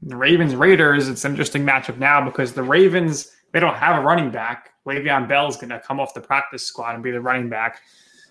the 0.00 0.16
Ravens 0.16 0.54
Raiders. 0.54 1.08
It's 1.08 1.24
an 1.24 1.32
interesting 1.32 1.64
matchup 1.64 1.98
now 1.98 2.24
because 2.24 2.54
the 2.54 2.62
Ravens 2.62 3.30
they 3.52 3.60
don't 3.60 3.76
have 3.76 4.02
a 4.02 4.04
running 4.04 4.30
back. 4.30 4.70
Le'Veon 4.86 5.28
Bell 5.28 5.48
is 5.48 5.56
going 5.56 5.70
to 5.70 5.80
come 5.80 6.00
off 6.00 6.14
the 6.14 6.20
practice 6.20 6.66
squad 6.66 6.94
and 6.94 7.02
be 7.02 7.10
the 7.10 7.20
running 7.20 7.48
back. 7.48 7.80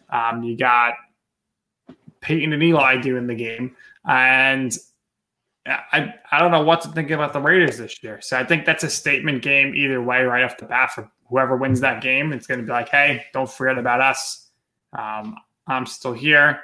Um, 0.10 0.44
you 0.44 0.58
got 0.58 0.96
Peyton 2.20 2.54
and 2.54 2.62
Eli 2.62 2.98
doing 2.98 3.28
the 3.28 3.36
game, 3.36 3.76
and 4.06 4.78
I 5.66 6.14
I 6.32 6.40
don't 6.40 6.52
know 6.52 6.64
what 6.64 6.82
to 6.82 6.90
think 6.90 7.12
about 7.12 7.34
the 7.34 7.42
Raiders 7.42 7.78
this 7.78 8.02
year. 8.04 8.20
So 8.22 8.38
I 8.38 8.44
think 8.44 8.66
that's 8.66 8.84
a 8.84 8.90
statement 8.90 9.42
game 9.42 9.74
either 9.76 10.02
way, 10.02 10.24
right 10.24 10.44
off 10.44 10.58
the 10.58 10.66
bat 10.66 10.92
for 10.92 11.10
whoever 11.30 11.56
wins 11.56 11.80
that 11.82 12.02
game. 12.02 12.34
It's 12.34 12.48
going 12.48 12.60
to 12.60 12.66
be 12.66 12.72
like, 12.72 12.90
hey, 12.90 13.26
don't 13.34 13.50
forget 13.50 13.78
about 13.78 14.02
us. 14.02 14.50
Um, 14.98 15.38
I'm 15.68 15.86
still 15.86 16.14
here, 16.14 16.62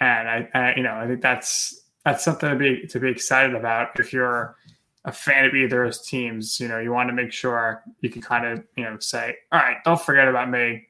and 0.00 0.28
I, 0.28 0.48
I, 0.54 0.74
you 0.76 0.82
know 0.82 0.94
I 0.94 1.06
think 1.06 1.20
that's 1.20 1.82
that's 2.04 2.24
something 2.24 2.50
to 2.50 2.56
be 2.56 2.86
to 2.86 3.00
be 3.00 3.08
excited 3.08 3.56
about 3.56 3.98
if 3.98 4.12
you're 4.12 4.56
a 5.04 5.12
fan 5.12 5.44
of 5.44 5.54
either 5.54 5.84
of 5.84 5.88
those 5.88 6.06
teams. 6.06 6.58
You 6.58 6.68
know, 6.68 6.78
you 6.78 6.92
want 6.92 7.08
to 7.08 7.14
make 7.14 7.32
sure 7.32 7.82
you 8.00 8.10
can 8.10 8.22
kind 8.22 8.46
of 8.46 8.64
you 8.76 8.84
know 8.84 8.98
say, 8.98 9.36
all 9.52 9.60
right, 9.60 9.78
don't 9.84 10.00
forget 10.00 10.28
about 10.28 10.50
me. 10.50 10.86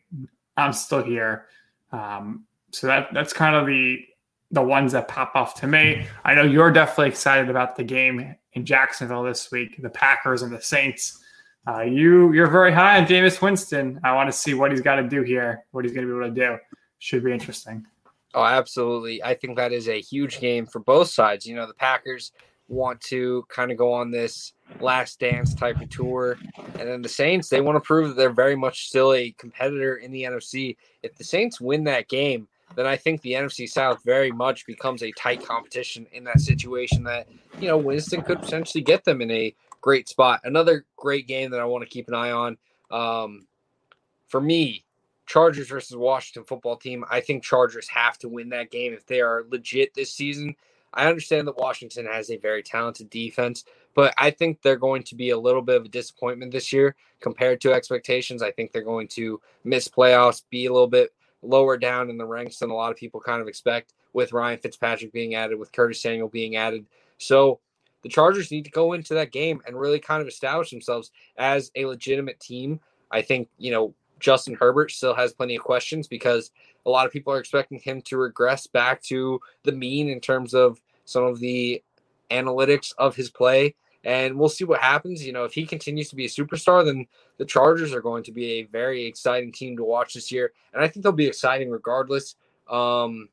I'm 0.57 0.73
still 0.73 1.03
here. 1.03 1.47
Um, 1.93 2.45
so 2.71 2.87
that 2.87 3.09
that's 3.13 3.33
kind 3.33 3.55
of 3.55 3.67
the 3.67 4.05
the 4.51 4.63
ones 4.63 4.93
that 4.93 5.09
pop 5.09 5.33
off 5.35 5.55
to 5.61 5.67
me. 5.67 6.07
I 6.25 6.35
know 6.35 6.43
you're 6.43 6.71
definitely 6.71 7.09
excited 7.09 7.51
about 7.51 7.77
the 7.77 7.85
game 7.85 8.37
in 8.53 8.65
Jacksonville 8.65 9.25
this 9.25 9.51
week, 9.51 9.81
the 9.83 9.91
Packers 9.91 10.43
and 10.43 10.53
the 10.53 10.61
Saints. 10.61 11.21
Uh, 11.67 11.81
you 11.81 12.33
you're 12.33 12.51
very 12.51 12.73
high 12.73 13.01
on 13.01 13.07
Jameis 13.07 13.41
Winston. 13.41 14.01
I 14.05 14.15
want 14.15 14.29
to 14.29 14.33
see 14.33 14.55
what 14.55 14.71
he's 14.71 14.81
got 14.81 14.97
to 14.97 15.09
do 15.09 15.23
here, 15.23 15.65
what 15.73 15.85
he's 15.85 15.95
going 15.95 16.07
to 16.07 16.13
be 16.13 16.19
able 16.19 16.35
to 16.35 16.41
do. 16.41 16.59
Should 16.99 17.25
be 17.25 17.33
interesting. 17.33 17.87
Oh, 18.35 18.45
absolutely. 18.45 19.23
I 19.23 19.35
think 19.35 19.57
that 19.57 19.73
is 19.73 19.89
a 19.89 20.01
huge 20.01 20.41
game 20.41 20.67
for 20.67 20.81
both 20.81 21.09
sides. 21.09 21.47
You 21.47 21.55
know, 21.55 21.67
the 21.67 21.75
Packers 21.75 22.33
want 22.75 23.01
to 23.03 23.45
kind 23.49 23.71
of 23.71 23.79
go 23.79 23.93
on 23.93 24.11
this 24.11 24.53
last 24.81 25.21
dance 25.21 25.55
type 25.55 25.81
of 25.81 25.89
tour. 25.89 26.37
And 26.57 26.89
then 26.89 27.03
the 27.03 27.09
Saints, 27.09 27.49
they 27.49 27.61
want 27.61 27.77
to 27.77 27.81
prove 27.81 28.09
that 28.09 28.17
they're 28.17 28.31
very 28.31 28.57
much 28.57 28.89
still 28.89 29.13
a 29.15 29.33
competitor 29.39 29.97
in 29.97 30.11
the 30.11 30.25
NFC. 30.25 30.77
If 31.03 31.15
the 31.17 31.25
Saints 31.25 31.61
win 31.61 31.85
that 31.85 32.09
game, 32.09 32.49
then 32.77 32.87
I 32.87 32.97
think 32.97 33.23
the 33.23 33.33
NFC 33.33 33.69
South 33.69 34.03
very 34.05 34.33
much 34.33 34.67
becomes 34.67 35.03
a 35.03 35.13
tight 35.13 35.45
competition 35.45 36.07
in 36.13 36.25
that 36.25 36.41
situation 36.41 37.05
that, 37.05 37.29
you 37.61 37.69
know, 37.69 37.77
Winston 37.77 38.23
could 38.23 38.41
potentially 38.41 38.83
get 38.83 39.05
them 39.05 39.23
in 39.23 39.31
a 39.31 39.55
great 39.81 40.09
spot. 40.09 40.41
Another 40.45 40.85
great 40.97 41.29
game 41.29 41.51
that 41.51 41.61
I 41.61 41.65
want 41.65 41.85
to 41.85 41.91
keep 41.91 42.09
an 42.09 42.15
eye 42.15 42.33
on. 42.33 42.57
Um, 42.91 43.47
for 44.29 44.41
me, 44.41 44.85
Chargers 45.27 45.69
versus 45.69 45.97
Washington 45.97 46.45
football 46.45 46.77
team. 46.77 47.05
I 47.11 47.21
think 47.21 47.43
Chargers 47.43 47.89
have 47.89 48.19
to 48.19 48.29
win 48.29 48.49
that 48.51 48.71
game 48.71 48.93
if 48.93 49.07
they 49.07 49.21
are 49.21 49.45
legit 49.49 49.95
this 49.95 50.13
season. 50.13 50.57
I 50.95 51.07
understand 51.07 51.47
that 51.49 51.57
Washington 51.57 52.07
has 52.07 52.31
a 52.31 52.37
very 52.37 52.63
talented 52.63 53.11
defense, 53.11 53.65
but 53.95 54.15
I 54.19 54.31
think 54.31 54.63
they're 54.63 54.77
going 54.77 55.03
to 55.05 55.15
be 55.15 55.31
a 55.31 55.39
little 55.39 55.63
bit 55.63 55.77
of 55.77 55.85
a 55.85 55.89
disappointment 55.89 56.53
this 56.53 56.73
year 56.73 56.97
compared 57.21 57.61
to 57.63 57.73
expectations. 57.73 58.43
I 58.43 58.51
think 58.51 58.73
they're 58.73 58.83
going 58.83 59.09
to 59.09 59.41
miss 59.65 59.89
playoffs, 59.89 60.43
be 60.51 60.67
a 60.67 60.73
little 60.73 60.89
bit 60.89 61.13
lower 61.43 61.77
down 61.77 62.11
in 62.11 62.17
the 62.17 62.27
ranks 62.27 62.59
than 62.59 62.71
a 62.71 62.75
lot 62.75 62.91
of 62.91 62.97
people 62.97 63.21
kind 63.21 63.43
of 63.43 63.49
expect 63.49 63.93
with 64.13 64.33
Ryan 64.33 64.59
Fitzpatrick 64.59 65.13
being 65.13 65.35
added, 65.35 65.59
with 65.59 65.73
Curtis 65.73 66.01
Samuel 66.01 66.29
being 66.29 66.57
added. 66.57 66.87
So 67.19 67.61
the 68.03 68.09
Chargers 68.09 68.51
need 68.51 68.65
to 68.65 68.71
go 68.71 68.93
into 68.93 69.15
that 69.15 69.33
game 69.33 69.61
and 69.67 69.79
really 69.79 69.99
kind 69.99 70.23
of 70.23 70.29
establish 70.29 70.71
themselves 70.71 71.11
as 71.37 71.71
a 71.75 71.85
legitimate 71.87 72.41
team. 72.41 72.81
I 73.11 73.23
think, 73.23 73.49
you 73.59 73.71
know, 73.71 73.95
Justin 74.25 74.55
Herbert 74.55 74.91
still 74.91 75.15
has 75.15 75.35
plenty 75.35 75.55
of 75.57 75.63
questions 75.63 76.09
because 76.09 76.51
a 76.87 76.91
lot 76.91 77.05
of 77.05 77.13
people 77.13 77.31
are 77.31 77.39
expecting 77.39 77.79
him 77.79 78.01
to 78.03 78.17
regress 78.17 78.67
back 78.67 79.03
to 79.03 79.39
the 79.65 79.73
mean 79.73 80.09
in 80.09 80.19
terms 80.19 80.55
of 80.55 80.81
some 81.05 81.25
of 81.25 81.41
the 81.41 81.83
analytics 82.31 82.95
of 82.97 83.15
his 83.15 83.31
play 83.31 83.75
and 84.03 84.39
we'll 84.39 84.49
see 84.49 84.65
what 84.65 84.81
happens. 84.81 85.27
You 85.27 85.33
know, 85.33 85.45
if 85.45 85.53
he 85.53 85.67
continues 85.67 86.09
to 86.09 86.17
be 86.17 86.25
a 86.25 86.29
superstar, 86.29 86.85
then 86.85 87.07
the 87.37 87.45
Chargers 87.45 87.93
are 87.93 88.01
going 88.01 88.23
to 88.25 88.33
be 88.33 88.53
a 88.53 88.63
very 88.65 89.05
exciting 89.05 89.53
team 89.53 89.77
to 89.77 89.85
watch 89.85 90.15
this 90.15 90.33
year, 90.33 90.53
and 90.73 90.83
I 90.83 90.89
think 90.89 91.03
they'll 91.03 91.13
be 91.13 91.27
exciting 91.27 91.71
regardless. 91.71 92.37
Um, 92.71 93.29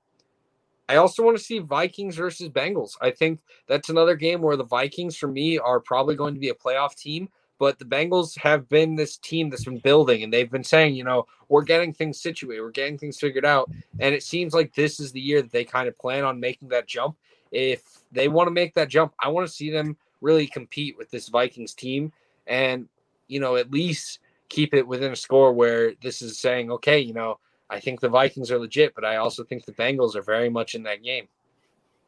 I 0.90 0.98
also 0.98 1.24
want 1.24 1.38
to 1.38 1.44
see 1.44 1.60
Vikings 1.60 2.18
versus 2.18 2.50
Bengals. 2.50 2.98
I 3.02 3.12
think 3.12 3.40
that's 3.68 3.90
another 3.90 4.16
game 4.16 4.42
where 4.42 4.58
the 4.58 4.66
Vikings, 4.66 5.16
for 5.16 5.28
me, 5.28 5.58
are 5.58 5.80
probably 5.80 6.16
going 6.16 6.34
to 6.34 6.40
be 6.40 6.50
a 6.50 6.54
playoff 6.54 6.96
team. 6.96 7.30
But 7.62 7.78
the 7.78 7.86
Bengals 7.86 8.36
have 8.40 8.68
been 8.70 8.96
this 8.96 9.18
team 9.18 9.52
that's 9.52 9.66
been 9.66 9.78
building, 9.78 10.24
and 10.24 10.34
they've 10.34 10.50
been 10.50 10.64
saying, 10.64 10.96
you 10.96 11.04
know, 11.04 11.28
we're 11.48 11.62
getting 11.62 11.94
things 11.94 12.20
situated, 12.20 12.60
we're 12.60 12.72
getting 12.72 12.98
things 12.98 13.20
figured 13.20 13.46
out. 13.46 13.70
And 14.00 14.16
it 14.16 14.24
seems 14.24 14.56
like 14.56 14.74
this 14.74 15.00
is 15.00 15.12
the 15.12 15.22
year 15.22 15.44
that 15.44 15.52
they 15.52 15.64
kind 15.64 15.88
of 15.88 15.96
plan 16.00 16.24
on 16.24 16.40
making 16.40 16.70
that 16.70 16.88
jump. 16.88 17.18
If 17.52 17.84
they 18.12 18.30
want 18.30 18.48
to 18.48 18.52
make 18.52 18.74
that 18.74 18.90
jump, 18.90 19.14
I 19.20 19.28
want 19.28 19.46
to 19.46 19.54
see 19.54 19.70
them 19.70 19.96
really 20.22 20.48
compete 20.48 20.98
with 20.98 21.12
this 21.12 21.30
Vikings 21.30 21.76
team 21.76 22.12
and, 22.48 22.90
you 23.28 23.40
know, 23.40 23.58
at 23.58 23.70
least 23.70 24.22
keep 24.50 24.74
it 24.74 24.88
within 24.88 25.12
a 25.12 25.16
score 25.16 25.54
where 25.54 25.94
this 26.02 26.24
is 26.24 26.40
saying, 26.40 26.72
okay, 26.72 26.98
you 26.98 27.14
know, 27.14 27.38
I 27.70 27.80
think 27.80 28.00
the 28.00 28.10
Vikings 28.10 28.50
are 28.50 28.58
legit, 28.58 28.96
but 28.96 29.06
I 29.06 29.18
also 29.18 29.44
think 29.44 29.66
the 29.66 29.74
Bengals 29.74 30.16
are 30.16 30.24
very 30.24 30.50
much 30.50 30.74
in 30.74 30.82
that 30.84 31.04
game. 31.04 31.28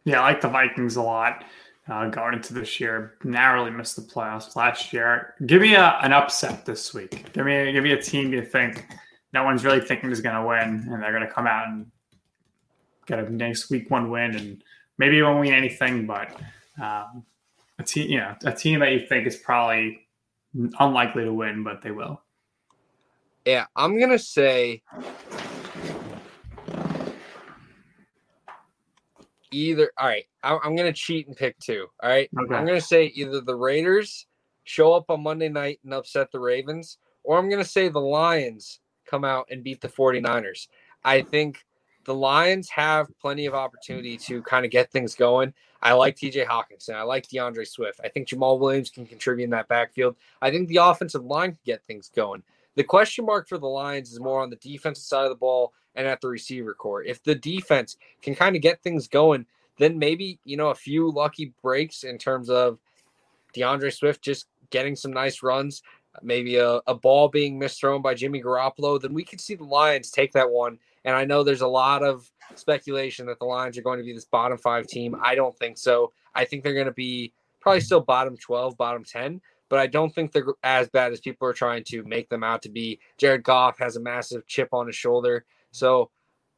Yeah, 0.04 0.22
I 0.22 0.30
like 0.30 0.42
the 0.42 0.50
Vikings 0.50 0.96
a 0.96 1.04
lot 1.04 1.46
uh, 1.88 2.08
going 2.10 2.34
into 2.34 2.54
this 2.54 2.80
year. 2.80 3.16
Narrowly 3.24 3.72
missed 3.72 3.96
the 3.96 4.02
playoffs 4.02 4.56
last 4.56 4.94
year. 4.94 5.36
Give 5.46 5.62
me 5.62 5.76
a, 5.76 6.00
an 6.02 6.14
upset 6.14 6.66
this 6.66 6.94
week. 6.94 7.32
Give 7.34 7.46
me 7.46 7.72
give 7.72 7.84
me 7.84 7.92
a 7.92 8.02
team 8.02 8.34
you 8.34 8.44
think 8.44 8.86
no 9.34 9.44
one's 9.44 9.66
really 9.66 9.82
thinking 9.82 10.12
is 10.12 10.22
going 10.22 10.36
to 10.36 10.48
win, 10.48 10.88
and 10.92 11.02
they're 11.02 11.12
going 11.12 11.28
to 11.28 11.32
come 11.32 11.48
out 11.48 11.68
and 11.68 11.88
get 13.08 13.20
a 13.20 13.30
nice 13.30 13.70
week 13.70 13.90
one 13.90 14.10
win, 14.10 14.36
and 14.36 14.64
maybe 14.98 15.18
you 15.18 15.24
won't 15.24 15.40
win 15.40 15.54
anything, 15.54 16.06
but 16.06 16.30
um, 16.82 17.26
a 17.80 17.84
team, 17.84 18.10
you 18.10 18.20
know, 18.20 18.36
a 18.46 18.54
team 18.54 18.80
that 18.80 18.92
you 18.92 19.06
think 19.08 19.28
is 19.28 19.36
probably 19.36 20.08
unlikely 20.80 21.26
to 21.26 21.34
win, 21.34 21.64
but 21.64 21.82
they 21.82 21.92
will. 21.92 22.22
Yeah, 23.46 23.66
I'm 23.76 24.00
gonna 24.00 24.20
say 24.20 24.84
either. 29.54 29.92
All 29.98 30.08
right, 30.08 30.26
I'm 30.44 30.76
gonna 30.76 30.94
cheat 30.94 31.28
and 31.28 31.36
pick 31.38 31.58
two. 31.60 31.88
All 32.02 32.10
right, 32.10 32.30
okay. 32.38 32.56
I'm 32.56 32.66
gonna 32.66 32.82
say 32.82 33.06
either 33.08 33.42
the 33.42 33.56
Raiders 33.56 34.28
show 34.64 34.94
up 34.94 35.10
on 35.10 35.24
Monday 35.24 35.50
night 35.50 35.80
and 35.84 35.94
upset 35.94 36.32
the 36.32 36.40
Ravens, 36.40 36.98
or 37.24 37.38
I'm 37.38 37.50
gonna 37.50 37.64
say 37.64 37.90
the 37.90 38.00
Lions 38.00 38.80
come 39.06 39.24
out 39.24 39.48
and 39.52 39.64
beat 39.64 39.82
the 39.82 39.90
49ers. 39.90 40.68
I 41.04 41.22
think 41.22 41.64
the 42.06 42.14
Lions 42.14 42.70
have 42.70 43.08
plenty 43.20 43.46
of 43.46 43.54
opportunity 43.54 44.18
to 44.18 44.42
kind 44.44 44.66
of 44.66 44.72
get 44.72 44.92
things 44.92 45.16
going. 45.16 45.54
I 45.82 45.94
like 45.94 46.16
TJ 46.16 46.46
Hockenson. 46.46 46.96
I 46.96 47.04
like 47.04 47.28
D'Andre 47.28 47.66
Swift. 47.66 48.00
I 48.04 48.10
think 48.10 48.28
Jamaal 48.28 48.60
Williams 48.60 48.90
can 48.90 49.06
contribute 49.06 49.46
in 49.46 49.50
that 49.52 49.68
backfield. 49.68 50.16
I 50.42 50.50
think 50.50 50.70
the 50.70 50.78
offensive 50.78 51.24
line 51.26 51.52
can 51.52 51.60
get 51.66 51.84
things 51.86 52.10
going. 52.14 52.44
The 52.76 52.84
question 52.84 53.26
mark 53.26 53.48
for 53.48 53.58
the 53.58 53.68
Lions 53.68 54.12
is 54.12 54.20
more 54.20 54.42
on 54.42 54.50
the 54.50 54.56
defensive 54.58 55.04
side 55.04 55.24
of 55.24 55.30
the 55.30 55.36
ball 55.36 55.74
and 55.96 56.08
at 56.08 56.22
the 56.22 56.28
receiver 56.28 56.74
corps. 56.74 57.04
If 57.04 57.24
the 57.24 57.36
defense 57.36 57.98
can 58.22 58.36
kind 58.36 58.56
of 58.56 58.62
get 58.62 58.82
things 58.82 59.08
going, 59.08 59.46
then 59.78 59.98
maybe, 59.98 60.40
you 60.44 60.58
know, 60.58 60.70
a 60.70 60.76
few 60.76 61.12
lucky 61.12 61.54
breaks 61.62 62.04
in 62.04 62.18
terms 62.18 62.50
of 62.50 62.80
D'Andre 63.54 63.90
Swift 63.90 64.22
just 64.22 64.48
getting 64.70 64.96
some 64.96 65.12
nice 65.12 65.44
runs, 65.44 65.84
maybe 66.22 66.58
a, 66.58 66.82
a 66.88 66.94
ball 66.94 67.28
being 67.28 67.60
misthrown 67.60 68.02
by 68.02 68.14
Jimmy 68.14 68.42
Garoppolo, 68.42 69.02
then 69.02 69.14
we 69.14 69.24
could 69.24 69.42
see 69.42 69.56
the 69.56 69.64
Lions 69.64 70.12
take 70.12 70.32
that 70.34 70.50
one. 70.50 70.78
And 71.06 71.16
I 71.16 71.26
know 71.26 71.44
there's 71.44 71.62
a 71.62 71.68
lot 71.68 72.04
of 72.04 72.30
speculation 72.56 73.26
that 73.28 73.40
the 73.40 73.46
Lions 73.46 73.78
are 73.78 73.82
going 73.82 74.00
to 74.00 74.06
be 74.06 74.14
this 74.14 74.26
bottom 74.26 74.58
five 74.58 74.88
team. 74.88 75.16
I 75.22 75.36
don't 75.36 75.58
think 75.58 75.78
so. 75.78 76.12
I 76.36 76.46
think 76.46 76.64
they're 76.64 76.74
going 76.74 76.86
to 76.86 76.92
be 76.92 77.34
probably 77.60 77.82
still 77.82 78.02
bottom 78.02 78.38
12, 78.38 78.78
bottom 78.78 79.04
10, 79.04 79.42
but 79.70 79.80
I 79.80 79.88
don't 79.88 80.14
think 80.14 80.32
they're 80.32 80.46
as 80.64 80.90
bad 80.90 81.12
as 81.12 81.20
people 81.20 81.48
are 81.48 81.54
trying 81.54 81.84
to 81.86 82.04
make 82.04 82.30
them 82.30 82.44
out 82.44 82.62
to 82.64 82.70
be. 82.70 83.00
Jared 83.18 83.44
Goff 83.44 83.80
has 83.80 83.96
a 83.96 84.02
massive 84.02 84.46
chip 84.48 84.70
on 84.74 84.88
his 84.88 84.96
shoulder. 84.96 85.46
So 85.74 86.10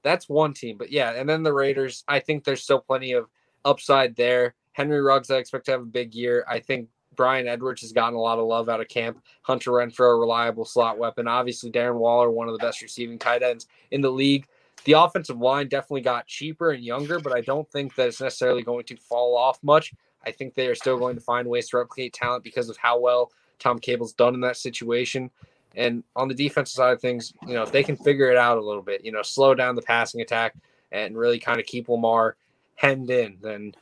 that's 0.03 0.29
one 0.29 0.53
team. 0.53 0.77
But 0.77 0.91
yeah, 0.91 1.11
and 1.11 1.27
then 1.27 1.41
the 1.41 1.53
Raiders, 1.53 2.03
I 2.07 2.19
think 2.19 2.43
there's 2.43 2.63
still 2.63 2.79
plenty 2.79 3.13
of 3.13 3.27
upside 3.65 4.15
there. 4.15 4.53
Henry 4.73 5.01
Ruggs, 5.01 5.31
I 5.31 5.37
expect 5.37 5.65
to 5.65 5.71
have 5.71 5.81
a 5.81 5.85
big 5.85 6.13
year. 6.13 6.45
I 6.47 6.59
think 6.59 6.89
Bryan 7.15 7.47
Edwards 7.47 7.81
has 7.81 7.93
gotten 7.93 8.15
a 8.15 8.21
lot 8.21 8.37
of 8.39 8.45
love 8.45 8.69
out 8.69 8.81
of 8.81 8.87
camp. 8.87 9.23
Hunter 9.41 9.71
Renfrow, 9.71 10.15
a 10.15 10.19
reliable 10.19 10.65
slot 10.65 10.97
weapon. 10.97 11.27
Obviously, 11.27 11.71
Darren 11.71 11.95
Waller, 11.95 12.29
one 12.29 12.47
of 12.47 12.53
the 12.53 12.63
best 12.63 12.81
receiving 12.81 13.17
tight 13.17 13.41
ends 13.41 13.67
in 13.89 14.01
the 14.01 14.11
league 14.11 14.47
the 14.85 14.93
offensive 14.93 15.39
line 15.39 15.67
definitely 15.67 16.01
got 16.01 16.27
cheaper 16.27 16.71
and 16.71 16.83
younger, 16.83 17.19
but 17.19 17.33
I 17.33 17.41
don't 17.41 17.69
think 17.71 17.95
that 17.95 18.07
it's 18.07 18.21
necessarily 18.21 18.61
going 18.61 18.85
to 18.85 18.97
fall 18.97 19.35
off 19.35 19.61
much. 19.63 19.93
I 20.25 20.31
think 20.31 20.53
they 20.53 20.67
are 20.67 20.75
still 20.75 20.97
going 20.97 21.15
to 21.15 21.21
find 21.21 21.47
ways 21.47 21.69
to 21.69 21.77
replicate 21.77 22.13
talent 22.13 22.43
because 22.43 22.69
of 22.69 22.77
how 22.77 22.99
well 22.99 23.31
Tom 23.59 23.79
Cable's 23.79 24.13
done 24.13 24.33
in 24.33 24.41
that 24.41 24.57
situation. 24.57 25.31
And 25.75 26.03
on 26.15 26.27
the 26.27 26.33
defensive 26.33 26.73
side 26.73 26.93
of 26.93 27.01
things, 27.01 27.33
you 27.47 27.53
know, 27.53 27.63
if 27.63 27.71
they 27.71 27.83
can 27.83 27.97
figure 27.97 28.31
it 28.31 28.37
out 28.37 28.57
a 28.57 28.61
little 28.61 28.81
bit, 28.81 29.03
you 29.03 29.11
know, 29.11 29.21
slow 29.21 29.53
down 29.53 29.75
the 29.75 29.81
passing 29.81 30.21
attack 30.21 30.55
and 30.91 31.17
really 31.17 31.39
kind 31.39 31.59
of 31.59 31.65
keep 31.65 31.89
Lamar 31.89 32.37
hemmed 32.75 33.09
in, 33.09 33.37
then 33.41 33.73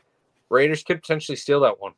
Raiders 0.49 0.83
could 0.83 1.01
potentially 1.01 1.35
steal 1.35 1.59
that 1.61 1.79
one. 1.79 1.93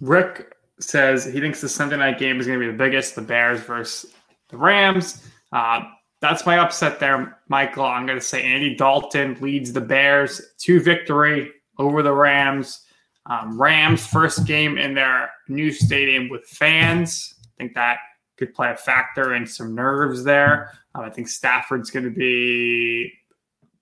Rick 0.00 0.54
says 0.80 1.24
he 1.24 1.40
thinks 1.40 1.60
the 1.60 1.68
Sunday 1.68 1.96
night 1.96 2.18
game 2.18 2.40
is 2.40 2.46
going 2.46 2.58
to 2.58 2.66
be 2.66 2.70
the 2.70 2.76
biggest, 2.76 3.14
the 3.14 3.22
Bears 3.22 3.60
versus 3.60 4.12
the 4.48 4.56
Rams. 4.56 5.26
Uh, 5.52 5.82
that's 6.20 6.46
my 6.46 6.58
upset 6.58 6.98
there, 6.98 7.38
Michael. 7.48 7.84
I'm 7.84 8.06
going 8.06 8.18
to 8.18 8.24
say 8.24 8.42
Andy 8.42 8.74
Dalton 8.74 9.36
leads 9.40 9.72
the 9.72 9.80
Bears 9.80 10.40
to 10.60 10.80
victory 10.80 11.52
over 11.78 12.02
the 12.02 12.12
Rams. 12.12 12.86
Um, 13.26 13.60
Rams 13.60 14.06
first 14.06 14.46
game 14.46 14.78
in 14.78 14.94
their 14.94 15.30
new 15.48 15.72
stadium 15.72 16.28
with 16.28 16.44
fans. 16.44 17.34
I 17.42 17.48
think 17.58 17.74
that 17.74 17.98
could 18.36 18.54
play 18.54 18.70
a 18.70 18.76
factor 18.76 19.34
in 19.34 19.46
some 19.46 19.74
nerves 19.74 20.24
there. 20.24 20.72
Um, 20.94 21.04
I 21.04 21.10
think 21.10 21.28
Stafford's 21.28 21.90
going 21.90 22.04
to 22.04 22.10
be 22.10 23.12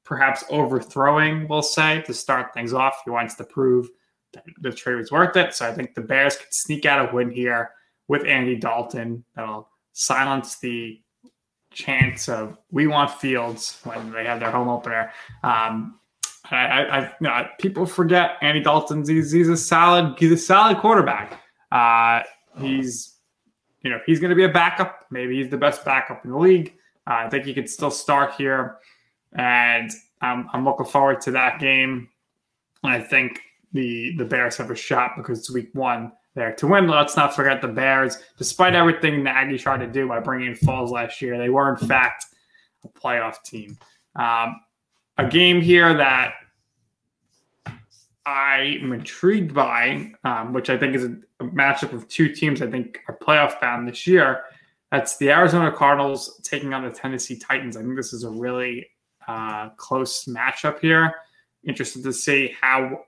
perhaps 0.05 0.45
overthrowing, 0.51 1.49
we'll 1.49 1.63
say, 1.63 2.03
to 2.03 2.15
start 2.15 2.53
things 2.53 2.73
off. 2.73 3.03
He 3.05 3.11
wants 3.11 3.35
to 3.37 3.45
prove 3.45 3.89
that 4.33 4.45
the 4.61 4.73
trade 4.73 4.97
was 4.97 5.11
worth 5.11 5.37
it. 5.37 5.55
So 5.55 5.67
I 5.67 5.73
think 5.73 5.95
the 5.95 6.01
Bears 6.01 6.37
could 6.37 6.53
sneak 6.53 6.87
out 6.87 7.09
a 7.09 7.15
win 7.15 7.31
here 7.31 7.71
with 8.09 8.27
Andy 8.27 8.57
Dalton. 8.57 9.25
That'll 9.35 9.69
silence 9.93 10.59
the 10.59 11.01
chance 11.73 12.29
of 12.29 12.59
we 12.71 12.87
want 12.87 13.11
Fields 13.11 13.79
when 13.85 14.13
they 14.13 14.25
have 14.25 14.41
their 14.41 14.51
home 14.51 14.69
opener. 14.69 15.13
Um, 15.43 15.99
I, 16.51 16.57
I, 16.57 16.99
I 16.99 17.01
you 17.03 17.29
know, 17.29 17.47
people 17.59 17.87
forget 17.87 18.37
Andy 18.43 18.61
Dalton's 18.61 19.09
he's, 19.09 19.33
he's 19.33 19.49
a 19.49 19.57
solid 19.57 20.19
he's 20.19 20.33
a 20.33 20.37
solid 20.37 20.79
quarterback. 20.79 21.41
Uh, 21.71 22.23
he's 22.61 23.17
you 23.83 23.91
know 23.91 23.99
he's 24.07 24.21
going 24.21 24.31
to 24.31 24.37
be 24.37 24.45
a 24.45 24.49
backup. 24.49 25.07
Maybe 25.11 25.41
he's 25.41 25.51
the 25.51 25.57
best 25.57 25.85
backup 25.85 26.25
in 26.25 26.31
the 26.31 26.39
league. 26.39 26.75
Uh, 27.07 27.15
I 27.15 27.29
think 27.29 27.45
he 27.45 27.55
could 27.55 27.69
still 27.69 27.91
start 27.91 28.35
here, 28.35 28.77
and 29.33 29.91
I'm, 30.21 30.49
I'm 30.53 30.65
looking 30.65 30.87
forward 30.87 31.21
to 31.23 31.33
that 31.33 31.59
game. 31.59 32.09
And 32.85 32.93
I 32.93 33.01
think 33.01 33.41
the 33.73 34.15
the 34.17 34.25
Bears 34.25 34.57
have 34.57 34.71
a 34.71 34.77
shot 34.77 35.13
because 35.17 35.41
it's 35.41 35.51
week 35.51 35.71
one 35.73 36.13
there 36.35 36.55
to 36.55 36.67
win. 36.67 36.87
Let's 36.89 37.17
not 37.17 37.35
forget 37.35 37.61
the 37.61 37.69
Bears, 37.69 38.19
despite 38.39 38.75
everything 38.75 39.23
the 39.23 39.33
Nagy 39.33 39.59
tried 39.59 39.79
to 39.79 39.87
do 39.87 40.09
by 40.09 40.21
bringing 40.21 40.49
in 40.49 40.55
Foles 40.55 40.91
last 40.91 41.21
year, 41.21 41.37
they 41.39 41.51
were 41.51 41.71
in 41.71 41.89
fact 41.89 42.27
a 42.85 42.89
playoff 42.89 43.43
team. 43.45 43.79
Um, 44.17 44.61
a 45.19 45.27
game 45.29 45.61
here 45.61 45.93
that 45.95 46.35
I 48.25 48.79
am 48.81 48.93
intrigued 48.93 49.55
by, 49.55 50.13
um, 50.25 50.53
which 50.53 50.71
I 50.71 50.79
think 50.79 50.95
is 50.95 51.09
matchup 51.45 51.93
of 51.93 52.09
two 52.09 52.29
teams 52.29 52.63
I 52.63 52.71
think 52.71 53.01
are 53.09 53.17
playoff 53.17 53.61
bound 53.61 53.89
this 53.89 54.07
year. 54.07 54.43
That's 54.91 55.17
the 55.17 55.31
Arizona 55.31 55.73
Cardinals 55.73 56.41
taking 56.45 56.75
on 56.75 56.85
the 56.85 56.91
Tennessee 56.91 57.39
Titans. 57.39 57.77
I 57.77 57.81
think 57.81 57.97
this 57.97 58.13
is 58.13 58.25
a 58.25 58.31
really 58.31 58.87
uh, 59.27 59.71
close 59.71 60.27
matchup 60.27 60.81
here. 60.81 61.15
Interested 61.67 62.03
to 62.05 62.13
see 62.13 62.55
how 62.61 63.01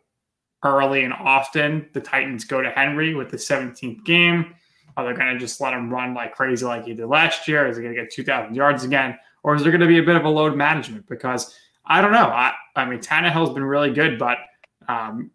early 0.64 1.04
and 1.04 1.12
often 1.12 1.88
the 1.92 2.00
Titans 2.00 2.44
go 2.44 2.62
to 2.62 2.70
Henry 2.70 3.14
with 3.14 3.30
the 3.30 3.36
17th 3.36 4.04
game. 4.04 4.54
Are 4.96 5.04
they 5.04 5.12
going 5.12 5.32
to 5.32 5.38
just 5.38 5.60
let 5.60 5.74
him 5.74 5.92
run 5.92 6.14
like 6.14 6.34
crazy 6.34 6.64
like 6.64 6.84
he 6.84 6.94
did 6.94 7.06
last 7.06 7.46
year? 7.46 7.68
Is 7.68 7.76
he 7.76 7.82
going 7.82 7.94
to 7.94 8.00
get 8.00 8.10
2,000 8.10 8.54
yards 8.54 8.84
again? 8.84 9.18
Or 9.42 9.54
is 9.54 9.62
there 9.62 9.70
going 9.72 9.82
to 9.82 9.86
be 9.86 9.98
a 9.98 10.02
bit 10.02 10.16
of 10.16 10.24
a 10.24 10.28
load 10.28 10.56
management? 10.56 11.06
Because 11.06 11.54
I 11.84 12.00
don't 12.00 12.12
know. 12.12 12.28
I, 12.28 12.52
I 12.76 12.86
mean, 12.86 13.00
Tannehill's 13.00 13.52
been 13.52 13.64
really 13.64 13.92
good, 13.92 14.18
but, 14.18 14.38
um, 14.88 15.30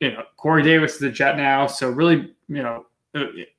you 0.00 0.12
know, 0.12 0.24
Corey 0.36 0.62
Davis 0.62 0.96
is 0.96 1.02
a 1.02 1.10
Jet 1.10 1.36
now. 1.36 1.66
So 1.66 1.90
really, 1.90 2.34
you 2.48 2.62
know, 2.62 2.86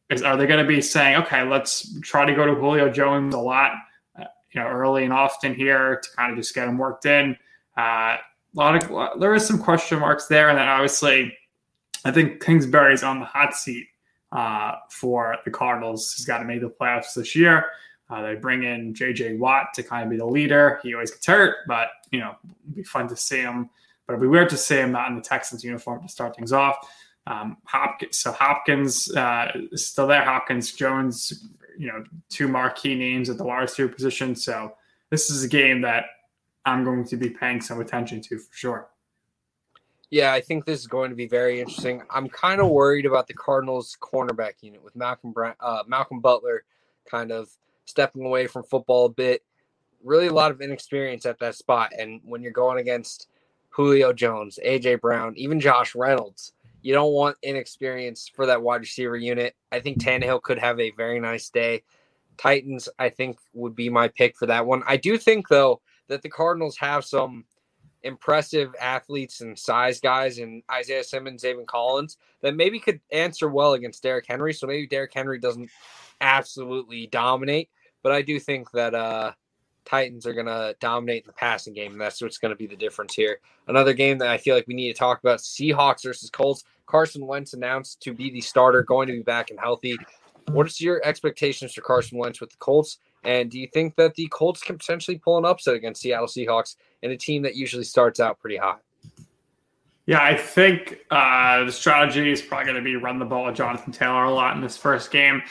is, 0.10 0.24
are 0.24 0.36
they 0.36 0.48
going 0.48 0.64
to 0.64 0.68
be 0.68 0.82
saying, 0.82 1.18
okay, 1.18 1.44
let's 1.44 2.00
try 2.02 2.26
to 2.26 2.34
go 2.34 2.46
to 2.46 2.56
Julio 2.56 2.90
Jones 2.90 3.34
a 3.34 3.40
lot, 3.40 3.74
uh, 4.20 4.26
you 4.52 4.60
know, 4.60 4.68
early 4.68 5.04
and 5.04 5.14
often 5.14 5.54
here 5.54 6.02
to 6.02 6.10
kind 6.16 6.32
of 6.32 6.38
just 6.38 6.54
get 6.54 6.68
him 6.68 6.78
worked 6.78 7.06
in? 7.06 7.38
Uh, 7.78 8.18
a 8.18 8.20
lot 8.54 8.84
of 8.84 9.20
there 9.20 9.34
is 9.34 9.46
some 9.46 9.58
question 9.58 10.00
marks 10.00 10.28
there, 10.28 10.50
and 10.50 10.58
then 10.58 10.68
obviously, 10.68 11.34
I 12.04 12.12
think 12.12 12.44
Kingsbury's 12.44 13.04
on 13.04 13.20
the 13.20 13.26
hot 13.26 13.56
seat 13.56 13.88
uh, 14.34 14.76
for 14.90 15.38
the 15.46 15.52
Cardinals. 15.52 16.14
He's 16.14 16.26
got 16.26 16.40
to 16.40 16.46
make 16.46 16.60
the 16.60 16.70
playoffs 16.70 17.14
this 17.14 17.34
year. 17.34 17.68
Uh, 18.10 18.22
they 18.24 18.36
bring 18.36 18.64
in 18.64 18.94
J.J. 18.94 19.38
Watt 19.38 19.68
to 19.76 19.84
kind 19.84 20.04
of 20.04 20.10
be 20.10 20.18
the 20.18 20.26
leader. 20.26 20.82
He 20.84 20.94
always 20.94 21.12
gets 21.12 21.26
hurt, 21.26 21.60
but 21.66 21.88
you 22.12 22.20
know, 22.20 22.36
it'd 22.66 22.76
be 22.76 22.84
fun 22.84 23.08
to 23.08 23.16
see 23.16 23.40
him. 23.40 23.70
But 24.08 24.14
it'd 24.14 24.22
be 24.22 24.28
weird 24.28 24.50
to 24.50 24.58
see 24.58 24.76
him 24.76 24.92
not 24.92 25.10
in 25.10 25.16
the 25.16 25.22
Texans 25.22 25.64
uniform 25.64 26.02
to 26.02 26.10
start 26.10 26.36
things 26.36 26.54
off. 26.54 26.78
Um, 27.28 27.58
Hopkins, 27.66 28.18
so 28.18 28.32
Hopkins 28.32 29.16
uh, 29.16 29.52
still 29.76 30.08
there. 30.08 30.24
Hopkins, 30.24 30.74
Jones, 30.74 31.50
you 31.78 31.88
know, 31.88 32.04
two 32.30 32.48
marquee 32.48 32.96
names 32.96 33.30
at 33.30 33.38
the 33.38 33.44
wide 33.44 33.62
receiver 33.62 33.90
position. 33.90 34.36
So 34.36 34.74
this 35.10 35.30
is 35.30 35.44
a 35.44 35.48
game 35.48 35.82
that 35.82 36.06
I'm 36.66 36.84
going 36.84 37.06
to 37.06 37.18
be 37.18 37.30
paying 37.30 37.62
some 37.62 37.80
attention 37.80 38.22
to 38.22 38.40
for 38.40 38.54
sure. 38.54 38.88
Yeah, 40.10 40.34
I 40.34 40.42
think 40.42 40.66
this 40.66 40.80
is 40.80 40.88
going 40.88 41.10
to 41.10 41.16
be 41.16 41.28
very 41.28 41.62
interesting. 41.62 42.04
I'm 42.10 42.28
kind 42.28 42.60
of 42.60 42.68
worried 42.70 43.06
about 43.06 43.28
the 43.28 43.34
Cardinals' 43.34 43.98
cornerback 44.02 44.56
unit 44.62 44.84
with 44.84 44.94
Malcolm 44.96 45.32
Brown, 45.32 45.56
uh, 45.62 45.84
Malcolm 45.88 46.20
Butler, 46.20 46.66
kind 47.10 47.32
of 47.32 47.50
stepping 47.86 48.26
away 48.26 48.48
from 48.48 48.64
football 48.64 49.06
a 49.06 49.10
bit. 49.10 49.42
Really, 50.04 50.28
a 50.28 50.34
lot 50.34 50.52
of 50.52 50.62
inexperience 50.62 51.26
at 51.26 51.40
that 51.40 51.56
spot, 51.56 51.94
and 51.98 52.20
when 52.26 52.42
you're 52.42 52.52
going 52.52 52.80
against 52.80 53.28
Julio 53.72 54.14
Jones, 54.14 54.60
AJ 54.66 55.02
Brown, 55.02 55.34
even 55.36 55.60
Josh 55.60 55.96
Reynolds, 55.96 56.54
you 56.82 56.94
don't 56.94 57.14
want 57.14 57.38
inexperience 57.44 58.30
for 58.34 58.46
that 58.46 58.62
wide 58.62 58.82
receiver 58.82 59.18
unit. 59.18 59.56
I 59.72 59.80
think 59.80 60.00
Tannehill 60.00 60.42
could 60.42 60.60
have 60.60 60.80
a 60.80 60.92
very 60.92 61.20
nice 61.20 61.50
day. 61.50 61.84
Titans, 62.38 62.90
I 62.98 63.10
think, 63.10 63.38
would 63.54 63.76
be 63.76 63.90
my 63.90 64.08
pick 64.08 64.36
for 64.36 64.48
that 64.48 64.66
one. 64.66 64.84
I 64.88 64.98
do 64.98 65.18
think, 65.18 65.48
though, 65.48 65.82
that 66.08 66.22
the 66.22 66.30
Cardinals 66.30 66.78
have 66.78 67.06
some 67.06 67.46
impressive 68.04 68.74
athletes 68.82 69.42
and 69.42 69.58
size 69.58 70.00
guys 70.00 70.40
and 70.40 70.64
Isaiah 70.72 71.04
Simmons, 71.04 71.44
David 71.44 71.68
Collins 71.68 72.18
that 72.42 72.56
maybe 72.56 72.80
could 72.80 73.00
answer 73.12 73.48
well 73.48 73.74
against 73.74 74.02
Derrick 74.02 74.26
Henry. 74.28 74.54
So 74.54 74.68
maybe 74.68 74.88
Derrick 74.88 75.14
Henry 75.14 75.40
doesn't 75.40 75.70
absolutely 76.20 77.08
dominate, 77.08 77.70
but 78.02 78.12
I 78.12 78.22
do 78.24 78.40
think 78.40 78.72
that 78.72 78.96
uh 78.96 79.34
Titans 79.86 80.26
are 80.26 80.34
going 80.34 80.46
to 80.46 80.76
dominate 80.80 81.24
in 81.24 81.28
the 81.28 81.34
passing 81.34 81.74
game. 81.74 81.94
And 81.94 82.02
that's 82.02 82.22
what's 82.22 82.38
going 82.38 82.52
to 82.52 82.56
be 82.56 82.68
the 82.68 82.76
difference 82.76 83.16
here. 83.16 83.40
Another 83.68 83.94
game 83.94 84.18
that 84.20 84.30
I 84.30 84.38
feel 84.38 84.56
like 84.56 84.68
we 84.68 84.74
need 84.74 84.92
to 84.92 84.98
talk 84.98 85.20
about 85.20 85.40
Seahawks 85.40 86.04
versus 86.04 86.30
Colts. 86.30 86.64
Carson 86.86 87.26
Wentz 87.26 87.54
announced 87.54 88.02
to 88.02 88.14
be 88.14 88.30
the 88.30 88.42
starter, 88.42 88.84
going 88.84 89.08
to 89.08 89.14
be 89.14 89.22
back 89.22 89.50
and 89.50 89.60
healthy. 89.60 89.98
What 90.52 90.68
is 90.68 90.82
your 90.82 91.02
expectations 91.06 91.74
for 91.74 91.82
Carson 91.82 92.18
Wentz 92.18 92.42
with 92.42 92.50
the 92.50 92.58
Colts? 92.58 92.98
And 93.24 93.52
do 93.52 93.60
you 93.60 93.68
think 93.68 93.96
that 93.96 94.16
the 94.16 94.28
Colts 94.28 94.62
can 94.62 94.78
potentially 94.78 95.18
pull 95.18 95.38
an 95.38 95.46
upset 95.46 95.76
against 95.76 96.02
Seattle 96.02 96.28
Seahawks 96.28 96.76
and 97.04 97.12
a 97.12 97.18
team 97.18 97.44
that 97.44 97.56
usually 97.56 97.84
starts 97.84 98.20
out 98.20 98.40
pretty 98.40 98.58
hot? 98.58 98.82
Yeah, 100.08 100.24
I 100.24 100.36
think 100.36 101.00
uh, 101.12 101.64
the 101.64 101.72
strategy 101.72 102.32
is 102.32 102.42
probably 102.42 102.66
going 102.66 102.76
to 102.78 102.82
be 102.82 102.96
run 102.96 103.20
the 103.20 103.26
ball 103.26 103.46
with 103.46 103.56
Jonathan 103.56 103.94
Taylor 103.94 104.24
a 104.24 104.32
lot 104.32 104.56
in 104.56 104.62
this 104.62 104.76
first 104.76 105.12
game. 105.12 105.44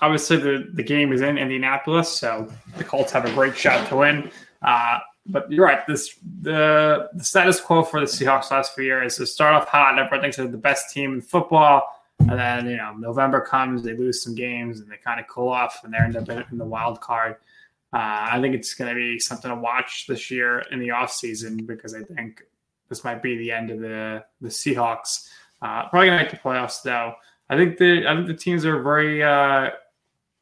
Obviously, 0.00 0.36
the, 0.36 0.68
the 0.72 0.82
game 0.82 1.12
is 1.12 1.20
in 1.20 1.38
Indianapolis, 1.38 2.08
so 2.08 2.52
the 2.76 2.84
Colts 2.84 3.12
have 3.12 3.24
a 3.24 3.32
great 3.34 3.56
shot 3.56 3.88
to 3.88 3.96
win. 3.96 4.30
Uh, 4.62 4.98
but 5.26 5.50
you're 5.50 5.64
right. 5.64 5.86
This 5.86 6.16
the 6.40 7.08
the 7.14 7.22
status 7.22 7.60
quo 7.60 7.84
for 7.84 8.00
the 8.00 8.06
Seahawks 8.06 8.50
last 8.50 8.74
few 8.74 8.84
years 8.84 9.12
is 9.12 9.18
to 9.18 9.26
start 9.26 9.54
off 9.54 9.68
hot, 9.68 9.90
and 9.90 10.00
everyone 10.00 10.22
thinks 10.22 10.36
they're 10.36 10.48
the 10.48 10.56
best 10.56 10.92
team 10.92 11.14
in 11.14 11.20
football 11.20 12.02
and 12.28 12.38
then, 12.38 12.68
you 12.68 12.76
know, 12.76 12.92
November 12.92 13.40
comes, 13.40 13.82
they 13.82 13.96
lose 13.96 14.22
some 14.22 14.34
games 14.34 14.80
and 14.80 14.90
they 14.90 14.96
kind 14.96 15.20
of 15.20 15.26
cool 15.26 15.48
off 15.48 15.80
and 15.84 15.92
they 15.92 15.98
end 15.98 16.16
up 16.16 16.28
in 16.28 16.58
the 16.58 16.64
wild 16.64 17.00
card. 17.00 17.36
Uh, 17.92 18.28
I 18.30 18.40
think 18.40 18.54
it's 18.54 18.74
going 18.74 18.88
to 18.88 18.94
be 18.94 19.18
something 19.18 19.50
to 19.50 19.56
watch 19.56 20.06
this 20.06 20.30
year 20.30 20.60
in 20.70 20.78
the 20.78 20.88
offseason 20.88 21.66
because 21.66 21.94
I 21.94 22.02
think 22.02 22.42
this 22.88 23.04
might 23.04 23.22
be 23.22 23.36
the 23.36 23.52
end 23.52 23.70
of 23.70 23.80
the, 23.80 24.24
the 24.40 24.48
Seahawks. 24.48 25.28
Uh, 25.60 25.88
probably 25.88 26.08
going 26.08 26.18
to 26.18 26.24
make 26.24 26.30
the 26.30 26.38
playoffs, 26.38 26.82
though. 26.82 27.14
I 27.50 27.56
think 27.56 27.76
the 27.76 28.06
I 28.06 28.14
think 28.14 28.28
the 28.28 28.34
teams 28.34 28.64
are 28.64 28.80
very 28.80 29.22
uh, 29.22 29.70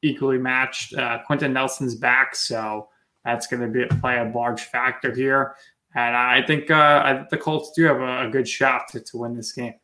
equally 0.02 0.38
matched. 0.38 0.94
Uh, 0.94 1.18
Quenton 1.26 1.52
Nelson's 1.52 1.94
back, 1.94 2.34
so 2.34 2.88
that's 3.24 3.46
going 3.46 3.60
to 3.60 3.68
be 3.68 3.84
play 4.00 4.18
a 4.18 4.32
large 4.34 4.62
factor 4.62 5.14
here. 5.14 5.54
And 5.94 6.16
I 6.16 6.42
think 6.42 6.70
uh, 6.70 7.02
I 7.04 7.26
the 7.30 7.36
Colts 7.36 7.72
do 7.72 7.84
have 7.84 8.00
a, 8.00 8.26
a 8.26 8.30
good 8.30 8.48
shot 8.48 8.88
to, 8.88 9.00
to 9.00 9.16
win 9.18 9.36
this 9.36 9.52
game. 9.52 9.74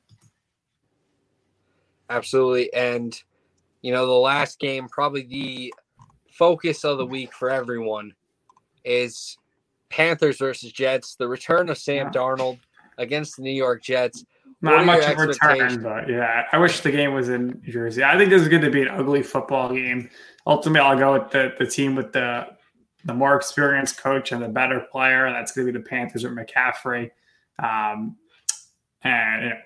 Absolutely. 2.08 2.72
And, 2.72 3.20
you 3.82 3.92
know, 3.92 4.06
the 4.06 4.12
last 4.12 4.60
game, 4.60 4.88
probably 4.88 5.22
the 5.22 5.74
focus 6.30 6.84
of 6.84 6.98
the 6.98 7.06
week 7.06 7.32
for 7.32 7.50
everyone 7.50 8.14
is 8.84 9.36
Panthers 9.90 10.38
versus 10.38 10.70
Jets, 10.70 11.16
the 11.16 11.26
return 11.26 11.68
of 11.68 11.78
Sam 11.78 12.12
Darnold 12.12 12.60
against 12.98 13.36
the 13.36 13.42
New 13.42 13.50
York 13.50 13.82
Jets. 13.82 14.24
Not 14.62 14.86
much 14.86 15.04
of 15.04 15.18
a 15.18 15.26
return, 15.26 15.82
but 15.82 16.09
yeah, 16.09 16.44
I 16.50 16.59
wish 16.59 16.80
the 16.80 16.90
game 16.90 17.12
was 17.12 17.28
in 17.28 17.61
Jersey. 17.62 18.02
I 18.02 18.16
think 18.16 18.30
this 18.30 18.42
is 18.42 18.48
going 18.48 18.62
to 18.62 18.70
be 18.70 18.82
an 18.82 18.88
ugly 18.88 19.22
football 19.22 19.72
game. 19.72 20.09
Ultimately, 20.46 20.80
I'll 20.80 20.98
go 20.98 21.12
with 21.12 21.30
the, 21.30 21.52
the 21.59 21.66
team 21.66 21.94
with 21.94 22.12
the 22.12 22.46
the 23.04 23.14
more 23.14 23.36
experienced 23.36 23.98
coach 23.98 24.32
and 24.32 24.42
the 24.42 24.48
better 24.48 24.80
player. 24.90 25.30
That's 25.30 25.52
going 25.52 25.66
to 25.66 25.72
be 25.72 25.78
the 25.78 25.84
Panthers 25.84 26.24
with 26.24 26.32
McCaffrey. 26.32 27.11
Um, 27.62 28.16
and 29.02 29.44
you 29.44 29.50
know, 29.50 29.57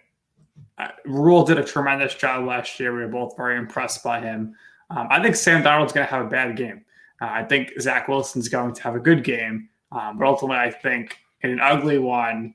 uh, 0.79 0.89
Rhule 1.07 1.45
did 1.45 1.59
a 1.59 1.65
tremendous 1.65 2.15
job 2.15 2.47
last 2.47 2.79
year. 2.79 2.95
We 2.95 3.01
were 3.01 3.09
both 3.09 3.37
very 3.37 3.57
impressed 3.57 4.03
by 4.05 4.21
him. 4.21 4.55
Um, 4.91 5.07
I 5.11 5.23
think 5.23 5.37
Sam 5.37 5.63
Darnold's 5.63 5.93
going 5.93 6.07
to 6.07 6.13
have 6.13 6.27
a 6.27 6.29
bad 6.29 6.57
game. 6.57 6.85
Uh, 7.21 7.29
I 7.31 7.45
think 7.45 7.73
Zach 7.81 8.09
Wilson's 8.09 8.49
going 8.49 8.75
to 8.75 8.83
have 8.83 8.95
a 8.95 9.01
good 9.01 9.25
game, 9.25 9.69
um, 9.93 10.19
but 10.19 10.27
ultimately, 10.27 10.57
I 10.57 10.71
think 10.71 11.19
in 11.43 11.51
an 11.51 11.61
ugly 11.61 11.99
one, 11.99 12.55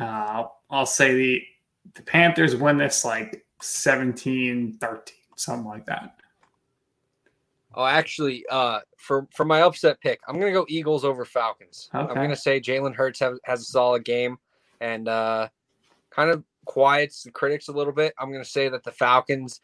uh, 0.00 0.44
I'll 0.70 0.86
say 0.86 1.14
the 1.14 1.42
the 1.94 2.02
Panthers 2.02 2.54
win 2.54 2.76
this 2.76 3.04
like 3.04 3.44
17 3.60 4.78
13, 4.80 5.16
something 5.36 5.66
like 5.66 5.86
that. 5.86 6.14
Oh, 7.74 7.84
actually, 7.84 8.44
uh, 8.50 8.80
for 8.96 9.26
for 9.34 9.44
my 9.44 9.62
upset 9.62 10.00
pick, 10.00 10.20
I'm 10.26 10.38
gonna 10.38 10.52
go 10.52 10.66
Eagles 10.68 11.04
over 11.04 11.24
Falcons. 11.24 11.88
Okay. 11.94 12.08
I'm 12.08 12.16
gonna 12.16 12.36
say 12.36 12.60
Jalen 12.60 12.94
Hurts 12.94 13.20
have, 13.20 13.38
has 13.44 13.60
a 13.60 13.64
solid 13.64 14.04
game 14.04 14.38
and 14.80 15.08
uh, 15.08 15.48
kind 16.10 16.30
of 16.30 16.44
quiets 16.64 17.22
the 17.22 17.30
critics 17.30 17.68
a 17.68 17.72
little 17.72 17.92
bit. 17.92 18.14
I'm 18.18 18.32
gonna 18.32 18.44
say 18.44 18.68
that 18.68 18.84
the 18.84 18.92
Falcons 18.92 19.60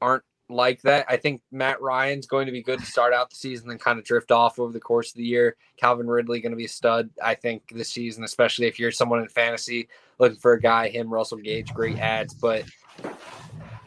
aren't 0.00 0.24
like 0.50 0.82
that. 0.82 1.06
I 1.08 1.16
think 1.16 1.42
Matt 1.50 1.80
Ryan's 1.80 2.26
going 2.26 2.46
to 2.46 2.52
be 2.52 2.62
good 2.62 2.80
to 2.80 2.86
start 2.86 3.12
out 3.12 3.30
the 3.30 3.36
season, 3.36 3.68
then 3.68 3.78
kind 3.78 3.98
of 3.98 4.04
drift 4.04 4.30
off 4.30 4.58
over 4.58 4.72
the 4.72 4.80
course 4.80 5.10
of 5.10 5.16
the 5.16 5.24
year. 5.24 5.56
Calvin 5.76 6.08
Ridley 6.08 6.40
going 6.40 6.52
to 6.52 6.56
be 6.56 6.64
a 6.64 6.68
stud, 6.68 7.10
I 7.22 7.34
think, 7.34 7.62
this 7.72 7.90
season, 7.90 8.24
especially 8.24 8.66
if 8.66 8.78
you're 8.78 8.92
someone 8.92 9.20
in 9.20 9.28
fantasy 9.28 9.88
looking 10.18 10.38
for 10.38 10.52
a 10.52 10.60
guy. 10.60 10.88
Him, 10.88 11.12
Russell 11.12 11.38
Gage, 11.38 11.72
great 11.72 11.98
ads, 11.98 12.34
but 12.34 12.64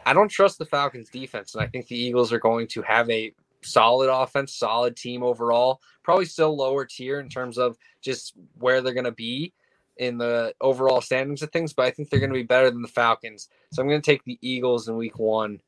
I 0.05 0.13
don't 0.13 0.29
trust 0.29 0.57
the 0.57 0.65
Falcons 0.65 1.09
defense, 1.09 1.55
and 1.55 1.63
I 1.63 1.67
think 1.67 1.87
the 1.87 1.97
Eagles 1.97 2.33
are 2.33 2.39
going 2.39 2.67
to 2.69 2.81
have 2.81 3.09
a 3.09 3.33
solid 3.61 4.09
offense, 4.09 4.53
solid 4.53 4.95
team 4.95 5.23
overall. 5.23 5.79
Probably 6.03 6.25
still 6.25 6.55
lower 6.55 6.85
tier 6.85 7.19
in 7.19 7.29
terms 7.29 7.57
of 7.57 7.77
just 8.01 8.33
where 8.57 8.81
they're 8.81 8.93
going 8.93 9.05
to 9.05 9.11
be 9.11 9.53
in 9.97 10.17
the 10.17 10.53
overall 10.59 11.01
standings 11.01 11.41
of 11.41 11.51
things, 11.51 11.73
but 11.73 11.85
I 11.85 11.91
think 11.91 12.09
they're 12.09 12.19
going 12.19 12.31
to 12.31 12.39
be 12.39 12.43
better 12.43 12.71
than 12.71 12.81
the 12.81 12.87
Falcons. 12.87 13.49
So 13.71 13.81
I'm 13.81 13.87
going 13.87 14.01
to 14.01 14.11
take 14.11 14.23
the 14.23 14.39
Eagles 14.41 14.87
in 14.87 14.95
week 14.95 15.19
one, 15.19 15.59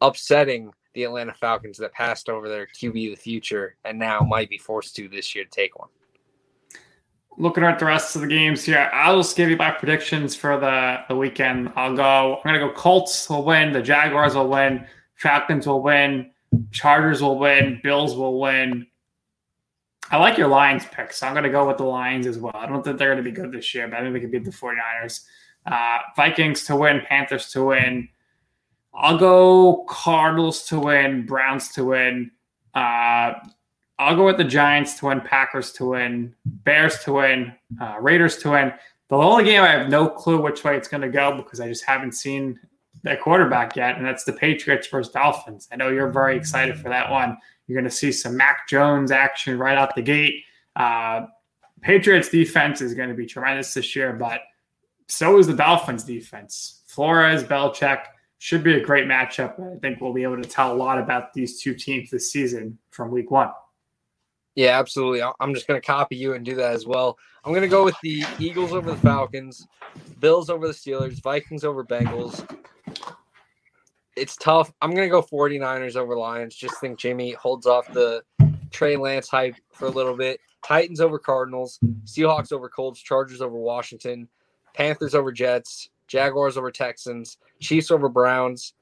upsetting 0.00 0.72
the 0.94 1.04
Atlanta 1.04 1.32
Falcons 1.34 1.78
that 1.78 1.92
passed 1.92 2.28
over 2.28 2.48
their 2.48 2.66
QB 2.66 3.12
of 3.12 3.16
the 3.16 3.22
future 3.22 3.76
and 3.84 3.98
now 3.98 4.20
might 4.20 4.50
be 4.50 4.58
forced 4.58 4.96
to 4.96 5.08
this 5.08 5.34
year 5.34 5.44
to 5.44 5.50
take 5.50 5.78
one. 5.78 5.88
Looking 7.36 7.62
at 7.62 7.78
the 7.78 7.86
rest 7.86 8.16
of 8.16 8.22
the 8.22 8.26
games 8.26 8.64
here, 8.64 8.90
I'll 8.92 9.18
just 9.18 9.36
give 9.36 9.48
you 9.48 9.56
my 9.56 9.70
predictions 9.70 10.34
for 10.34 10.58
the, 10.58 10.98
the 11.08 11.14
weekend. 11.14 11.72
I'll 11.76 11.94
go, 11.94 12.36
I'm 12.36 12.42
going 12.42 12.60
to 12.60 12.66
go 12.66 12.72
Colts 12.72 13.30
will 13.30 13.44
win, 13.44 13.72
the 13.72 13.80
Jaguars 13.80 14.34
will 14.34 14.48
win, 14.48 14.84
Falcons 15.14 15.66
will 15.66 15.82
win, 15.82 16.32
Chargers 16.72 17.22
will 17.22 17.38
win, 17.38 17.80
Bills 17.84 18.16
will 18.16 18.40
win. 18.40 18.86
I 20.10 20.16
like 20.16 20.38
your 20.38 20.48
Lions 20.48 20.84
pick, 20.90 21.12
so 21.12 21.26
I'm 21.26 21.34
going 21.34 21.44
to 21.44 21.50
go 21.50 21.68
with 21.68 21.76
the 21.76 21.84
Lions 21.84 22.26
as 22.26 22.38
well. 22.38 22.56
I 22.56 22.66
don't 22.66 22.82
think 22.82 22.98
they're 22.98 23.14
going 23.14 23.22
to 23.22 23.30
be 23.30 23.34
good 23.34 23.52
this 23.52 23.74
year, 23.74 23.86
but 23.86 23.98
I 23.98 24.02
think 24.02 24.14
they 24.14 24.20
can 24.20 24.30
beat 24.30 24.44
the 24.44 24.50
49ers. 24.50 25.24
Uh, 25.66 25.98
Vikings 26.16 26.64
to 26.64 26.76
win, 26.76 27.02
Panthers 27.06 27.50
to 27.52 27.66
win. 27.66 28.08
I'll 29.00 29.16
go 29.16 29.84
Cardinals 29.88 30.64
to 30.64 30.80
win, 30.80 31.24
Browns 31.24 31.68
to 31.70 31.84
win. 31.84 32.32
Uh, 32.74 33.34
I'll 34.00 34.16
go 34.16 34.26
with 34.26 34.38
the 34.38 34.44
Giants 34.44 34.98
to 34.98 35.06
win, 35.06 35.20
Packers 35.20 35.72
to 35.74 35.90
win, 35.90 36.34
Bears 36.44 36.98
to 37.04 37.12
win, 37.12 37.54
uh, 37.80 37.96
Raiders 38.00 38.38
to 38.38 38.50
win. 38.50 38.72
The 39.08 39.16
only 39.16 39.44
game 39.44 39.62
I 39.62 39.68
have 39.68 39.88
no 39.88 40.08
clue 40.08 40.40
which 40.40 40.64
way 40.64 40.76
it's 40.76 40.88
going 40.88 41.00
to 41.02 41.08
go 41.08 41.36
because 41.36 41.60
I 41.60 41.68
just 41.68 41.84
haven't 41.84 42.12
seen 42.12 42.58
that 43.04 43.20
quarterback 43.20 43.76
yet, 43.76 43.96
and 43.96 44.04
that's 44.04 44.24
the 44.24 44.32
Patriots 44.32 44.88
versus 44.88 45.12
Dolphins. 45.12 45.68
I 45.72 45.76
know 45.76 45.90
you're 45.90 46.10
very 46.10 46.36
excited 46.36 46.76
for 46.76 46.88
that 46.88 47.08
one. 47.08 47.38
You're 47.66 47.76
going 47.76 47.88
to 47.88 47.96
see 47.96 48.10
some 48.10 48.36
Mac 48.36 48.68
Jones 48.68 49.12
action 49.12 49.58
right 49.58 49.78
out 49.78 49.94
the 49.94 50.02
gate. 50.02 50.42
Uh, 50.74 51.26
Patriots 51.82 52.28
defense 52.28 52.80
is 52.80 52.94
going 52.94 53.08
to 53.08 53.14
be 53.14 53.26
tremendous 53.26 53.72
this 53.74 53.94
year, 53.94 54.12
but 54.12 54.40
so 55.06 55.38
is 55.38 55.46
the 55.46 55.54
Dolphins 55.54 56.02
defense. 56.02 56.82
Flores, 56.86 57.44
Belichick 57.44 58.00
should 58.38 58.62
be 58.62 58.74
a 58.74 58.80
great 58.80 59.06
matchup. 59.06 59.60
I 59.60 59.78
think 59.78 60.00
we'll 60.00 60.12
be 60.12 60.22
able 60.22 60.40
to 60.40 60.48
tell 60.48 60.72
a 60.72 60.76
lot 60.76 60.98
about 60.98 61.32
these 61.32 61.60
two 61.60 61.74
teams 61.74 62.10
this 62.10 62.32
season 62.32 62.78
from 62.90 63.10
week 63.10 63.30
one. 63.30 63.50
Yeah, 64.54 64.78
absolutely. 64.78 65.22
I'm 65.38 65.54
just 65.54 65.68
going 65.68 65.80
to 65.80 65.86
copy 65.86 66.16
you 66.16 66.34
and 66.34 66.44
do 66.44 66.56
that 66.56 66.72
as 66.72 66.86
well. 66.86 67.16
I'm 67.44 67.52
going 67.52 67.62
to 67.62 67.68
go 67.68 67.84
with 67.84 67.94
the 68.02 68.24
Eagles 68.40 68.72
over 68.72 68.90
the 68.90 68.96
Falcons, 68.96 69.66
Bills 70.18 70.50
over 70.50 70.66
the 70.66 70.72
Steelers, 70.74 71.22
Vikings 71.22 71.62
over 71.62 71.84
Bengals. 71.84 72.44
It's 74.16 74.34
tough. 74.36 74.72
I'm 74.82 74.90
going 74.90 75.08
to 75.08 75.10
go 75.10 75.22
49ers 75.22 75.94
over 75.94 76.16
Lions. 76.16 76.56
Just 76.56 76.80
think 76.80 76.98
Jimmy 76.98 77.32
holds 77.32 77.66
off 77.66 77.92
the 77.92 78.22
Trey 78.72 78.96
Lance 78.96 79.28
hype 79.28 79.54
for 79.72 79.86
a 79.86 79.90
little 79.90 80.16
bit. 80.16 80.40
Titans 80.64 81.00
over 81.00 81.20
Cardinals, 81.20 81.78
Seahawks 82.04 82.52
over 82.52 82.68
Colts, 82.68 83.00
Chargers 83.00 83.40
over 83.40 83.56
Washington, 83.56 84.28
Panthers 84.74 85.14
over 85.14 85.30
Jets, 85.30 85.88
Jaguars 86.08 86.56
over 86.56 86.70
Texans, 86.70 87.38
Chiefs 87.60 87.90
over 87.90 88.08
Browns. 88.08 88.74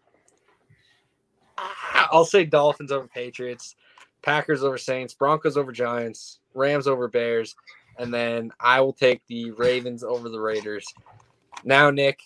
Ah, 1.59 2.09
I'll 2.13 2.25
say 2.25 2.45
Dolphins 2.45 2.93
over 2.93 3.07
Patriots, 3.07 3.77
Packers 4.23 4.63
over 4.63 4.79
Saints, 4.79 5.15
Broncos 5.15 5.57
over 5.57 5.73
Giants, 5.73 6.39
Rams 6.55 6.87
over 6.87 7.09
Bears, 7.09 7.55
and 7.99 8.13
then 8.13 8.53
I 8.61 8.81
will 8.81 8.93
take 8.93 9.23
the 9.27 9.51
Ravens 9.53 10.03
over 10.03 10.29
the 10.29 10.41
Raiders. 10.41 10.87
Now, 11.65 11.91
Nick, 11.91 12.21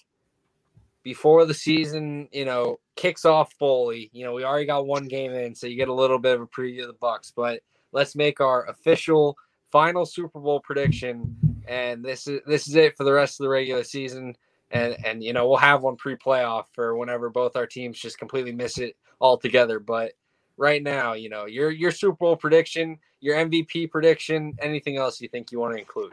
before 1.03 1.47
the 1.47 1.55
season, 1.55 2.29
you 2.33 2.45
know, 2.45 2.79
kicks 2.97 3.25
off 3.25 3.53
fully, 3.59 4.11
you 4.13 4.25
know, 4.25 4.35
we 4.35 4.45
already 4.45 4.67
got 4.67 4.87
one 4.87 5.09
game 5.09 5.33
in, 5.33 5.55
so 5.55 5.67
you 5.67 5.77
get 5.77 5.89
a 5.89 5.95
little 5.95 6.19
bit 6.19 6.35
of 6.35 6.43
a 6.43 6.47
preview 6.47 6.83
of 6.83 6.89
the 6.89 6.95
Bucks, 6.95 7.33
but 7.35 7.61
let's 7.93 8.15
make 8.15 8.41
our 8.41 8.69
official 8.69 9.37
final 9.71 10.05
Super 10.05 10.41
Bowl 10.41 10.61
prediction. 10.61 11.37
And 11.67 12.05
this 12.05 12.27
is 12.27 12.41
this 12.47 12.69
is 12.69 12.75
it 12.75 12.97
for 12.97 13.05
the 13.05 13.13
rest 13.13 13.41
of 13.41 13.45
the 13.45 13.51
regular 13.51 13.85
season. 13.85 14.35
And 14.71 14.97
and 15.05 15.23
you 15.23 15.33
know, 15.33 15.49
we'll 15.49 15.59
have 15.59 15.83
one 15.83 15.97
pre-playoff 15.97 16.66
for 16.73 16.97
whenever 16.97 17.29
both 17.29 17.57
our 17.57 17.66
teams 17.66 17.99
just 17.99 18.18
completely 18.18 18.53
miss 18.53 18.79
it 18.79 18.97
altogether. 19.21 19.81
But 19.81 20.12
right 20.57 20.83
now, 20.83 21.14
you 21.14 21.29
know, 21.29 21.47
your 21.47 21.71
your 21.71 21.91
Super 21.91 22.16
Bowl 22.16 22.37
prediction, 22.37 22.99
your 23.21 23.37
MVP 23.37 23.91
prediction, 23.91 24.55
anything 24.61 24.97
else 24.97 25.21
you 25.21 25.29
think 25.29 25.51
you 25.51 25.59
want 25.59 25.75
to 25.75 25.81
include? 25.81 26.12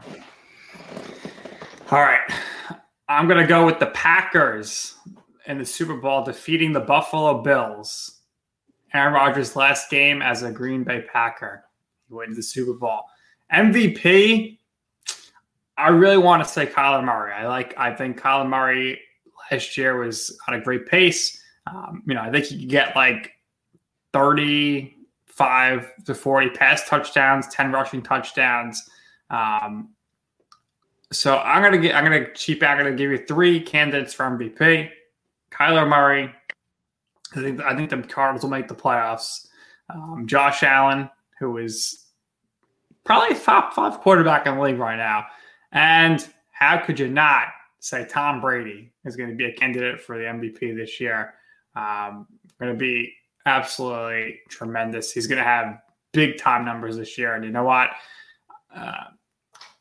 All 1.92 2.02
right. 2.02 2.20
I'm 3.10 3.30
to 3.30 3.48
go 3.48 3.66
with 3.66 3.80
the 3.80 3.88
Packers 3.88 4.96
in 5.46 5.58
the 5.58 5.66
Super 5.66 5.96
Bowl 5.96 6.24
defeating 6.24 6.74
the 6.74 6.82
Buffalo 6.82 7.42
Bills. 7.42 8.20
Aaron 8.94 9.14
Rodgers' 9.14 9.56
last 9.56 9.90
game 9.90 10.22
as 10.22 10.44
a 10.44 10.52
Green 10.52 10.84
Bay 10.84 11.06
Packer. 11.12 11.64
He 12.08 12.14
wins 12.14 12.36
the 12.36 12.44
Super 12.44 12.74
Bowl. 12.74 13.04
MVP, 13.54 14.60
I 15.78 15.90
really 15.90 16.18
want 16.18 16.44
to 16.44 16.50
say 16.50 16.66
Kyler 16.66 17.04
Murray. 17.04 17.34
I 17.34 17.48
like. 17.48 17.74
I 17.78 17.94
think 17.94 18.20
Kyler 18.20 18.48
Murray 18.48 19.00
last 19.52 19.78
year 19.78 19.98
was 19.98 20.38
on 20.48 20.56
a 20.56 20.62
great 20.62 20.88
pace. 20.88 21.42
Um, 21.68 22.04
you 22.08 22.14
know, 22.14 22.22
I 22.22 22.32
think 22.32 22.46
he 22.46 22.60
could 22.60 22.70
get 22.70 22.96
like 22.96 23.32
35 24.14 25.92
to 26.06 26.16
40 26.16 26.50
pass 26.52 26.88
touchdowns, 26.88 27.48
10 27.50 27.72
rushing 27.72 28.02
touchdowns. 28.02 28.90
Um, 29.30 29.90
so 31.12 31.38
I'm 31.38 31.62
gonna 31.62 31.78
get. 31.78 31.96
I'm 31.96 32.04
gonna 32.04 32.34
cheap. 32.34 32.64
I'm 32.64 32.78
gonna 32.78 32.96
give 32.96 33.12
you 33.12 33.26
three 33.26 33.62
candidates 33.62 34.14
for 34.14 34.26
MVP. 34.26 34.90
Kyler 35.52 35.88
Murray. 35.88 36.32
I 37.36 37.36
think. 37.36 37.62
I 37.62 37.76
think 37.76 37.90
the 37.90 38.02
Cardinals 38.02 38.44
will 38.44 38.50
make 38.50 38.68
the 38.68 38.76
playoffs. 38.76 39.48
Um, 39.90 40.26
Josh 40.28 40.64
Allen, 40.64 41.10
who 41.40 41.58
is 41.58 42.08
probably 43.06 43.38
top 43.38 43.74
five 43.74 44.00
quarterback 44.00 44.46
in 44.48 44.56
the 44.56 44.62
league 44.62 44.80
right 44.80 44.98
now, 44.98 45.26
and 45.72 46.28
how 46.52 46.78
could 46.78 47.00
you 47.00 47.10
not 47.10 47.48
say 47.80 48.06
Tom 48.06 48.42
Brady 48.42 48.92
is 49.06 49.16
going 49.16 49.30
to 49.30 49.36
be 49.36 49.46
a 49.46 49.54
candidate 49.54 50.02
for 50.02 50.18
the 50.18 50.24
MVP 50.24 50.76
this 50.76 51.00
year? 51.00 51.34
Um, 51.76 52.28
going 52.60 52.74
to 52.74 52.78
be 52.78 53.14
absolutely 53.46 54.40
tremendous. 54.50 55.12
He's 55.12 55.28
going 55.28 55.38
to 55.38 55.44
have 55.44 55.80
big 56.14 56.38
time 56.38 56.66
numbers 56.66 56.98
this 56.98 57.18
year, 57.18 57.36
and 57.36 57.44
you 57.44 57.52
know 57.52 57.64
what? 57.64 57.90
Uh, 58.76 59.06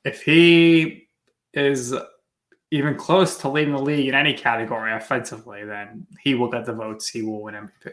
if 0.04 0.22
he 0.22 1.08
is 1.54 1.94
even 2.70 2.96
close 2.96 3.38
to 3.38 3.48
leading 3.48 3.74
the 3.74 3.80
league 3.80 4.08
in 4.08 4.14
any 4.14 4.34
category 4.34 4.92
offensively, 4.92 5.64
then 5.64 6.06
he 6.20 6.34
will 6.34 6.50
get 6.50 6.64
the 6.64 6.72
votes. 6.72 7.08
He 7.08 7.22
will 7.22 7.42
win 7.42 7.54
MVP. 7.54 7.92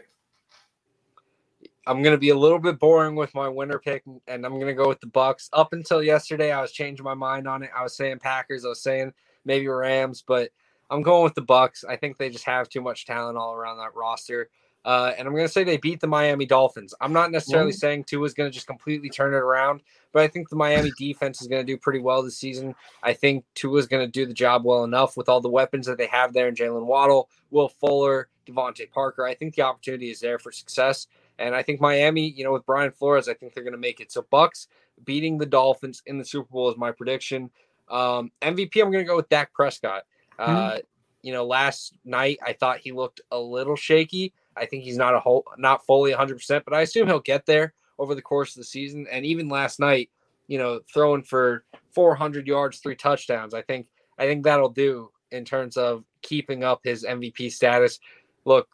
I'm 1.86 2.02
gonna 2.02 2.18
be 2.18 2.30
a 2.30 2.36
little 2.36 2.58
bit 2.58 2.78
boring 2.78 3.14
with 3.14 3.34
my 3.34 3.48
winner 3.48 3.78
pick, 3.78 4.02
and 4.26 4.44
I'm 4.46 4.58
gonna 4.58 4.74
go 4.74 4.88
with 4.88 5.00
the 5.00 5.06
Bucks. 5.06 5.50
Up 5.52 5.72
until 5.72 6.02
yesterday, 6.02 6.52
I 6.52 6.60
was 6.60 6.72
changing 6.72 7.04
my 7.04 7.14
mind 7.14 7.46
on 7.46 7.62
it. 7.62 7.70
I 7.76 7.82
was 7.82 7.96
saying 7.96 8.18
Packers, 8.20 8.64
I 8.64 8.68
was 8.68 8.82
saying 8.82 9.12
maybe 9.44 9.68
Rams, 9.68 10.22
but 10.26 10.50
I'm 10.90 11.02
going 11.02 11.24
with 11.24 11.34
the 11.34 11.42
Bucks. 11.42 11.84
I 11.84 11.96
think 11.96 12.16
they 12.16 12.30
just 12.30 12.44
have 12.44 12.68
too 12.68 12.80
much 12.80 13.06
talent 13.06 13.38
all 13.38 13.54
around 13.54 13.78
that 13.78 13.94
roster. 13.94 14.48
Uh, 14.84 15.12
and 15.16 15.26
I'm 15.26 15.32
going 15.32 15.46
to 15.46 15.52
say 15.52 15.64
they 15.64 15.78
beat 15.78 16.00
the 16.00 16.06
Miami 16.06 16.44
Dolphins. 16.44 16.92
I'm 17.00 17.14
not 17.14 17.30
necessarily 17.30 17.72
Mhm. 17.72 17.78
saying 17.78 18.04
Tua's 18.04 18.34
going 18.34 18.50
to 18.50 18.54
just 18.54 18.66
completely 18.66 19.08
turn 19.08 19.32
it 19.32 19.38
around, 19.38 19.80
but 20.12 20.22
I 20.22 20.28
think 20.28 20.50
the 20.50 20.56
Miami 20.56 20.92
defense 20.98 21.40
is 21.40 21.48
going 21.48 21.66
to 21.66 21.72
do 21.72 21.78
pretty 21.78 22.00
well 22.00 22.22
this 22.22 22.36
season. 22.36 22.74
I 23.02 23.14
think 23.14 23.46
Tua's 23.54 23.86
going 23.86 24.04
to 24.06 24.10
do 24.10 24.26
the 24.26 24.34
job 24.34 24.62
well 24.66 24.84
enough 24.84 25.16
with 25.16 25.30
all 25.30 25.40
the 25.40 25.48
weapons 25.48 25.86
that 25.86 25.96
they 25.96 26.06
have 26.08 26.34
there 26.34 26.48
in 26.48 26.54
Jaylen 26.54 26.84
Waddle, 26.84 27.30
Will 27.50 27.70
Fuller, 27.70 28.28
DeVante 28.46 28.90
Parker. 28.90 29.24
I 29.24 29.32
think 29.34 29.54
the 29.54 29.62
opportunity 29.62 30.10
is 30.10 30.20
there 30.20 30.38
for 30.38 30.52
success. 30.52 31.06
And 31.38 31.54
I 31.54 31.62
think 31.62 31.80
Miami, 31.80 32.28
you 32.28 32.44
know, 32.44 32.52
with 32.52 32.66
Brian 32.66 32.92
Flores, 32.92 33.28
I 33.28 33.34
think 33.34 33.54
they're 33.54 33.64
going 33.64 33.72
to 33.72 33.78
make 33.78 34.00
it. 34.00 34.12
So 34.12 34.24
Bucks 34.30 34.68
beating 35.04 35.38
the 35.38 35.46
Dolphins 35.46 36.02
in 36.06 36.18
the 36.18 36.24
Super 36.24 36.48
Bowl 36.50 36.70
is 36.70 36.76
my 36.76 36.92
prediction. 36.92 37.50
Um, 37.88 38.30
MVP, 38.42 38.80
I'm 38.80 38.90
going 38.90 39.04
to 39.04 39.08
go 39.08 39.16
with 39.16 39.28
Dak 39.28 39.52
Prescott. 39.52 40.04
Uh, 40.38 40.78
you 41.22 41.32
know, 41.32 41.44
last 41.44 41.94
night 42.04 42.38
I 42.44 42.52
thought 42.52 42.78
he 42.78 42.92
looked 42.92 43.20
a 43.30 43.38
little 43.38 43.76
shaky. 43.76 44.32
I 44.56 44.66
think 44.66 44.84
he's 44.84 44.96
not 44.96 45.14
a 45.14 45.20
whole, 45.20 45.44
not 45.58 45.84
fully 45.86 46.12
100%, 46.12 46.62
but 46.64 46.74
I 46.74 46.82
assume 46.82 47.06
he'll 47.06 47.20
get 47.20 47.46
there 47.46 47.72
over 47.98 48.14
the 48.14 48.22
course 48.22 48.50
of 48.50 48.60
the 48.60 48.64
season. 48.64 49.06
And 49.10 49.24
even 49.24 49.48
last 49.48 49.80
night, 49.80 50.10
you 50.46 50.58
know, 50.58 50.80
throwing 50.92 51.22
for 51.22 51.64
400 51.94 52.46
yards, 52.46 52.78
three 52.78 52.96
touchdowns, 52.96 53.54
I 53.54 53.62
think, 53.62 53.86
I 54.18 54.26
think 54.26 54.44
that'll 54.44 54.68
do 54.68 55.10
in 55.32 55.44
terms 55.44 55.76
of 55.76 56.04
keeping 56.22 56.62
up 56.62 56.80
his 56.84 57.04
MVP 57.04 57.50
status. 57.52 57.98
Look, 58.44 58.68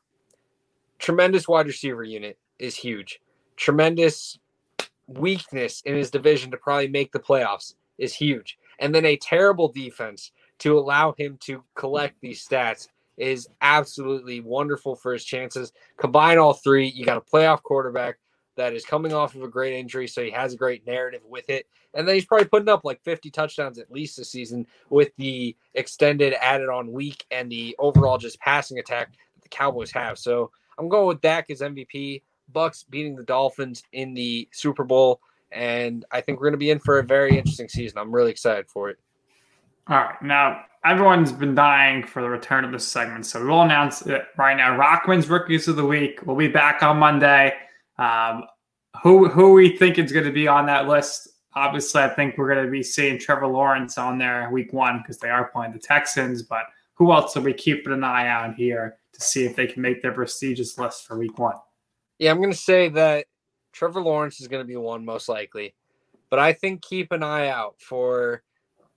tremendous 0.98 1.48
wide 1.48 1.66
receiver 1.66 2.04
unit 2.04 2.38
is 2.60 2.76
huge. 2.76 3.20
Tremendous 3.56 4.38
weakness 5.06 5.82
in 5.84 5.96
his 5.96 6.10
division 6.10 6.50
to 6.50 6.56
probably 6.56 6.88
make 6.88 7.12
the 7.12 7.18
playoffs 7.18 7.74
is 7.98 8.14
huge. 8.14 8.58
And 8.78 8.94
then 8.94 9.04
a 9.04 9.16
terrible 9.16 9.68
defense 9.68 10.32
to 10.60 10.78
allow 10.78 11.14
him 11.16 11.38
to 11.42 11.64
collect 11.74 12.20
these 12.20 12.46
stats 12.46 12.88
is 13.16 13.48
absolutely 13.60 14.40
wonderful 14.40 14.96
for 14.96 15.12
his 15.12 15.24
chances. 15.24 15.72
Combine 15.98 16.38
all 16.38 16.54
three, 16.54 16.88
you 16.88 17.04
got 17.04 17.18
a 17.18 17.20
playoff 17.20 17.62
quarterback 17.62 18.18
that 18.56 18.72
is 18.72 18.84
coming 18.84 19.12
off 19.12 19.34
of 19.34 19.42
a 19.42 19.48
great 19.48 19.74
injury, 19.74 20.06
so 20.06 20.22
he 20.22 20.30
has 20.30 20.54
a 20.54 20.56
great 20.56 20.86
narrative 20.86 21.20
with 21.28 21.48
it. 21.50 21.66
And 21.94 22.06
then 22.06 22.14
he's 22.14 22.24
probably 22.24 22.46
putting 22.46 22.68
up 22.68 22.84
like 22.84 23.02
50 23.02 23.30
touchdowns 23.30 23.78
at 23.78 23.90
least 23.90 24.16
this 24.16 24.30
season 24.30 24.66
with 24.90 25.10
the 25.16 25.56
extended 25.74 26.34
added 26.40 26.68
on 26.68 26.92
week 26.92 27.24
and 27.30 27.50
the 27.50 27.74
overall 27.78 28.18
just 28.18 28.40
passing 28.40 28.78
attack 28.78 29.12
that 29.34 29.42
the 29.42 29.48
Cowboys 29.48 29.90
have. 29.92 30.18
So 30.18 30.50
I'm 30.78 30.88
going 30.88 31.08
with 31.08 31.20
Dak 31.20 31.50
as 31.50 31.60
MVP. 31.60 32.22
Bucks 32.52 32.84
beating 32.84 33.16
the 33.16 33.24
Dolphins 33.24 33.82
in 33.92 34.14
the 34.14 34.48
Super 34.52 34.84
Bowl, 34.84 35.20
and 35.52 36.04
I 36.10 36.20
think 36.20 36.38
we're 36.38 36.46
going 36.46 36.54
to 36.54 36.58
be 36.58 36.70
in 36.70 36.78
for 36.78 36.98
a 36.98 37.04
very 37.04 37.36
interesting 37.36 37.68
season. 37.68 37.98
I'm 37.98 38.14
really 38.14 38.30
excited 38.30 38.68
for 38.68 38.90
it. 38.90 38.98
All 39.88 39.96
right, 39.96 40.22
now 40.22 40.64
everyone's 40.84 41.32
been 41.32 41.54
dying 41.54 42.04
for 42.04 42.22
the 42.22 42.28
return 42.28 42.64
of 42.64 42.72
this 42.72 42.86
segment, 42.86 43.26
so 43.26 43.44
we'll 43.44 43.62
announce 43.62 44.02
it 44.02 44.22
right 44.36 44.56
now. 44.56 44.76
Rockman's 44.76 45.28
rookies 45.28 45.68
of 45.68 45.76
the 45.76 45.84
week. 45.84 46.20
We'll 46.24 46.36
be 46.36 46.48
back 46.48 46.82
on 46.82 46.98
Monday. 46.98 47.54
Um, 47.98 48.44
who 49.02 49.28
who 49.28 49.52
we 49.52 49.76
think 49.76 49.98
is 49.98 50.12
going 50.12 50.24
to 50.24 50.32
be 50.32 50.48
on 50.48 50.66
that 50.66 50.88
list? 50.88 51.28
Obviously, 51.54 52.02
I 52.02 52.08
think 52.08 52.38
we're 52.38 52.52
going 52.52 52.64
to 52.64 52.70
be 52.70 52.82
seeing 52.82 53.18
Trevor 53.18 53.46
Lawrence 53.46 53.98
on 53.98 54.18
there 54.18 54.48
week 54.52 54.72
one 54.72 54.98
because 54.98 55.18
they 55.18 55.30
are 55.30 55.48
playing 55.48 55.72
the 55.72 55.78
Texans. 55.78 56.42
But 56.42 56.64
who 56.94 57.12
else 57.12 57.36
are 57.36 57.40
we 57.40 57.52
keeping 57.52 57.92
an 57.92 58.04
eye 58.04 58.28
on 58.28 58.54
here 58.54 58.96
to 59.12 59.20
see 59.20 59.44
if 59.44 59.56
they 59.56 59.66
can 59.66 59.82
make 59.82 60.02
their 60.02 60.12
prestigious 60.12 60.78
list 60.78 61.06
for 61.06 61.18
week 61.18 61.38
one? 61.38 61.56
Yeah, 62.20 62.30
I'm 62.32 62.36
going 62.36 62.52
to 62.52 62.56
say 62.56 62.90
that 62.90 63.24
Trevor 63.72 64.02
Lawrence 64.02 64.42
is 64.42 64.46
going 64.46 64.62
to 64.62 64.68
be 64.68 64.76
one 64.76 65.06
most 65.06 65.26
likely, 65.26 65.74
but 66.28 66.38
I 66.38 66.52
think 66.52 66.82
keep 66.82 67.12
an 67.12 67.22
eye 67.22 67.48
out 67.48 67.76
for 67.80 68.42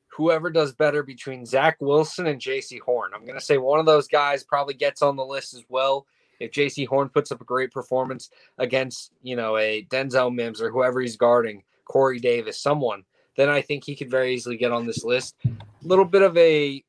whoever 0.07 0.49
does 0.49 0.73
better 0.73 1.03
between 1.03 1.45
Zach 1.45 1.77
Wilson 1.79 2.27
and 2.27 2.41
Jaycee 2.41 2.81
Horn. 2.81 3.11
I'm 3.15 3.23
going 3.23 3.39
to 3.39 3.45
say 3.45 3.57
one 3.57 3.79
of 3.79 3.85
those 3.85 4.09
guys 4.09 4.43
probably 4.43 4.73
gets 4.73 5.01
on 5.01 5.15
the 5.15 5.25
list 5.25 5.53
as 5.53 5.63
well. 5.69 6.05
If 6.41 6.51
Jaycee 6.51 6.85
Horn 6.85 7.07
puts 7.07 7.31
up 7.31 7.39
a 7.39 7.45
great 7.45 7.71
performance 7.71 8.29
against, 8.57 9.13
you 9.21 9.37
know, 9.37 9.55
a 9.55 9.87
Denzel 9.89 10.35
Mims 10.35 10.61
or 10.61 10.69
whoever 10.69 10.99
he's 10.99 11.15
guarding, 11.15 11.63
Corey 11.85 12.19
Davis, 12.19 12.59
someone, 12.59 13.05
then 13.37 13.47
I 13.47 13.61
think 13.61 13.85
he 13.85 13.95
could 13.95 14.11
very 14.11 14.33
easily 14.33 14.57
get 14.57 14.73
on 14.73 14.85
this 14.85 15.05
list. 15.05 15.37
A 15.45 15.87
little 15.87 16.03
bit 16.03 16.23
of 16.23 16.35
a 16.35 16.83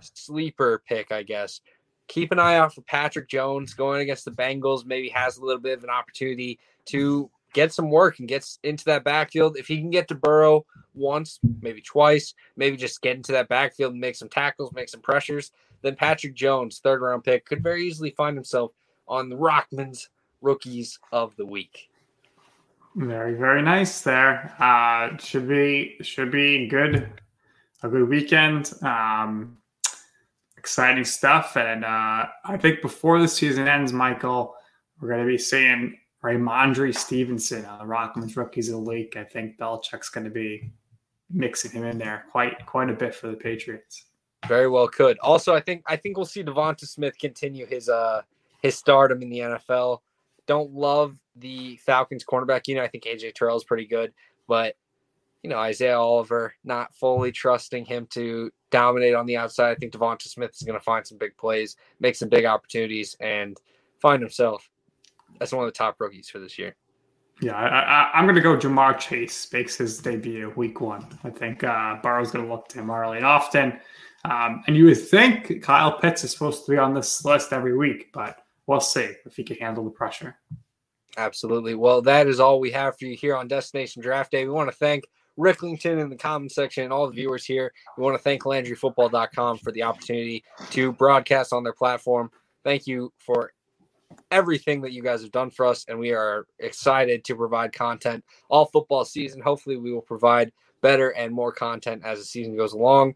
sleeper 0.00 0.82
pick, 0.86 1.10
I 1.10 1.22
guess. 1.22 1.62
Keep 2.12 2.30
an 2.30 2.38
eye 2.38 2.56
out 2.56 2.74
for 2.74 2.82
Patrick 2.82 3.26
Jones 3.26 3.72
going 3.72 4.02
against 4.02 4.26
the 4.26 4.32
Bengals. 4.32 4.84
Maybe 4.84 5.08
has 5.08 5.38
a 5.38 5.42
little 5.42 5.62
bit 5.62 5.78
of 5.78 5.82
an 5.82 5.88
opportunity 5.88 6.58
to 6.84 7.30
get 7.54 7.72
some 7.72 7.88
work 7.88 8.18
and 8.18 8.28
gets 8.28 8.58
into 8.64 8.84
that 8.84 9.02
backfield. 9.02 9.56
If 9.56 9.66
he 9.66 9.78
can 9.78 9.88
get 9.88 10.08
to 10.08 10.14
Burrow 10.14 10.66
once, 10.92 11.40
maybe 11.62 11.80
twice, 11.80 12.34
maybe 12.54 12.76
just 12.76 13.00
get 13.00 13.16
into 13.16 13.32
that 13.32 13.48
backfield 13.48 13.92
and 13.92 14.00
make 14.02 14.16
some 14.16 14.28
tackles, 14.28 14.74
make 14.74 14.90
some 14.90 15.00
pressures, 15.00 15.52
then 15.80 15.96
Patrick 15.96 16.34
Jones, 16.34 16.80
third 16.80 17.00
round 17.00 17.24
pick, 17.24 17.46
could 17.46 17.62
very 17.62 17.86
easily 17.86 18.10
find 18.10 18.36
himself 18.36 18.72
on 19.08 19.30
the 19.30 19.36
Rockman's 19.36 20.10
rookies 20.42 20.98
of 21.12 21.34
the 21.36 21.46
week. 21.46 21.88
Very, 22.94 23.32
very 23.36 23.62
nice 23.62 24.02
there. 24.02 24.54
Uh, 24.58 25.16
should 25.16 25.48
be 25.48 25.96
should 26.02 26.30
be 26.30 26.66
good. 26.68 27.08
A 27.82 27.88
good 27.88 28.06
weekend. 28.06 28.70
Um, 28.82 29.56
exciting 30.62 31.04
stuff. 31.04 31.56
And 31.56 31.84
uh, 31.84 32.26
I 32.44 32.56
think 32.56 32.82
before 32.82 33.20
the 33.20 33.26
season 33.26 33.66
ends, 33.66 33.92
Michael, 33.92 34.54
we're 35.00 35.08
going 35.08 35.20
to 35.20 35.26
be 35.26 35.36
seeing 35.36 35.98
Rhamondre 36.22 36.96
Stevenson 36.96 37.64
on 37.64 37.80
the 37.80 37.84
Rockman's 37.84 38.36
Rookies 38.36 38.68
of 38.68 38.76
the 38.76 38.90
League. 38.90 39.16
I 39.16 39.24
think 39.24 39.58
Belichick's 39.58 40.08
going 40.08 40.22
to 40.22 40.30
be 40.30 40.72
mixing 41.32 41.72
him 41.72 41.82
in 41.82 41.98
there 41.98 42.26
quite 42.30 42.64
quite 42.64 42.90
a 42.90 42.92
bit 42.92 43.12
for 43.12 43.26
the 43.26 43.36
Patriots. 43.36 44.04
Very 44.46 44.68
well 44.68 44.86
could. 44.86 45.18
Also, 45.18 45.52
I 45.52 45.58
think 45.58 45.82
I 45.88 45.96
think 45.96 46.16
we'll 46.16 46.26
see 46.26 46.44
DeVonta 46.44 46.86
Smith 46.86 47.18
continue 47.18 47.66
his 47.66 47.88
uh 47.88 48.22
his 48.62 48.76
stardom 48.76 49.20
in 49.20 49.30
the 49.30 49.40
NFL. 49.40 49.98
Don't 50.46 50.72
love 50.72 51.18
the 51.34 51.76
Falcons 51.78 52.24
cornerback 52.24 52.68
unit. 52.68 52.68
You 52.68 52.74
know, 52.76 52.82
I 52.82 52.88
think 52.88 53.02
AJ 53.02 53.34
Terrell 53.34 53.56
is 53.56 53.64
pretty 53.64 53.86
good, 53.86 54.12
but 54.46 54.76
you 55.42 55.50
know 55.50 55.58
Isaiah 55.58 55.98
Oliver 55.98 56.54
not 56.64 56.94
fully 56.94 57.32
trusting 57.32 57.84
him 57.84 58.06
to 58.10 58.50
dominate 58.70 59.14
on 59.14 59.26
the 59.26 59.36
outside. 59.36 59.72
I 59.72 59.74
think 59.74 59.92
DeVonta 59.92 60.28
Smith 60.28 60.52
is 60.54 60.62
going 60.62 60.78
to 60.78 60.84
find 60.84 61.06
some 61.06 61.18
big 61.18 61.36
plays, 61.36 61.76
make 62.00 62.16
some 62.16 62.28
big 62.28 62.44
opportunities, 62.44 63.16
and 63.20 63.56
find 64.00 64.22
himself 64.22 64.68
as 65.40 65.52
one 65.52 65.64
of 65.64 65.72
the 65.72 65.76
top 65.76 66.00
rookies 66.00 66.28
for 66.28 66.38
this 66.38 66.58
year. 66.58 66.76
Yeah, 67.40 67.56
I, 67.56 68.18
am 68.18 68.24
going 68.24 68.36
to 68.36 68.40
go. 68.40 68.56
Ja'Marr 68.56 68.98
Chase 68.98 69.52
makes 69.52 69.76
his 69.76 69.98
debut 69.98 70.52
week 70.54 70.80
one. 70.80 71.06
I 71.24 71.30
think 71.30 71.64
uh, 71.64 71.96
Burrow's 72.00 72.30
going 72.30 72.46
to 72.46 72.52
look 72.52 72.68
to 72.68 72.78
him 72.78 72.90
early 72.90 73.16
and 73.16 73.26
often. 73.26 73.80
Um, 74.24 74.62
and 74.68 74.76
you 74.76 74.84
would 74.84 75.00
think 75.00 75.60
Kyle 75.62 75.98
Pitts 75.98 76.22
is 76.22 76.30
supposed 76.30 76.64
to 76.64 76.70
be 76.70 76.78
on 76.78 76.94
this 76.94 77.24
list 77.24 77.52
every 77.52 77.76
week, 77.76 78.10
but 78.12 78.38
we'll 78.68 78.80
see 78.80 79.10
if 79.26 79.34
he 79.34 79.42
can 79.42 79.56
handle 79.56 79.82
the 79.82 79.90
pressure. 79.90 80.36
Absolutely. 81.16 81.74
Well, 81.74 82.00
that 82.02 82.28
is 82.28 82.38
all 82.38 82.60
we 82.60 82.70
have 82.70 82.96
for 82.96 83.06
you 83.06 83.16
here 83.16 83.36
on 83.36 83.48
Destination 83.48 84.02
Draft 84.02 84.30
Day. 84.30 84.44
We 84.44 84.52
want 84.52 84.70
to 84.70 84.76
thank 84.76 85.04
Ricklington 85.38 86.00
in 86.00 86.10
the 86.10 86.16
comment 86.16 86.52
section 86.52 86.84
and 86.84 86.92
all 86.92 87.06
the 87.06 87.14
viewers 87.14 87.44
here. 87.44 87.72
We 87.96 88.04
want 88.04 88.16
to 88.16 88.22
thank 88.22 88.42
LandryFootball.com 88.42 89.58
for 89.58 89.72
the 89.72 89.82
opportunity 89.82 90.44
to 90.70 90.92
broadcast 90.92 91.52
on 91.52 91.64
their 91.64 91.72
platform. 91.72 92.30
Thank 92.64 92.86
you 92.86 93.12
for 93.18 93.52
everything 94.30 94.82
that 94.82 94.92
you 94.92 95.02
guys 95.02 95.22
have 95.22 95.32
done 95.32 95.50
for 95.50 95.66
us, 95.66 95.84
and 95.88 95.98
we 95.98 96.12
are 96.12 96.46
excited 96.58 97.24
to 97.24 97.34
provide 97.34 97.72
content 97.72 98.24
all 98.48 98.66
football 98.66 99.04
season. 99.04 99.40
Hopefully, 99.40 99.76
we 99.76 99.92
will 99.92 100.02
provide 100.02 100.52
better 100.82 101.10
and 101.10 101.32
more 101.32 101.52
content 101.52 102.02
as 102.04 102.18
the 102.18 102.24
season 102.24 102.56
goes 102.56 102.72
along. 102.72 103.14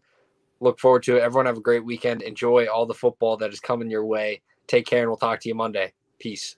Look 0.59 0.79
forward 0.79 1.03
to 1.03 1.17
it. 1.17 1.21
Everyone 1.21 1.45
have 1.45 1.57
a 1.57 1.61
great 1.61 1.85
weekend. 1.85 2.23
Enjoy 2.23 2.65
all 2.65 2.85
the 2.85 2.93
football 2.93 3.37
that 3.37 3.53
is 3.53 3.59
coming 3.59 3.91
your 3.91 4.05
way. 4.05 4.41
Take 4.65 4.85
care, 4.85 5.01
and 5.01 5.09
we'll 5.09 5.17
talk 5.17 5.39
to 5.41 5.49
you 5.49 5.55
Monday. 5.55 5.93
Peace. 6.19 6.57